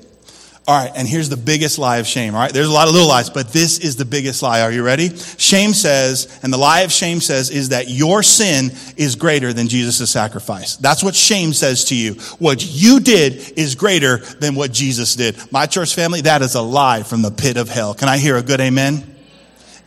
All 0.66 0.82
right, 0.82 0.94
and 0.96 1.06
here's 1.06 1.28
the 1.28 1.36
biggest 1.36 1.78
lie 1.78 1.98
of 1.98 2.08
shame. 2.08 2.36
All 2.36 2.40
right, 2.40 2.54
there's 2.54 2.70
a 2.70 2.72
lot 2.72 2.88
of 2.88 2.94
little 2.94 3.10
lies, 3.10 3.30
but 3.30 3.52
this 3.52 3.80
is 3.80 3.98
the 3.98 4.06
biggest 4.06 4.42
lie. 4.42 4.62
Are 4.62 4.72
you 4.72 4.82
ready? 4.82 5.14
Shame 5.18 5.74
says, 5.74 6.40
and 6.42 6.54
the 6.54 6.58
lie 6.58 6.82
of 6.82 6.92
shame 6.92 7.20
says, 7.20 7.50
is 7.50 7.70
that 7.70 7.90
your 7.90 8.24
sin 8.24 8.72
is 8.96 9.18
greater 9.18 9.52
than 9.52 9.68
Jesus' 9.68 10.10
sacrifice. 10.10 10.78
That's 10.78 11.04
what 11.04 11.16
shame 11.16 11.52
says 11.52 11.84
to 11.86 11.96
you. 11.96 12.14
What 12.40 12.66
you 12.66 13.02
did 13.02 13.60
is 13.60 13.76
greater 13.76 14.20
than 14.20 14.56
what 14.56 14.72
Jesus 14.72 15.16
did. 15.16 15.36
My 15.52 15.66
church 15.66 15.96
family, 15.96 16.22
that 16.22 16.42
is 16.42 16.56
a 16.56 16.62
lie 16.62 17.04
from 17.04 17.24
the 17.24 17.32
pit 17.32 17.58
of 17.58 17.68
hell. 17.68 17.94
Can 17.94 18.08
I 18.08 18.18
hear 18.18 18.38
a 18.38 18.42
good 18.42 18.62
amen? 18.62 19.04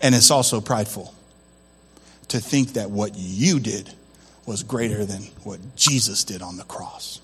And 0.03 0.15
it's 0.15 0.31
also 0.31 0.61
prideful 0.61 1.15
to 2.29 2.39
think 2.39 2.75
that 2.75 2.91
what 2.91 3.13
you 3.15 3.61
did 3.61 3.91
was 4.45 4.63
greater 4.63 5.07
than 5.07 5.23
what 5.43 5.59
Jesus 5.75 6.23
did 6.25 6.43
on 6.43 6.59
the 6.59 6.65
cross. 6.65 7.23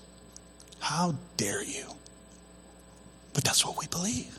How 0.79 1.13
dare 1.37 1.63
you? 1.63 1.92
But 3.33 3.43
that's 3.43 3.65
what 3.65 3.77
we 3.77 3.87
believe. 3.87 4.37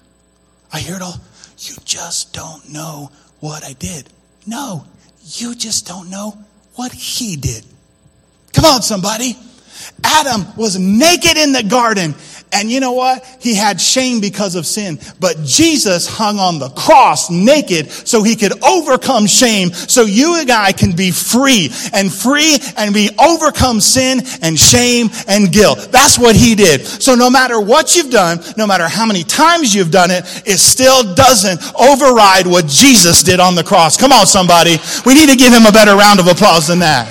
I 0.73 0.79
hear 0.79 0.97
it 0.97 1.03
all. 1.03 1.21
You 1.59 1.75
just 1.85 2.33
don't 2.33 2.69
know 2.73 3.11
what 3.41 3.65
I 3.65 3.75
did. 3.75 4.09
No, 4.47 4.85
you 5.23 5.55
just 5.55 5.87
don't 5.87 6.11
know 6.11 6.37
what 6.75 6.93
he 6.93 7.37
did. 7.37 7.65
Come 8.53 8.65
on, 8.65 8.83
somebody. 8.83 9.37
Adam 10.03 10.47
was 10.57 10.79
naked 10.79 11.37
in 11.37 11.53
the 11.53 11.63
garden 11.63 12.15
and 12.55 12.71
you 12.71 12.81
know 12.81 12.93
what? 12.93 13.25
He 13.41 13.55
had 13.55 13.81
shame 13.81 14.21
because 14.21 14.55
of 14.55 14.65
sin. 14.65 14.99
But 15.19 15.43
Jesus 15.43 16.07
hung 16.07 16.39
on 16.39 16.59
the 16.59 16.69
cross 16.71 17.31
naked 17.31 17.91
so 17.91 18.23
he 18.23 18.37
could 18.37 18.63
overcome 18.63 19.27
shame. 19.27 19.73
So 19.73 20.03
you 20.03 20.41
and 20.41 20.51
I 20.51 20.73
can 20.73 20.95
be 20.95 21.11
free 21.11 21.71
and 21.93 22.13
free 22.13 22.59
and 22.77 22.95
be 22.95 23.11
overcome 23.19 23.81
sin 23.81 24.21
and 24.41 24.59
shame 24.59 25.11
and 25.27 25.53
guilt. 25.53 25.89
That's 25.91 26.19
what 26.19 26.37
he 26.37 26.55
did. 26.55 26.87
So 26.87 27.15
no 27.15 27.29
matter 27.29 27.61
what 27.61 27.97
you've 27.97 28.11
done, 28.11 28.39
no 28.57 28.67
matter 28.67 28.87
how 28.87 29.05
many 29.05 29.25
times 29.25 29.75
you've 29.75 29.91
done 29.91 30.11
it, 30.11 30.25
it 30.47 30.59
still 30.59 31.15
doesn't 31.15 31.61
override 31.75 32.47
what 32.47 32.67
Jesus 32.67 33.23
did 33.23 33.41
on 33.41 33.57
the 33.57 33.65
cross. 33.65 33.97
Come 33.97 34.13
on, 34.13 34.27
somebody. 34.27 34.77
We 35.05 35.15
need 35.15 35.29
to 35.29 35.37
give 35.37 35.53
him 35.53 35.67
a 35.67 35.73
better 35.73 35.97
round 35.97 36.21
of 36.21 36.29
applause 36.29 36.69
than 36.69 36.79
that. 36.79 37.07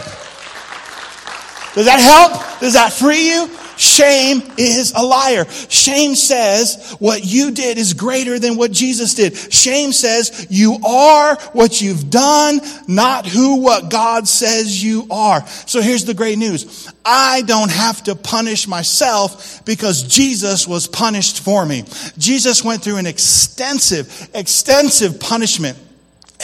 Does 1.76 1.86
that 1.86 2.00
help? 2.00 2.60
Does 2.60 2.74
that 2.74 2.94
free 2.94 3.30
you? 3.30 3.50
Shame 3.78 4.42
is 4.58 4.94
a 4.96 5.04
liar. 5.04 5.46
Shame 5.70 6.16
says 6.16 6.96
what 7.00 7.26
you 7.26 7.52
did 7.52 7.78
is 7.78 7.94
greater 7.94 8.40
than 8.40 8.58
what 8.58 8.72
Jesus 8.72 9.14
did. 9.14 9.36
Shame 9.36 9.92
says 9.92 10.48
you 10.50 10.78
are 10.86 11.36
what 11.54 11.82
you've 11.82 12.10
done, 12.10 12.62
not 12.88 13.26
who 13.26 13.62
what 13.62 13.90
God 13.90 14.28
says 14.28 14.84
you 14.84 15.08
are. 15.10 15.46
So 15.48 15.82
here's 15.82 16.06
the 16.06 16.14
great 16.14 16.38
news. 16.38 16.92
I 17.06 17.42
don't 17.42 17.72
have 17.72 18.04
to 18.04 18.16
punish 18.16 18.68
myself 18.68 19.66
because 19.66 20.04
Jesus 20.04 20.68
was 20.68 20.88
punished 20.88 21.42
for 21.42 21.66
me. 21.66 21.84
Jesus 22.18 22.64
went 22.64 22.84
through 22.84 22.98
an 22.98 23.08
extensive, 23.08 24.30
extensive 24.34 25.20
punishment 25.20 25.78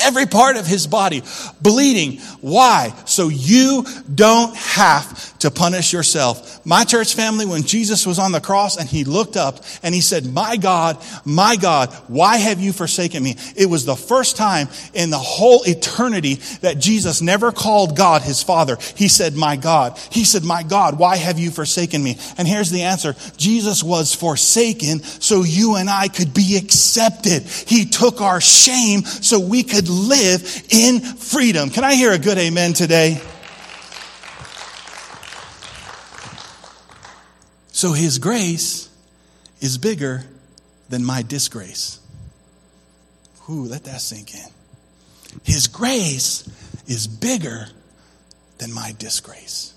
every 0.01 0.25
part 0.25 0.57
of 0.57 0.65
his 0.65 0.87
body 0.87 1.23
bleeding. 1.61 2.19
Why? 2.41 2.93
So 3.05 3.29
you 3.29 3.85
don't 4.13 4.55
have 4.55 5.37
to 5.39 5.51
punish 5.51 5.93
yourself. 5.93 6.65
My 6.65 6.83
church 6.83 7.15
family, 7.15 7.45
when 7.45 7.63
Jesus 7.63 8.05
was 8.05 8.19
on 8.19 8.31
the 8.31 8.41
cross 8.41 8.77
and 8.77 8.87
he 8.87 9.03
looked 9.03 9.37
up 9.37 9.63
and 9.83 9.95
he 9.95 10.01
said, 10.01 10.25
My 10.25 10.57
God, 10.57 10.97
my 11.25 11.55
God, 11.55 11.93
why 12.07 12.37
have 12.37 12.59
you 12.59 12.73
forsaken 12.73 13.23
me? 13.23 13.35
It 13.55 13.67
was 13.67 13.85
the 13.85 13.95
first 13.95 14.37
time 14.37 14.67
in 14.93 15.09
the 15.09 15.17
whole 15.17 15.63
eternity 15.63 16.35
that 16.61 16.79
Jesus 16.79 17.21
never 17.21 17.51
called 17.51 17.95
God 17.95 18.21
his 18.21 18.43
father. 18.43 18.77
He 18.95 19.07
said, 19.07 19.35
My 19.35 19.55
God. 19.55 19.97
He 20.11 20.23
said, 20.23 20.43
My 20.43 20.63
God, 20.63 20.99
why 20.99 21.15
have 21.15 21.39
you 21.39 21.51
forsaken 21.51 22.03
me? 22.03 22.17
And 22.37 22.47
here's 22.47 22.71
the 22.71 22.83
answer 22.83 23.15
Jesus 23.37 23.83
was 23.83 24.13
forsaken 24.13 25.01
so 25.01 25.43
you 25.43 25.75
and 25.75 25.89
I 25.89 26.07
could 26.07 26.33
be 26.33 26.57
accepted. 26.57 27.43
He 27.43 27.85
took 27.85 28.21
our 28.21 28.41
shame 28.41 29.03
so 29.03 29.39
we 29.39 29.63
could 29.63 29.88
live 29.89 30.67
in 30.69 31.01
freedom. 31.01 31.69
Can 31.69 31.83
I 31.83 31.95
hear 31.95 32.11
a 32.11 32.19
good 32.19 32.37
amen 32.37 32.73
today? 32.73 33.21
So 37.71 37.93
his 37.93 38.19
grace 38.19 38.89
is 39.61 39.77
bigger 39.77 40.23
than 40.89 41.03
my 41.03 41.21
disgrace. 41.21 41.99
Ooh, 43.49 43.63
let 43.63 43.85
that 43.85 44.01
sink 44.01 44.33
in. 44.33 44.49
His 45.43 45.67
grace 45.67 46.47
is 46.87 47.07
bigger 47.07 47.67
than 48.57 48.73
my 48.73 48.93
disgrace. 48.97 49.73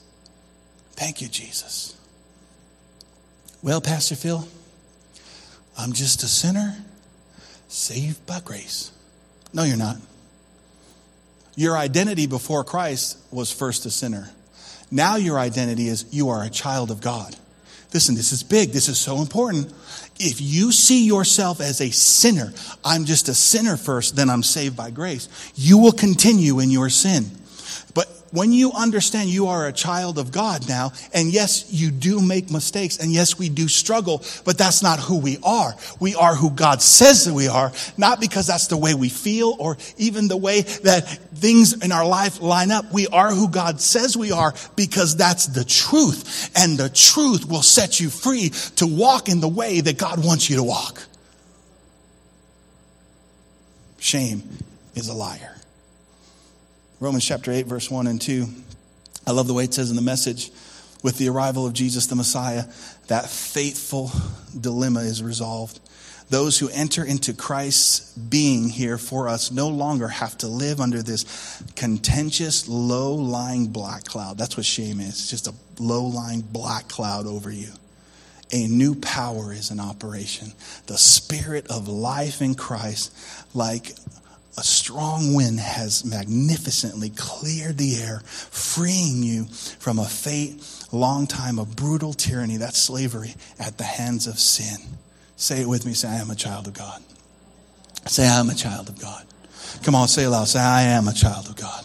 Thank 0.93 1.23
you, 1.23 1.29
Jesus. 1.29 1.97
Well, 3.63 3.81
Pastor 3.81 4.17
Phil, 4.17 4.47
I'm 5.79 5.93
just 5.93 6.23
a 6.23 6.29
sinner 6.29 6.77
saved 7.69 8.27
by 8.27 8.41
grace. 8.41 8.91
No, 9.53 9.65
you're 9.65 9.77
not. 9.77 9.97
Your 11.55 11.77
identity 11.77 12.27
before 12.27 12.65
Christ 12.65 13.19
was 13.31 13.53
first 13.53 13.85
a 13.87 13.91
sinner. 13.91 14.31
Now 14.91 15.17
your 15.17 15.39
identity 15.39 15.89
is 15.89 16.07
you 16.11 16.31
are 16.31 16.43
a 16.43 16.51
child 16.51 16.91
of 16.91 17.01
God. 17.01 17.37
Listen, 17.93 18.15
this 18.15 18.33
is 18.33 18.43
big. 18.43 18.71
This 18.71 18.89
is 18.89 18.99
so 18.99 19.19
important. 19.19 19.73
If 20.19 20.41
you 20.41 20.73
see 20.73 21.05
yourself 21.05 21.61
as 21.61 21.81
a 21.81 21.91
sinner, 21.91 22.53
I'm 22.85 23.05
just 23.05 23.29
a 23.29 23.35
sinner 23.35 23.77
first, 23.77 24.17
then 24.17 24.31
I'm 24.31 24.43
saved 24.43 24.77
by 24.77 24.91
grace, 24.91 25.29
you 25.55 25.77
will 25.79 25.93
continue 25.93 26.61
in 26.61 26.71
your 26.71 26.89
sin 26.89 27.31
when 28.33 28.51
you 28.53 28.73
understand 28.73 29.29
you 29.29 29.47
are 29.49 29.67
a 29.67 29.73
child 29.73 30.19
of 30.19 30.33
God 30.33 30.69
now, 30.69 30.93
and 31.13 31.33
yes, 31.33 31.71
you 31.71 31.91
do 31.91 32.21
make 32.21 32.51
mistakes, 32.51 32.99
and 32.99 33.13
yes, 33.13 33.39
we 33.39 33.51
do 33.51 33.69
struggle, 33.69 34.25
but 34.45 34.57
that's 34.57 34.83
not 34.83 34.99
who 34.99 35.19
we 35.19 35.39
are. 35.43 35.75
We 36.01 36.15
are 36.15 36.35
who 36.35 36.51
God 36.51 36.81
says 36.81 37.27
that 37.27 37.35
we 37.35 37.47
are, 37.47 37.73
not 37.99 38.21
because 38.21 38.47
that's 38.47 38.69
the 38.69 38.77
way 38.79 38.95
we 38.95 39.11
feel 39.11 39.55
or 39.59 39.77
even 39.99 40.29
the 40.29 40.37
way 40.37 40.63
that 40.63 41.07
things 41.35 41.85
in 41.85 41.93
our 41.93 42.07
life 42.07 42.41
line 42.41 42.71
up. 42.71 42.91
We 42.91 43.07
are 43.09 43.33
who 43.33 43.49
God 43.49 43.81
says 43.81 44.17
we 44.17 44.33
are 44.33 44.55
because 44.77 45.15
that's 45.15 45.47
the 45.47 45.65
truth, 45.65 46.51
and 46.57 46.79
the 46.79 46.89
truth 46.89 47.47
will 47.47 47.63
set 47.63 48.01
you 48.01 48.09
free 48.09 48.49
to 48.77 48.87
walk 48.87 49.29
in 49.29 49.41
the 49.41 49.49
way 49.49 49.83
that 49.83 49.99
God 49.99 50.25
wants 50.25 50.49
you 50.49 50.57
to 50.57 50.65
walk. 50.65 51.03
Shame 53.99 54.43
is 54.95 55.09
a 55.09 55.15
liar. 55.15 55.55
Romans 57.03 57.25
chapter 57.25 57.51
8, 57.51 57.67
verse 57.67 57.91
1 57.91 58.07
and 58.07 58.23
2. 58.23 58.47
I 59.27 59.33
love 59.33 59.49
the 59.49 59.55
way 59.55 59.65
it 59.65 59.75
says 59.75 59.91
in 59.91 59.97
the 59.97 60.03
message 60.03 60.53
with 61.03 61.19
the 61.19 61.31
arrival 61.31 61.67
of 61.67 61.73
Jesus 61.73 62.07
the 62.07 62.15
Messiah, 62.15 62.63
that 63.09 63.29
fateful 63.29 64.13
dilemma 64.61 65.01
is 65.01 65.21
resolved. 65.21 65.81
Those 66.31 66.61
who 66.61 66.69
enter 66.69 67.05
into 67.05 67.33
Christ's 67.33 68.13
being 68.17 68.69
here 68.69 68.99
for 68.99 69.29
us 69.29 69.51
no 69.51 69.67
longer 69.67 70.07
have 70.07 70.39
to 70.39 70.47
live 70.47 70.81
under 70.81 71.03
this 71.03 71.61
contentious, 71.75 72.69
low 72.69 73.15
lying 73.15 73.67
black 73.67 74.05
cloud. 74.05 74.39
That's 74.39 74.57
what 74.57 74.65
shame 74.65 75.01
is. 75.01 75.09
It's 75.09 75.31
just 75.31 75.49
a 75.49 75.55
low 75.81 76.05
lying 76.05 76.43
black 76.43 76.87
cloud 76.87 77.27
over 77.27 77.51
you. 77.51 77.73
A 78.53 78.69
new 78.69 78.95
power 78.95 79.53
is 79.53 79.73
in 79.73 79.81
operation. 79.81 80.53
The 80.87 80.99
spirit 80.99 81.67
of 81.69 81.89
life 81.89 82.41
in 82.41 82.55
Christ, 82.55 83.13
like 83.55 83.91
a 84.59 84.63
strong 84.63 85.35
wind 85.35 85.59
has 85.61 86.05
magnificently 86.05 87.11
cleared 87.11 87.79
the 87.79 87.97
air, 87.97 88.21
freeing 88.27 89.23
you 89.23 89.47
from 89.47 89.99
a 89.99 90.05
fate, 90.05 90.63
long 90.93 91.27
time 91.27 91.59
of 91.59 91.75
brutal 91.75 92.13
tyranny, 92.13 92.59
that's 92.59 92.79
slavery, 92.79 93.35
at 93.59 93.79
the 93.79 93.85
hands 93.85 94.27
of 94.27 94.39
sin. 94.39 94.77
Say 95.37 95.63
it 95.63 95.69
with 95.69 95.87
me. 95.87 95.95
Say, 95.95 96.09
I 96.09 96.17
am 96.17 96.31
a 96.31 96.35
child 96.35 96.67
of 96.67 96.75
God. 96.75 97.03
Say, 98.07 98.27
I 98.27 98.41
am 98.41 98.51
a 98.51 98.55
child 98.55 98.89
of 98.89 99.01
God. 99.01 99.25
Come 99.83 99.95
on, 99.95 100.07
say 100.07 100.25
it 100.25 100.29
loud. 100.29 100.49
Say, 100.49 100.61
I 100.61 100.83
am 100.83 101.09
a 101.09 101.15
child 101.15 101.49
of 101.49 101.57
God. 101.57 101.85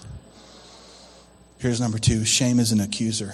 Here's 1.59 1.80
number 1.80 1.97
two 1.97 2.26
shame 2.26 2.59
is 2.59 2.72
an 2.72 2.82
accuser. 2.82 3.34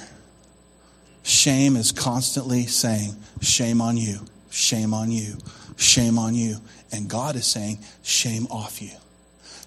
Shame 1.23 1.75
is 1.75 1.91
constantly 1.91 2.65
saying, 2.67 3.15
Shame 3.41 3.81
on 3.81 3.97
you, 3.97 4.19
shame 4.49 4.93
on 4.93 5.11
you, 5.11 5.37
shame 5.77 6.19
on 6.19 6.35
you. 6.35 6.57
And 6.91 7.09
God 7.09 7.35
is 7.35 7.47
saying, 7.47 7.79
Shame 8.03 8.45
off 8.47 8.81
you. 8.81 8.91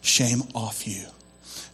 Shame 0.06 0.42
off 0.54 0.86
you. 0.86 1.02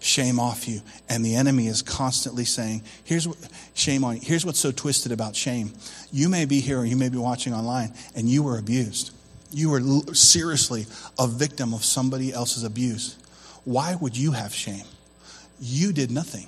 Shame 0.01 0.41
off 0.41 0.67
you. 0.67 0.81
And 1.11 1.23
the 1.23 1.37
enemy 1.37 1.67
is 1.67 1.83
constantly 1.83 2.47
saying, 2.47 2.83
here's 3.05 3.29
what, 3.29 3.37
shame 3.75 4.05
on 4.05 4.15
you. 4.15 4.21
Here's 4.25 4.47
what's 4.47 4.59
so 4.59 4.73
twisted 4.73 5.13
about 5.13 5.37
shame. 5.37 5.75
You 6.11 6.31
may 6.31 6.47
be 6.47 6.61
here 6.61 6.79
or 6.79 6.87
you 6.87 6.97
may 6.97 7.11
be 7.11 7.19
watching 7.19 7.53
online 7.53 7.93
and 8.17 8.27
you 8.27 8.43
were 8.43 8.57
abused. 8.57 9.11
You 9.53 9.69
were 9.69 9.83
seriously 10.15 10.87
a 11.19 11.29
victim 11.29 11.75
of 11.75 11.85
somebody 11.85 12.33
else's 12.33 12.65
abuse. 12.65 13.19
Why 13.65 13.97
would 13.97 14.17
you 14.17 14.33
have 14.33 14.55
shame? 14.55 14.87
You 15.61 15.93
did 15.93 16.11
nothing. 16.11 16.47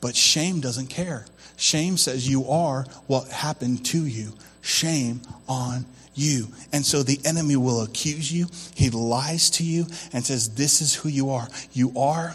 But 0.00 0.14
shame 0.14 0.60
doesn't 0.60 0.86
care. 0.86 1.26
Shame 1.56 1.96
says 1.96 2.28
you 2.28 2.48
are 2.48 2.84
what 3.08 3.26
happened 3.28 3.84
to 3.86 4.06
you. 4.06 4.32
Shame 4.62 5.22
on 5.48 5.86
you. 6.14 6.48
And 6.72 6.84
so 6.84 7.02
the 7.02 7.20
enemy 7.24 7.56
will 7.56 7.82
accuse 7.82 8.32
you. 8.32 8.46
He 8.74 8.90
lies 8.90 9.50
to 9.50 9.64
you 9.64 9.86
and 10.12 10.24
says, 10.24 10.54
This 10.54 10.80
is 10.80 10.94
who 10.94 11.08
you 11.08 11.30
are. 11.30 11.48
You 11.72 11.92
are 11.98 12.34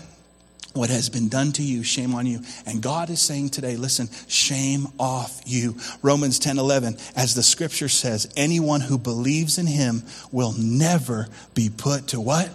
what 0.74 0.90
has 0.90 1.10
been 1.10 1.30
done 1.30 1.52
to 1.54 1.64
you, 1.64 1.84
shame 1.84 2.14
on 2.14 2.26
you. 2.26 2.42
And 2.66 2.82
God 2.82 3.10
is 3.10 3.22
saying 3.22 3.50
today, 3.50 3.76
listen, 3.76 4.08
shame 4.28 4.88
off 5.00 5.42
you. 5.46 5.76
Romans 6.02 6.38
10 6.40 6.60
11, 6.60 6.98
as 7.16 7.34
the 7.34 7.44
scripture 7.44 7.90
says, 7.90 8.32
anyone 8.38 8.82
who 8.82 8.98
believes 8.98 9.58
in 9.58 9.68
him 9.68 10.04
will 10.32 10.54
never 10.58 11.28
be 11.56 11.70
put 11.76 12.08
to 12.10 12.22
what? 12.22 12.50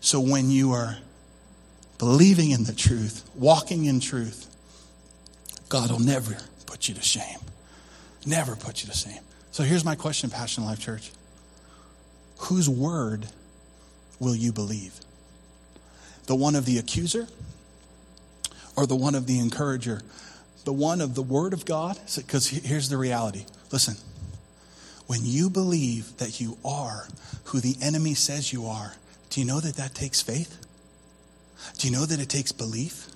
So 0.00 0.20
when 0.20 0.50
you 0.50 0.72
are 0.72 0.98
believing 1.98 2.50
in 2.50 2.64
the 2.64 2.74
truth, 2.74 3.28
walking 3.34 3.86
in 3.86 4.00
truth, 4.00 4.52
God 5.68 5.90
will 5.90 6.00
never 6.00 6.36
put 6.66 6.88
you 6.88 6.94
to 6.94 7.02
shame. 7.02 7.38
Never 8.26 8.56
put 8.56 8.82
you 8.82 8.90
to 8.90 8.96
shame. 8.96 9.20
So 9.52 9.62
here's 9.62 9.84
my 9.84 9.94
question, 9.94 10.28
Passion 10.28 10.64
Life 10.64 10.80
Church. 10.80 11.12
Whose 12.38 12.68
word 12.68 13.26
will 14.18 14.34
you 14.34 14.52
believe? 14.52 14.98
The 16.26 16.34
one 16.34 16.56
of 16.56 16.66
the 16.66 16.78
accuser 16.78 17.28
or 18.76 18.86
the 18.86 18.96
one 18.96 19.14
of 19.14 19.26
the 19.26 19.38
encourager? 19.38 20.02
The 20.64 20.72
one 20.72 21.00
of 21.00 21.14
the 21.14 21.22
word 21.22 21.52
of 21.52 21.64
God? 21.64 21.98
Because 22.16 22.48
here's 22.48 22.88
the 22.88 22.96
reality. 22.96 23.46
Listen, 23.70 23.94
when 25.06 25.20
you 25.22 25.48
believe 25.48 26.16
that 26.18 26.40
you 26.40 26.58
are 26.64 27.06
who 27.44 27.60
the 27.60 27.76
enemy 27.80 28.14
says 28.14 28.52
you 28.52 28.66
are, 28.66 28.94
do 29.30 29.40
you 29.40 29.46
know 29.46 29.60
that 29.60 29.76
that 29.76 29.94
takes 29.94 30.20
faith? 30.20 30.58
Do 31.78 31.86
you 31.86 31.92
know 31.92 32.04
that 32.04 32.20
it 32.20 32.28
takes 32.28 32.50
belief? 32.50 33.06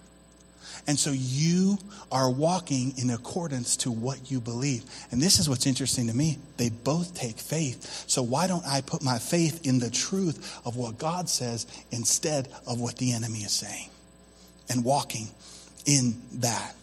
And 0.86 0.98
so 0.98 1.10
you 1.12 1.78
are 2.10 2.30
walking 2.30 2.94
in 2.96 3.10
accordance 3.10 3.76
to 3.78 3.90
what 3.90 4.30
you 4.30 4.40
believe. 4.40 4.84
And 5.10 5.22
this 5.22 5.38
is 5.38 5.48
what's 5.48 5.66
interesting 5.66 6.06
to 6.08 6.16
me. 6.16 6.38
They 6.56 6.70
both 6.70 7.14
take 7.14 7.38
faith. 7.38 8.04
So 8.08 8.22
why 8.22 8.46
don't 8.46 8.66
I 8.66 8.80
put 8.80 9.02
my 9.02 9.18
faith 9.18 9.66
in 9.66 9.78
the 9.78 9.90
truth 9.90 10.60
of 10.64 10.76
what 10.76 10.98
God 10.98 11.28
says 11.28 11.66
instead 11.90 12.48
of 12.66 12.80
what 12.80 12.96
the 12.96 13.12
enemy 13.12 13.40
is 13.40 13.52
saying? 13.52 13.90
And 14.68 14.84
walking 14.84 15.28
in 15.86 16.20
that. 16.34 16.74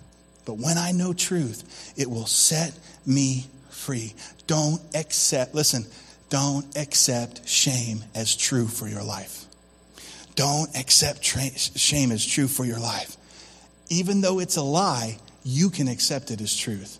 But 0.45 0.57
when 0.57 0.77
I 0.77 0.91
know 0.91 1.13
truth, 1.13 1.93
it 1.97 2.09
will 2.09 2.25
set 2.25 2.77
me 3.05 3.47
free. 3.69 4.13
Don't 4.47 4.81
accept, 4.95 5.53
listen, 5.53 5.85
don't 6.29 6.65
accept 6.77 7.47
shame 7.47 8.03
as 8.15 8.35
true 8.35 8.67
for 8.67 8.87
your 8.87 9.03
life. 9.03 9.45
Don't 10.35 10.73
accept 10.77 11.21
tra- 11.21 11.57
shame 11.57 12.11
as 12.11 12.25
true 12.25 12.47
for 12.47 12.63
your 12.63 12.79
life 12.79 13.17
even 13.89 14.21
though 14.21 14.39
it's 14.39 14.57
a 14.57 14.61
lie, 14.61 15.17
you 15.43 15.69
can 15.69 15.87
accept 15.87 16.31
it 16.31 16.41
as 16.41 16.55
truth. 16.55 16.99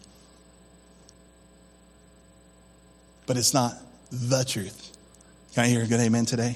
But 3.25 3.37
it's 3.37 3.53
not 3.53 3.75
the 4.11 4.43
truth. 4.43 4.95
Can 5.53 5.65
I 5.65 5.67
hear 5.67 5.83
a 5.83 5.87
good 5.87 5.99
amen 5.99 6.25
today? 6.25 6.55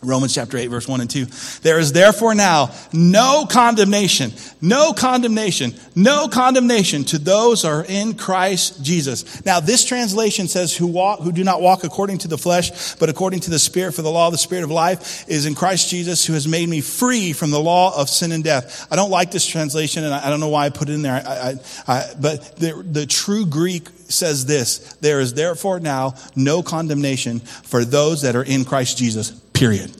Romans 0.00 0.32
chapter 0.32 0.56
8, 0.56 0.68
verse 0.68 0.86
1 0.86 1.00
and 1.00 1.10
2. 1.10 1.24
There 1.62 1.80
is 1.80 1.92
therefore 1.92 2.34
now 2.34 2.70
no 2.92 3.46
condemnation, 3.50 4.32
no 4.60 4.92
condemnation, 4.92 5.74
no 5.96 6.28
condemnation 6.28 7.02
to 7.04 7.18
those 7.18 7.62
who 7.62 7.68
are 7.68 7.84
in 7.84 8.14
Christ 8.14 8.82
Jesus. 8.84 9.44
Now, 9.44 9.58
this 9.58 9.84
translation 9.84 10.46
says, 10.46 10.76
who, 10.76 10.86
walk, 10.86 11.20
who 11.20 11.32
do 11.32 11.42
not 11.42 11.60
walk 11.60 11.82
according 11.82 12.18
to 12.18 12.28
the 12.28 12.38
flesh, 12.38 12.94
but 12.94 13.08
according 13.08 13.40
to 13.40 13.50
the 13.50 13.58
Spirit, 13.58 13.92
for 13.92 14.02
the 14.02 14.10
law 14.10 14.28
of 14.28 14.32
the 14.32 14.38
Spirit 14.38 14.62
of 14.62 14.70
life 14.70 15.28
is 15.28 15.46
in 15.46 15.56
Christ 15.56 15.90
Jesus, 15.90 16.24
who 16.24 16.34
has 16.34 16.46
made 16.46 16.68
me 16.68 16.80
free 16.80 17.32
from 17.32 17.50
the 17.50 17.60
law 17.60 18.00
of 18.00 18.08
sin 18.08 18.30
and 18.30 18.44
death. 18.44 18.86
I 18.92 18.96
don't 18.96 19.10
like 19.10 19.32
this 19.32 19.46
translation, 19.46 20.04
and 20.04 20.14
I 20.14 20.30
don't 20.30 20.40
know 20.40 20.48
why 20.48 20.66
I 20.66 20.70
put 20.70 20.88
it 20.88 20.92
in 20.92 21.02
there, 21.02 21.14
I, 21.14 21.54
I, 21.88 21.92
I, 21.92 22.14
but 22.20 22.56
the, 22.56 22.84
the 22.88 23.06
true 23.06 23.46
Greek 23.46 23.88
says 24.08 24.46
this 24.46 24.94
There 25.00 25.20
is 25.20 25.34
therefore 25.34 25.80
now 25.80 26.14
no 26.34 26.62
condemnation 26.62 27.40
for 27.40 27.84
those 27.84 28.22
that 28.22 28.36
are 28.36 28.44
in 28.44 28.64
Christ 28.64 28.96
Jesus 28.96 29.30
Period. 29.58 29.90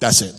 That's 0.00 0.20
it. 0.20 0.34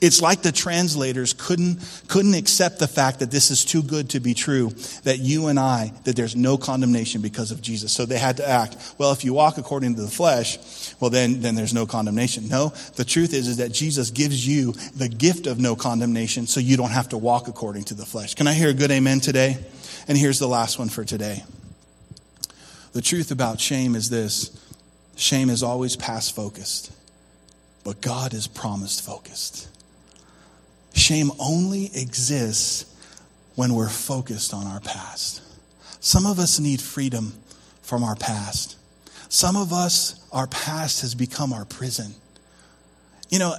It's 0.00 0.20
like 0.20 0.42
the 0.42 0.50
translators 0.50 1.34
couldn't, 1.34 1.78
couldn't 2.08 2.34
accept 2.34 2.80
the 2.80 2.88
fact 2.88 3.20
that 3.20 3.30
this 3.30 3.52
is 3.52 3.64
too 3.64 3.80
good 3.80 4.10
to 4.10 4.18
be 4.18 4.34
true, 4.34 4.70
that 5.04 5.20
you 5.20 5.46
and 5.46 5.56
I, 5.56 5.92
that 6.02 6.16
there's 6.16 6.34
no 6.34 6.56
condemnation 6.56 7.22
because 7.22 7.52
of 7.52 7.62
Jesus. 7.62 7.92
So 7.92 8.06
they 8.06 8.18
had 8.18 8.38
to 8.38 8.48
act, 8.48 8.76
well, 8.98 9.12
if 9.12 9.24
you 9.24 9.34
walk 9.34 9.56
according 9.56 9.94
to 9.94 10.02
the 10.02 10.08
flesh, 10.08 10.58
well, 10.98 11.10
then, 11.10 11.42
then 11.42 11.54
there's 11.54 11.72
no 11.72 11.86
condemnation. 11.86 12.48
No, 12.48 12.72
the 12.96 13.04
truth 13.04 13.32
is, 13.32 13.46
is 13.46 13.58
that 13.58 13.70
Jesus 13.70 14.10
gives 14.10 14.44
you 14.44 14.72
the 14.96 15.08
gift 15.08 15.46
of 15.46 15.60
no 15.60 15.76
condemnation 15.76 16.48
so 16.48 16.58
you 16.58 16.76
don't 16.76 16.90
have 16.90 17.10
to 17.10 17.18
walk 17.18 17.46
according 17.46 17.84
to 17.84 17.94
the 17.94 18.04
flesh. 18.04 18.34
Can 18.34 18.48
I 18.48 18.52
hear 18.52 18.70
a 18.70 18.74
good 18.74 18.90
amen 18.90 19.20
today? 19.20 19.58
And 20.08 20.18
here's 20.18 20.40
the 20.40 20.48
last 20.48 20.80
one 20.80 20.88
for 20.88 21.04
today. 21.04 21.44
The 22.94 23.02
truth 23.02 23.30
about 23.30 23.60
shame 23.60 23.94
is 23.94 24.10
this 24.10 24.50
shame 25.14 25.50
is 25.50 25.62
always 25.62 25.94
past 25.94 26.34
focused 26.34 26.90
but 27.84 28.00
God 28.00 28.34
is 28.34 28.46
promised 28.46 29.04
focused. 29.04 29.68
Shame 30.94 31.30
only 31.38 31.86
exists 31.94 32.86
when 33.54 33.74
we're 33.74 33.88
focused 33.88 34.54
on 34.54 34.66
our 34.66 34.80
past. 34.80 35.42
Some 36.00 36.26
of 36.26 36.38
us 36.38 36.58
need 36.58 36.80
freedom 36.80 37.34
from 37.82 38.02
our 38.02 38.16
past. 38.16 38.76
Some 39.28 39.56
of 39.56 39.72
us, 39.72 40.24
our 40.32 40.46
past 40.46 41.02
has 41.02 41.14
become 41.14 41.52
our 41.52 41.64
prison. 41.64 42.14
You 43.30 43.38
know, 43.38 43.54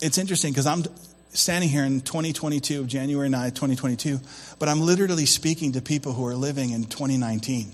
it's 0.00 0.18
interesting 0.18 0.52
because 0.52 0.66
I'm 0.66 0.84
standing 1.32 1.68
here 1.68 1.84
in 1.84 2.00
2022, 2.00 2.84
January 2.86 3.28
9th, 3.28 3.54
2022, 3.54 4.20
but 4.58 4.68
I'm 4.68 4.80
literally 4.80 5.26
speaking 5.26 5.72
to 5.72 5.82
people 5.82 6.12
who 6.12 6.26
are 6.26 6.34
living 6.34 6.70
in 6.70 6.84
2019. 6.84 7.72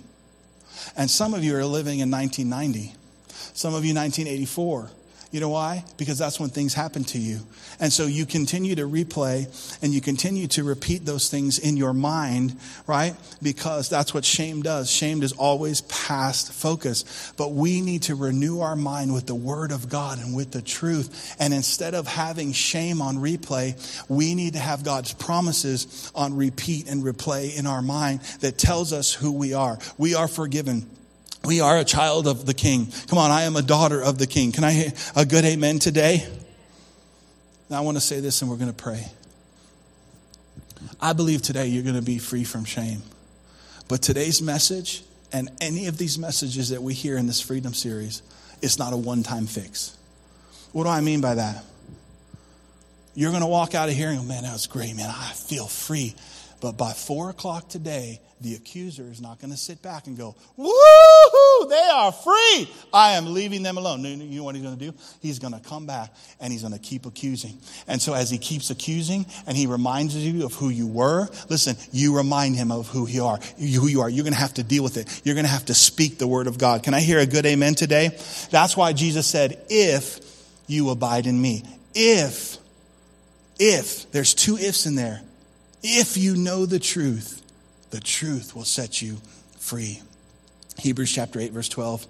And 0.97 1.11
some 1.11 1.35
of 1.35 1.45
you 1.45 1.57
are 1.57 1.65
living 1.65 2.01
in 2.01 2.11
1990, 2.11 2.95
some 3.55 3.75
of 3.75 3.85
you 3.85 3.95
1984. 3.95 4.91
You 5.31 5.39
know 5.39 5.51
why? 5.51 5.85
Because 5.97 6.19
that's 6.19 6.41
when 6.41 6.51
things 6.51 6.75
happen 6.75 7.05
to 7.05 7.19
you. 7.19 7.39
And 7.79 7.93
so 7.93 8.07
you 8.07 8.27
continue 8.27 8.75
to 8.75 8.83
replay 8.83 9.47
and 9.81 9.95
you 9.95 10.01
continue 10.01 10.49
to 10.49 10.65
repeat 10.65 11.05
those 11.07 11.31
things 11.31 11.61
in 11.61 11.77
your 11.77 11.93
mind, 11.93 12.57
right? 12.89 13.15
Because 13.41 13.89
that's 13.89 14.13
what 14.13 14.25
shame 14.25 14.63
does. 14.63 14.91
Shame 14.91 15.23
is 15.23 15.31
always 15.33 15.83
past 15.83 16.53
focus. 16.53 17.33
But 17.37 17.53
we 17.53 17.81
need 17.81 18.03
to 18.03 18.17
renew 18.17 18.59
our 18.59 18.75
mind 18.75 19.15
with 19.15 19.27
the 19.29 19.37
Word 19.37 19.71
of 19.71 19.89
God 19.89 20.19
and 20.19 20.35
with 20.35 20.51
the 20.51 20.63
truth. 20.63 21.37
And 21.39 21.55
instead 21.55 21.95
of 21.95 22.09
having 22.09 22.53
shame 22.53 23.01
on 23.01 23.19
replay, 23.19 23.77
we 24.09 24.35
need 24.35 24.55
to 24.55 24.59
have 24.59 24.83
God's 24.83 25.13
promises 25.13 26.11
on 26.13 26.37
repeat 26.37 26.91
and 26.91 27.05
replay 27.05 27.57
in 27.57 27.69
our 27.69 27.83
mind 27.83 28.21
that 28.41 28.59
tells 28.59 28.93
us 28.93 29.15
who 29.15 29.31
we 29.31 29.55
are. 29.55 29.79
We 29.97 30.17
are 30.17 30.27
forgiven. 30.27 30.91
We 31.45 31.61
are 31.61 31.79
a 31.79 31.85
child 31.85 32.27
of 32.27 32.47
the 32.47 32.55
king. 32.55 32.93
Come 33.09 33.19
on, 33.19 33.31
I 33.31 33.43
am 33.43 33.57
a 33.57 33.63
daughter 33.63 34.03
of 34.03 34.19
the 34.19 34.27
king. 34.27 34.53
Can 34.53 34.65
I 34.65 34.73
hear 34.73 34.93
a 35.17 35.25
good 35.25 35.45
amen 35.45 35.79
today? 35.79 36.27
Now, 37.69 37.79
I 37.79 37.81
want 37.81 37.97
to 37.97 38.01
say 38.01 38.21
this 38.21 38.43
and 38.43 38.51
we're 38.51 38.57
going 38.57 38.73
to 38.73 38.77
pray. 38.77 39.07
I 41.01 41.13
believe 41.13 41.43
today 41.43 41.67
you're 41.69 41.83
going 41.83 41.95
to 41.95 42.03
be 42.03 42.19
free 42.19 42.45
from 42.45 42.65
shame. 42.65 43.03
But 43.89 44.03
today's 44.03 44.43
message 44.43 45.03
and 45.33 45.51
any 45.61 45.87
of 45.87 45.97
these 45.97 46.19
messages 46.19 46.71
that 46.71 46.83
we 46.83 46.95
hear 46.95 47.17
in 47.17 47.27
this 47.27 47.41
freedom 47.41 47.75
series 47.75 48.23
is 48.61 48.79
not 48.79 48.93
a 48.93 48.97
one 48.97 49.23
time 49.23 49.47
fix. 49.47 49.97
What 50.73 50.85
do 50.85 50.91
I 50.91 51.01
mean 51.01 51.21
by 51.21 51.35
that? 51.35 51.65
You're 53.15 53.31
going 53.31 53.43
to 53.43 53.49
walk 53.49 53.75
out 53.75 53.89
of 53.89 53.95
here 53.95 54.09
and 54.09 54.19
go, 54.19 54.25
man, 54.25 54.45
that 54.45 54.53
was 54.53 54.67
great, 54.67 54.95
man. 54.95 55.11
I 55.11 55.33
feel 55.33 55.67
free. 55.67 56.15
But 56.61 56.73
by 56.73 56.93
four 56.93 57.31
o'clock 57.31 57.69
today, 57.69 58.21
the 58.41 58.55
accuser 58.55 59.05
is 59.11 59.21
not 59.21 59.39
going 59.39 59.51
to 59.51 59.57
sit 59.57 59.83
back 59.83 60.07
and 60.07 60.17
go, 60.17 60.35
woohoo, 60.59 61.69
they 61.69 61.91
are 61.93 62.11
free. 62.11 62.71
I 62.93 63.13
am 63.13 63.35
leaving 63.35 63.63
them 63.63 63.77
alone. 63.77 64.03
You 64.03 64.17
know 64.17 64.45
what 64.45 64.55
he's 64.55 64.65
going 64.65 64.79
to 64.79 64.91
do? 64.91 64.97
He's 65.21 65.39
going 65.39 65.53
to 65.53 65.61
come 65.61 65.87
back 65.87 66.15
and 66.41 66.51
he's 66.51 66.63
going 66.63 66.73
to 66.73 66.79
keep 66.79 67.05
accusing. 67.05 67.59
And 67.87 68.01
so 68.01 68.15
as 68.15 68.31
he 68.31 68.39
keeps 68.39 68.71
accusing 68.71 69.27
and 69.47 69.57
he 69.57 69.67
reminds 69.67 70.17
you 70.17 70.47
of 70.47 70.55
who 70.55 70.71
you 70.71 70.87
were, 70.87 71.29
listen, 71.51 71.77
you 71.93 72.17
remind 72.17 72.57
him 72.57 72.73
of 72.73 72.89
who 72.89 73.07
you 73.07 73.27
are, 73.27 73.39
who 73.59 73.87
you 73.89 74.01
are. 74.01 74.09
You're 74.09 74.25
going 74.25 74.33
to 74.33 74.41
have 74.41 74.55
to 74.55 74.63
deal 74.63 74.83
with 74.83 74.97
it. 74.97 75.21
You're 75.25 75.35
going 75.35 75.47
to 75.47 75.53
have 75.53 75.67
to 75.67 75.75
speak 75.75 76.19
the 76.19 76.29
word 76.29 76.47
of 76.47 76.57
God. 76.57 76.83
Can 76.83 76.95
I 76.95 77.01
hear 77.01 77.19
a 77.19 77.27
good 77.27 77.45
amen 77.45 77.75
today? 77.75 78.17
That's 78.51 78.77
why 78.77 78.95
Jesus 78.95 79.27
said, 79.27 79.63
if 79.69 80.21
you 80.67 80.89
abide 80.91 81.27
in 81.27 81.41
me, 81.41 81.63
if, 81.95 82.57
if, 83.59 84.11
there's 84.13 84.33
two 84.33 84.57
ifs 84.57 84.87
in 84.87 84.95
there. 84.95 85.21
If 85.83 86.17
you 86.17 86.37
know 86.37 86.67
the 86.67 86.79
truth, 86.79 87.43
the 87.91 88.01
truth 88.01 88.55
will 88.55 88.65
set 88.65 89.01
you 89.01 89.19
free. 89.59 90.03
Hebrews 90.79 91.13
chapter 91.13 91.41
8, 91.41 91.53
verse 91.53 91.69
12. 91.69 92.07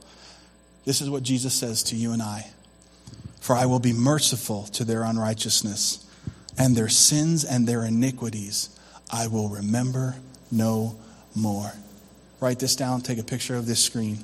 This 0.85 1.01
is 1.01 1.11
what 1.11 1.23
Jesus 1.23 1.55
says 1.55 1.83
to 1.85 1.97
you 1.97 2.13
and 2.13 2.23
I 2.23 2.51
For 3.41 3.55
I 3.55 3.67
will 3.67 3.79
be 3.79 3.93
merciful 3.93 4.65
to 4.73 4.85
their 4.85 5.03
unrighteousness, 5.03 6.07
and 6.59 6.77
their 6.77 6.89
sins 6.89 7.45
and 7.45 7.67
their 7.67 7.85
iniquities 7.85 8.71
I 9.13 9.27
will 9.27 9.49
remember 9.49 10.17
no 10.51 10.97
more. 11.35 11.73
Write 12.41 12.59
this 12.59 12.77
down, 12.77 13.01
take 13.01 13.19
a 13.19 13.25
picture 13.25 13.57
of 13.57 13.67
this 13.67 13.83
screen. 13.83 14.19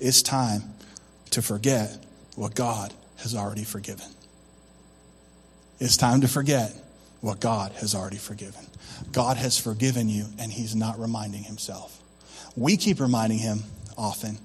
It's 0.00 0.22
time 0.22 0.62
to 1.30 1.42
forget 1.42 2.04
what 2.34 2.54
God 2.54 2.94
has 3.18 3.34
already 3.34 3.64
forgiven. 3.64 4.06
It's 5.80 5.96
time 5.96 6.22
to 6.22 6.28
forget 6.28 6.72
what 7.20 7.40
God 7.40 7.72
has 7.72 7.94
already 7.94 8.16
forgiven. 8.16 8.64
God 9.12 9.36
has 9.36 9.58
forgiven 9.58 10.08
you, 10.08 10.26
and 10.38 10.52
He's 10.52 10.74
not 10.74 10.98
reminding 10.98 11.44
Himself. 11.44 12.00
We 12.56 12.76
keep 12.76 13.00
reminding 13.00 13.38
Him 13.38 13.62
often, 13.96 14.38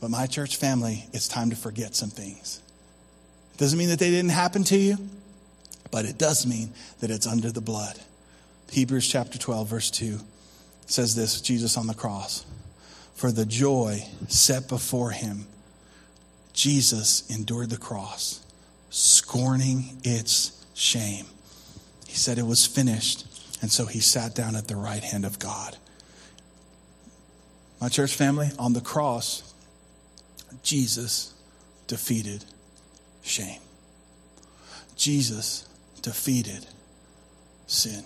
but 0.00 0.10
my 0.10 0.26
church 0.26 0.56
family, 0.56 1.06
it's 1.12 1.28
time 1.28 1.50
to 1.50 1.56
forget 1.56 1.94
some 1.94 2.10
things. 2.10 2.60
It 3.54 3.58
doesn't 3.58 3.78
mean 3.78 3.90
that 3.90 3.98
they 3.98 4.10
didn't 4.10 4.30
happen 4.30 4.64
to 4.64 4.76
you, 4.76 4.96
but 5.90 6.04
it 6.04 6.18
does 6.18 6.46
mean 6.46 6.72
that 7.00 7.10
it's 7.10 7.26
under 7.26 7.50
the 7.50 7.60
blood. 7.60 7.98
Hebrews 8.70 9.08
chapter 9.08 9.38
12, 9.38 9.68
verse 9.68 9.90
2 9.90 10.18
says 10.86 11.14
this 11.14 11.40
Jesus 11.40 11.76
on 11.76 11.86
the 11.86 11.94
cross. 11.94 12.44
For 13.14 13.30
the 13.30 13.44
joy 13.44 14.02
set 14.28 14.68
before 14.68 15.10
him, 15.10 15.46
Jesus 16.52 17.28
endured 17.30 17.70
the 17.70 17.76
cross, 17.76 18.40
scorning 18.88 19.98
its 20.04 20.64
shame. 20.74 21.26
He 22.10 22.16
said 22.16 22.38
it 22.38 22.46
was 22.46 22.66
finished, 22.66 23.24
and 23.62 23.70
so 23.70 23.86
he 23.86 24.00
sat 24.00 24.34
down 24.34 24.56
at 24.56 24.66
the 24.66 24.74
right 24.74 25.02
hand 25.02 25.24
of 25.24 25.38
God. 25.38 25.76
My 27.80 27.88
church 27.88 28.16
family, 28.16 28.50
on 28.58 28.72
the 28.72 28.80
cross, 28.80 29.54
Jesus 30.64 31.32
defeated 31.86 32.44
shame. 33.22 33.60
Jesus 34.96 35.68
defeated 36.02 36.66
sin. 37.68 38.02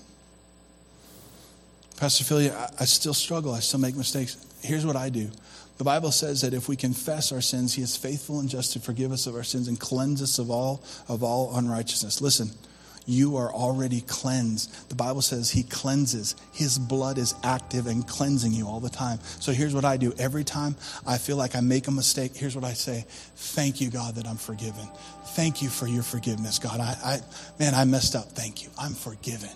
Pastor 1.97 2.25
Philly, 2.25 2.51
I, 2.51 2.69
I 2.81 2.85
still 2.85 3.15
struggle. 3.15 3.55
I 3.55 3.61
still 3.61 3.81
make 3.81 3.97
mistakes. 3.97 4.37
Here's 4.63 4.85
what 4.85 4.97
I 4.97 5.09
do. 5.09 5.31
The 5.79 5.85
Bible 5.85 6.13
says 6.13 6.43
that 6.43 6.53
if 6.53 6.69
we 6.69 6.77
confess 6.77 7.33
our 7.33 7.41
sins, 7.41 7.73
He 7.73 7.81
is 7.81 7.97
faithful 7.97 8.41
and 8.41 8.51
just 8.51 8.75
to 8.75 8.81
forgive 8.81 9.13
us 9.13 9.27
of 9.27 9.35
our 9.35 9.45
sins 9.45 9.67
and 9.67 9.81
cleanse 9.81 10.21
us 10.21 10.39
of 10.39 10.51
all 10.51 10.85
of 11.09 11.23
all 11.23 11.57
unrighteousness. 11.57 12.21
Listen, 12.21 12.51
you 13.07 13.37
are 13.37 13.53
already 13.53 14.01
cleansed. 14.01 14.89
The 14.89 14.95
Bible 14.95 15.23
says 15.23 15.51
He 15.51 15.63
cleanses. 15.63 16.35
His 16.53 16.79
blood 16.79 17.19
is 17.19 17.35
active 17.43 17.87
and 17.87 18.07
cleansing 18.07 18.53
you 18.53 18.67
all 18.67 18.81
the 18.81 18.89
time. 18.89 19.19
So 19.41 19.53
here's 19.53 19.75
what 19.75 19.85
I 19.85 19.97
do. 19.97 20.13
Every 20.19 20.45
time 20.45 20.77
I 21.07 21.19
feel 21.19 21.37
like 21.37 21.55
I 21.55 21.61
make 21.61 21.87
a 21.89 21.91
mistake, 21.91 22.35
here's 22.37 22.55
what 22.55 22.65
I 22.65 22.73
say 22.73 23.05
Thank 23.37 23.81
you, 23.81 23.91
God, 23.91 24.15
that 24.15 24.27
I'm 24.27 24.37
forgiven. 24.37 24.89
Thank 25.29 25.63
you 25.63 25.69
for 25.69 25.87
your 25.87 26.03
forgiveness, 26.03 26.59
God. 26.59 26.81
I, 26.81 26.97
I 27.05 27.21
man, 27.59 27.75
I 27.75 27.85
messed 27.85 28.15
up. 28.17 28.33
Thank 28.33 28.63
you. 28.63 28.71
I'm 28.79 28.95
forgiven. 28.95 29.51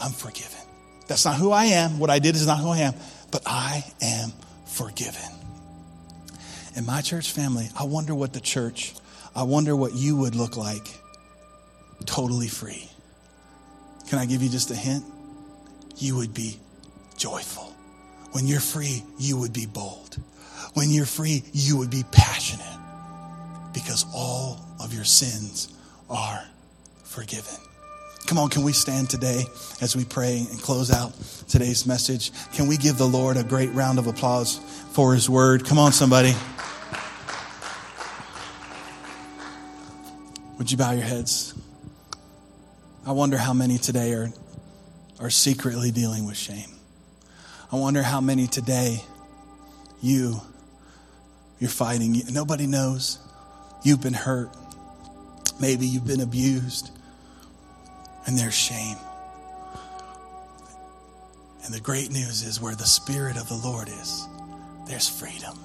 I'm 0.00 0.12
forgiven. 0.12 0.60
That's 1.06 1.24
not 1.24 1.36
who 1.36 1.52
I 1.52 1.66
am. 1.66 1.98
What 1.98 2.10
I 2.10 2.18
did 2.18 2.34
is 2.34 2.46
not 2.46 2.58
who 2.58 2.68
I 2.68 2.78
am, 2.78 2.94
but 3.30 3.42
I 3.46 3.84
am 4.02 4.32
forgiven. 4.66 5.30
In 6.74 6.86
my 6.86 7.02
church 7.02 7.32
family, 7.32 7.68
I 7.78 7.84
wonder 7.84 8.14
what 8.14 8.32
the 8.32 8.40
church, 8.40 8.94
I 9.36 9.42
wonder 9.42 9.76
what 9.76 9.94
you 9.94 10.16
would 10.16 10.34
look 10.34 10.56
like 10.56 11.01
totally 12.02 12.48
free. 12.48 12.88
Can 14.08 14.18
I 14.18 14.26
give 14.26 14.42
you 14.42 14.48
just 14.48 14.70
a 14.70 14.74
hint? 14.74 15.04
You 15.96 16.16
would 16.16 16.34
be 16.34 16.58
joyful. 17.16 17.72
When 18.32 18.46
you're 18.46 18.60
free, 18.60 19.02
you 19.18 19.36
would 19.38 19.52
be 19.52 19.66
bold. 19.66 20.16
When 20.74 20.90
you're 20.90 21.06
free, 21.06 21.42
you 21.52 21.76
would 21.78 21.90
be 21.90 22.04
passionate 22.10 22.78
because 23.72 24.04
all 24.14 24.60
of 24.80 24.94
your 24.94 25.04
sins 25.04 25.68
are 26.08 26.42
forgiven. 27.04 27.56
Come 28.26 28.38
on, 28.38 28.48
can 28.48 28.62
we 28.62 28.72
stand 28.72 29.10
today 29.10 29.44
as 29.80 29.96
we 29.96 30.04
pray 30.04 30.46
and 30.50 30.60
close 30.62 30.90
out 30.90 31.12
today's 31.48 31.86
message? 31.86 32.30
Can 32.52 32.66
we 32.66 32.76
give 32.76 32.96
the 32.96 33.06
Lord 33.06 33.36
a 33.36 33.44
great 33.44 33.70
round 33.72 33.98
of 33.98 34.06
applause 34.06 34.58
for 34.92 35.12
his 35.12 35.28
word? 35.28 35.66
Come 35.66 35.78
on, 35.78 35.92
somebody. 35.92 36.34
Would 40.58 40.70
you 40.70 40.76
bow 40.76 40.92
your 40.92 41.02
heads? 41.02 41.51
I 43.04 43.10
wonder 43.10 43.36
how 43.36 43.52
many 43.52 43.78
today 43.78 44.12
are, 44.12 44.32
are 45.18 45.30
secretly 45.30 45.90
dealing 45.90 46.24
with 46.24 46.36
shame. 46.36 46.70
I 47.72 47.76
wonder 47.76 48.00
how 48.00 48.20
many 48.20 48.46
today 48.46 49.02
you, 50.00 50.40
you're 51.58 51.68
fighting. 51.68 52.22
Nobody 52.30 52.68
knows. 52.68 53.18
You've 53.82 54.00
been 54.00 54.14
hurt. 54.14 54.50
Maybe 55.60 55.86
you've 55.86 56.06
been 56.06 56.20
abused 56.20 56.90
and 58.26 58.38
there's 58.38 58.54
shame. 58.54 58.96
And 61.64 61.74
the 61.74 61.80
great 61.80 62.12
news 62.12 62.44
is 62.44 62.60
where 62.60 62.76
the 62.76 62.86
Spirit 62.86 63.36
of 63.36 63.48
the 63.48 63.56
Lord 63.56 63.88
is, 63.88 64.28
there's 64.86 65.08
freedom. 65.08 65.58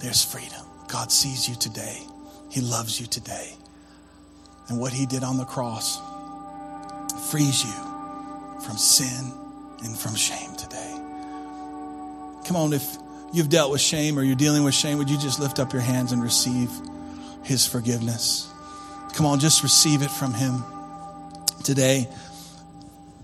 There's 0.00 0.24
freedom. 0.24 0.66
God 0.88 1.12
sees 1.12 1.48
you 1.48 1.54
today, 1.54 2.02
He 2.50 2.60
loves 2.60 3.00
you 3.00 3.06
today. 3.06 3.54
And 4.68 4.80
what 4.80 4.92
He 4.92 5.06
did 5.06 5.22
on 5.22 5.38
the 5.38 5.44
cross 5.44 6.00
frees 7.12 7.64
you 7.64 7.72
from 8.64 8.76
sin 8.76 9.32
and 9.84 9.96
from 9.96 10.14
shame 10.14 10.54
today. 10.56 10.92
Come 12.44 12.56
on, 12.56 12.72
if 12.72 12.96
you've 13.32 13.48
dealt 13.48 13.70
with 13.70 13.80
shame 13.80 14.18
or 14.18 14.22
you're 14.22 14.36
dealing 14.36 14.64
with 14.64 14.74
shame, 14.74 14.98
would 14.98 15.10
you 15.10 15.18
just 15.18 15.40
lift 15.40 15.58
up 15.58 15.72
your 15.72 15.82
hands 15.82 16.12
and 16.12 16.22
receive 16.22 16.70
His 17.42 17.66
forgiveness? 17.66 18.48
Come 19.14 19.26
on, 19.26 19.40
just 19.40 19.62
receive 19.62 20.02
it 20.02 20.10
from 20.10 20.34
Him 20.34 20.64
today. 21.62 22.08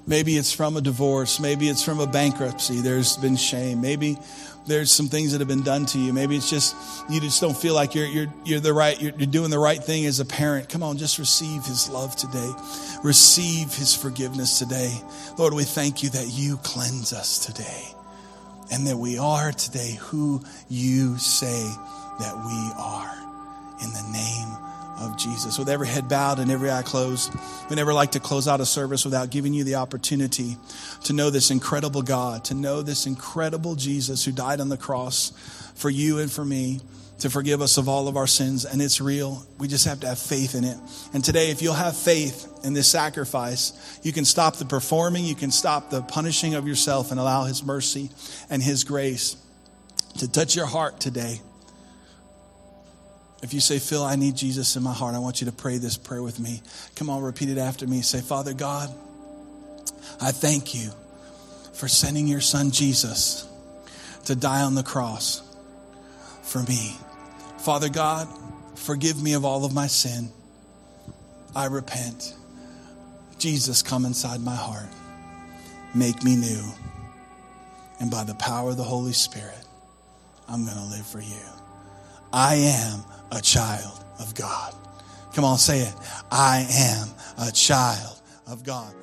Maybe 0.08 0.38
it's 0.38 0.50
from 0.50 0.78
a 0.78 0.80
divorce. 0.80 1.38
Maybe 1.38 1.68
it's 1.68 1.84
from 1.84 2.00
a 2.00 2.06
bankruptcy. 2.06 2.80
There's 2.80 3.18
been 3.18 3.36
shame. 3.36 3.82
Maybe 3.82 4.16
there's 4.66 4.90
some 4.90 5.08
things 5.08 5.32
that 5.32 5.40
have 5.40 5.48
been 5.48 5.62
done 5.62 5.84
to 5.84 5.98
you. 5.98 6.14
Maybe 6.14 6.34
it's 6.34 6.48
just 6.48 6.74
you 7.10 7.20
just 7.20 7.42
don't 7.42 7.56
feel 7.56 7.74
like 7.74 7.94
you're 7.94 8.06
you're 8.06 8.32
you're 8.42 8.60
the 8.60 8.72
right 8.72 8.98
you're, 8.98 9.12
you're 9.18 9.26
doing 9.26 9.50
the 9.50 9.58
right 9.58 9.82
thing 9.84 10.06
as 10.06 10.18
a 10.18 10.24
parent. 10.24 10.70
Come 10.70 10.82
on, 10.82 10.96
just 10.96 11.18
receive 11.18 11.62
His 11.66 11.90
love 11.90 12.16
today. 12.16 12.50
Receive 13.04 13.74
His 13.74 13.94
forgiveness 13.94 14.58
today. 14.58 14.98
Lord, 15.36 15.52
we 15.52 15.64
thank 15.64 16.02
you 16.02 16.08
that 16.08 16.28
you 16.28 16.56
cleanse 16.62 17.12
us 17.12 17.44
today, 17.44 17.84
and 18.72 18.86
that 18.86 18.96
we 18.96 19.18
are 19.18 19.52
today 19.52 19.98
who 20.00 20.42
you 20.70 21.18
say 21.18 21.70
that 22.18 22.34
we 22.34 22.72
are. 22.78 23.14
In 23.80 23.92
the 23.92 24.08
name 24.10 24.67
of 24.98 25.16
Jesus. 25.16 25.58
With 25.58 25.68
every 25.68 25.86
head 25.86 26.08
bowed 26.08 26.38
and 26.38 26.50
every 26.50 26.70
eye 26.70 26.82
closed, 26.82 27.32
we 27.70 27.76
never 27.76 27.92
like 27.92 28.12
to 28.12 28.20
close 28.20 28.48
out 28.48 28.60
a 28.60 28.66
service 28.66 29.04
without 29.04 29.30
giving 29.30 29.54
you 29.54 29.64
the 29.64 29.76
opportunity 29.76 30.56
to 31.04 31.12
know 31.12 31.30
this 31.30 31.50
incredible 31.50 32.02
God, 32.02 32.44
to 32.46 32.54
know 32.54 32.82
this 32.82 33.06
incredible 33.06 33.74
Jesus 33.74 34.24
who 34.24 34.32
died 34.32 34.60
on 34.60 34.68
the 34.68 34.76
cross 34.76 35.32
for 35.74 35.90
you 35.90 36.18
and 36.18 36.30
for 36.30 36.44
me 36.44 36.80
to 37.18 37.30
forgive 37.30 37.60
us 37.60 37.78
of 37.78 37.88
all 37.88 38.06
of 38.06 38.16
our 38.16 38.26
sins, 38.26 38.64
and 38.64 38.80
it's 38.80 39.00
real. 39.00 39.44
We 39.58 39.66
just 39.66 39.86
have 39.86 40.00
to 40.00 40.06
have 40.06 40.18
faith 40.18 40.54
in 40.54 40.64
it. 40.64 40.76
And 41.12 41.24
today, 41.24 41.50
if 41.50 41.62
you'll 41.62 41.74
have 41.74 41.96
faith 41.96 42.46
in 42.62 42.74
this 42.74 42.88
sacrifice, 42.88 43.98
you 44.04 44.12
can 44.12 44.24
stop 44.24 44.56
the 44.56 44.64
performing, 44.64 45.24
you 45.24 45.34
can 45.34 45.50
stop 45.50 45.90
the 45.90 46.02
punishing 46.02 46.54
of 46.54 46.68
yourself, 46.68 47.10
and 47.10 47.18
allow 47.18 47.44
His 47.44 47.64
mercy 47.64 48.10
and 48.50 48.62
His 48.62 48.84
grace 48.84 49.36
to 50.18 50.30
touch 50.30 50.54
your 50.54 50.66
heart 50.66 51.00
today. 51.00 51.40
If 53.42 53.54
you 53.54 53.60
say, 53.60 53.78
Phil, 53.78 54.02
I 54.02 54.16
need 54.16 54.36
Jesus 54.36 54.74
in 54.76 54.82
my 54.82 54.92
heart, 54.92 55.14
I 55.14 55.20
want 55.20 55.40
you 55.40 55.46
to 55.46 55.52
pray 55.52 55.78
this 55.78 55.96
prayer 55.96 56.22
with 56.22 56.40
me. 56.40 56.60
Come 56.96 57.08
on, 57.08 57.22
repeat 57.22 57.48
it 57.48 57.58
after 57.58 57.86
me. 57.86 58.02
Say, 58.02 58.20
Father 58.20 58.52
God, 58.52 58.92
I 60.20 60.32
thank 60.32 60.74
you 60.74 60.90
for 61.74 61.86
sending 61.86 62.26
your 62.26 62.40
son 62.40 62.72
Jesus 62.72 63.48
to 64.24 64.34
die 64.34 64.62
on 64.62 64.74
the 64.74 64.82
cross 64.82 65.42
for 66.42 66.62
me. 66.64 66.96
Father 67.58 67.88
God, 67.88 68.28
forgive 68.74 69.22
me 69.22 69.34
of 69.34 69.44
all 69.44 69.64
of 69.64 69.72
my 69.72 69.86
sin. 69.86 70.30
I 71.54 71.66
repent. 71.66 72.34
Jesus, 73.38 73.82
come 73.82 74.04
inside 74.04 74.40
my 74.40 74.56
heart. 74.56 74.88
Make 75.94 76.24
me 76.24 76.34
new. 76.34 76.64
And 78.00 78.10
by 78.10 78.24
the 78.24 78.34
power 78.34 78.70
of 78.70 78.76
the 78.76 78.82
Holy 78.82 79.12
Spirit, 79.12 79.64
I'm 80.48 80.64
going 80.64 80.76
to 80.76 80.84
live 80.84 81.06
for 81.06 81.20
you. 81.20 81.57
I 82.32 82.54
am 82.56 83.00
a 83.32 83.40
child 83.40 84.04
of 84.18 84.34
God. 84.34 84.74
Come 85.34 85.44
on, 85.44 85.58
say 85.58 85.80
it. 85.80 85.94
I 86.30 86.66
am 86.70 87.08
a 87.38 87.52
child 87.52 88.20
of 88.46 88.64
God. 88.64 88.94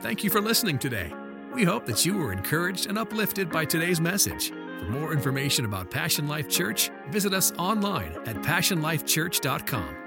Thank 0.00 0.24
you 0.24 0.30
for 0.30 0.40
listening 0.40 0.78
today. 0.78 1.12
We 1.54 1.64
hope 1.64 1.86
that 1.86 2.06
you 2.06 2.16
were 2.16 2.32
encouraged 2.32 2.86
and 2.86 2.98
uplifted 2.98 3.50
by 3.50 3.64
today's 3.64 4.00
message. 4.00 4.50
For 4.50 4.88
more 4.90 5.12
information 5.12 5.64
about 5.64 5.90
Passion 5.90 6.28
Life 6.28 6.48
Church, 6.48 6.90
visit 7.10 7.34
us 7.34 7.52
online 7.58 8.12
at 8.26 8.36
passionlifechurch.com. 8.36 9.97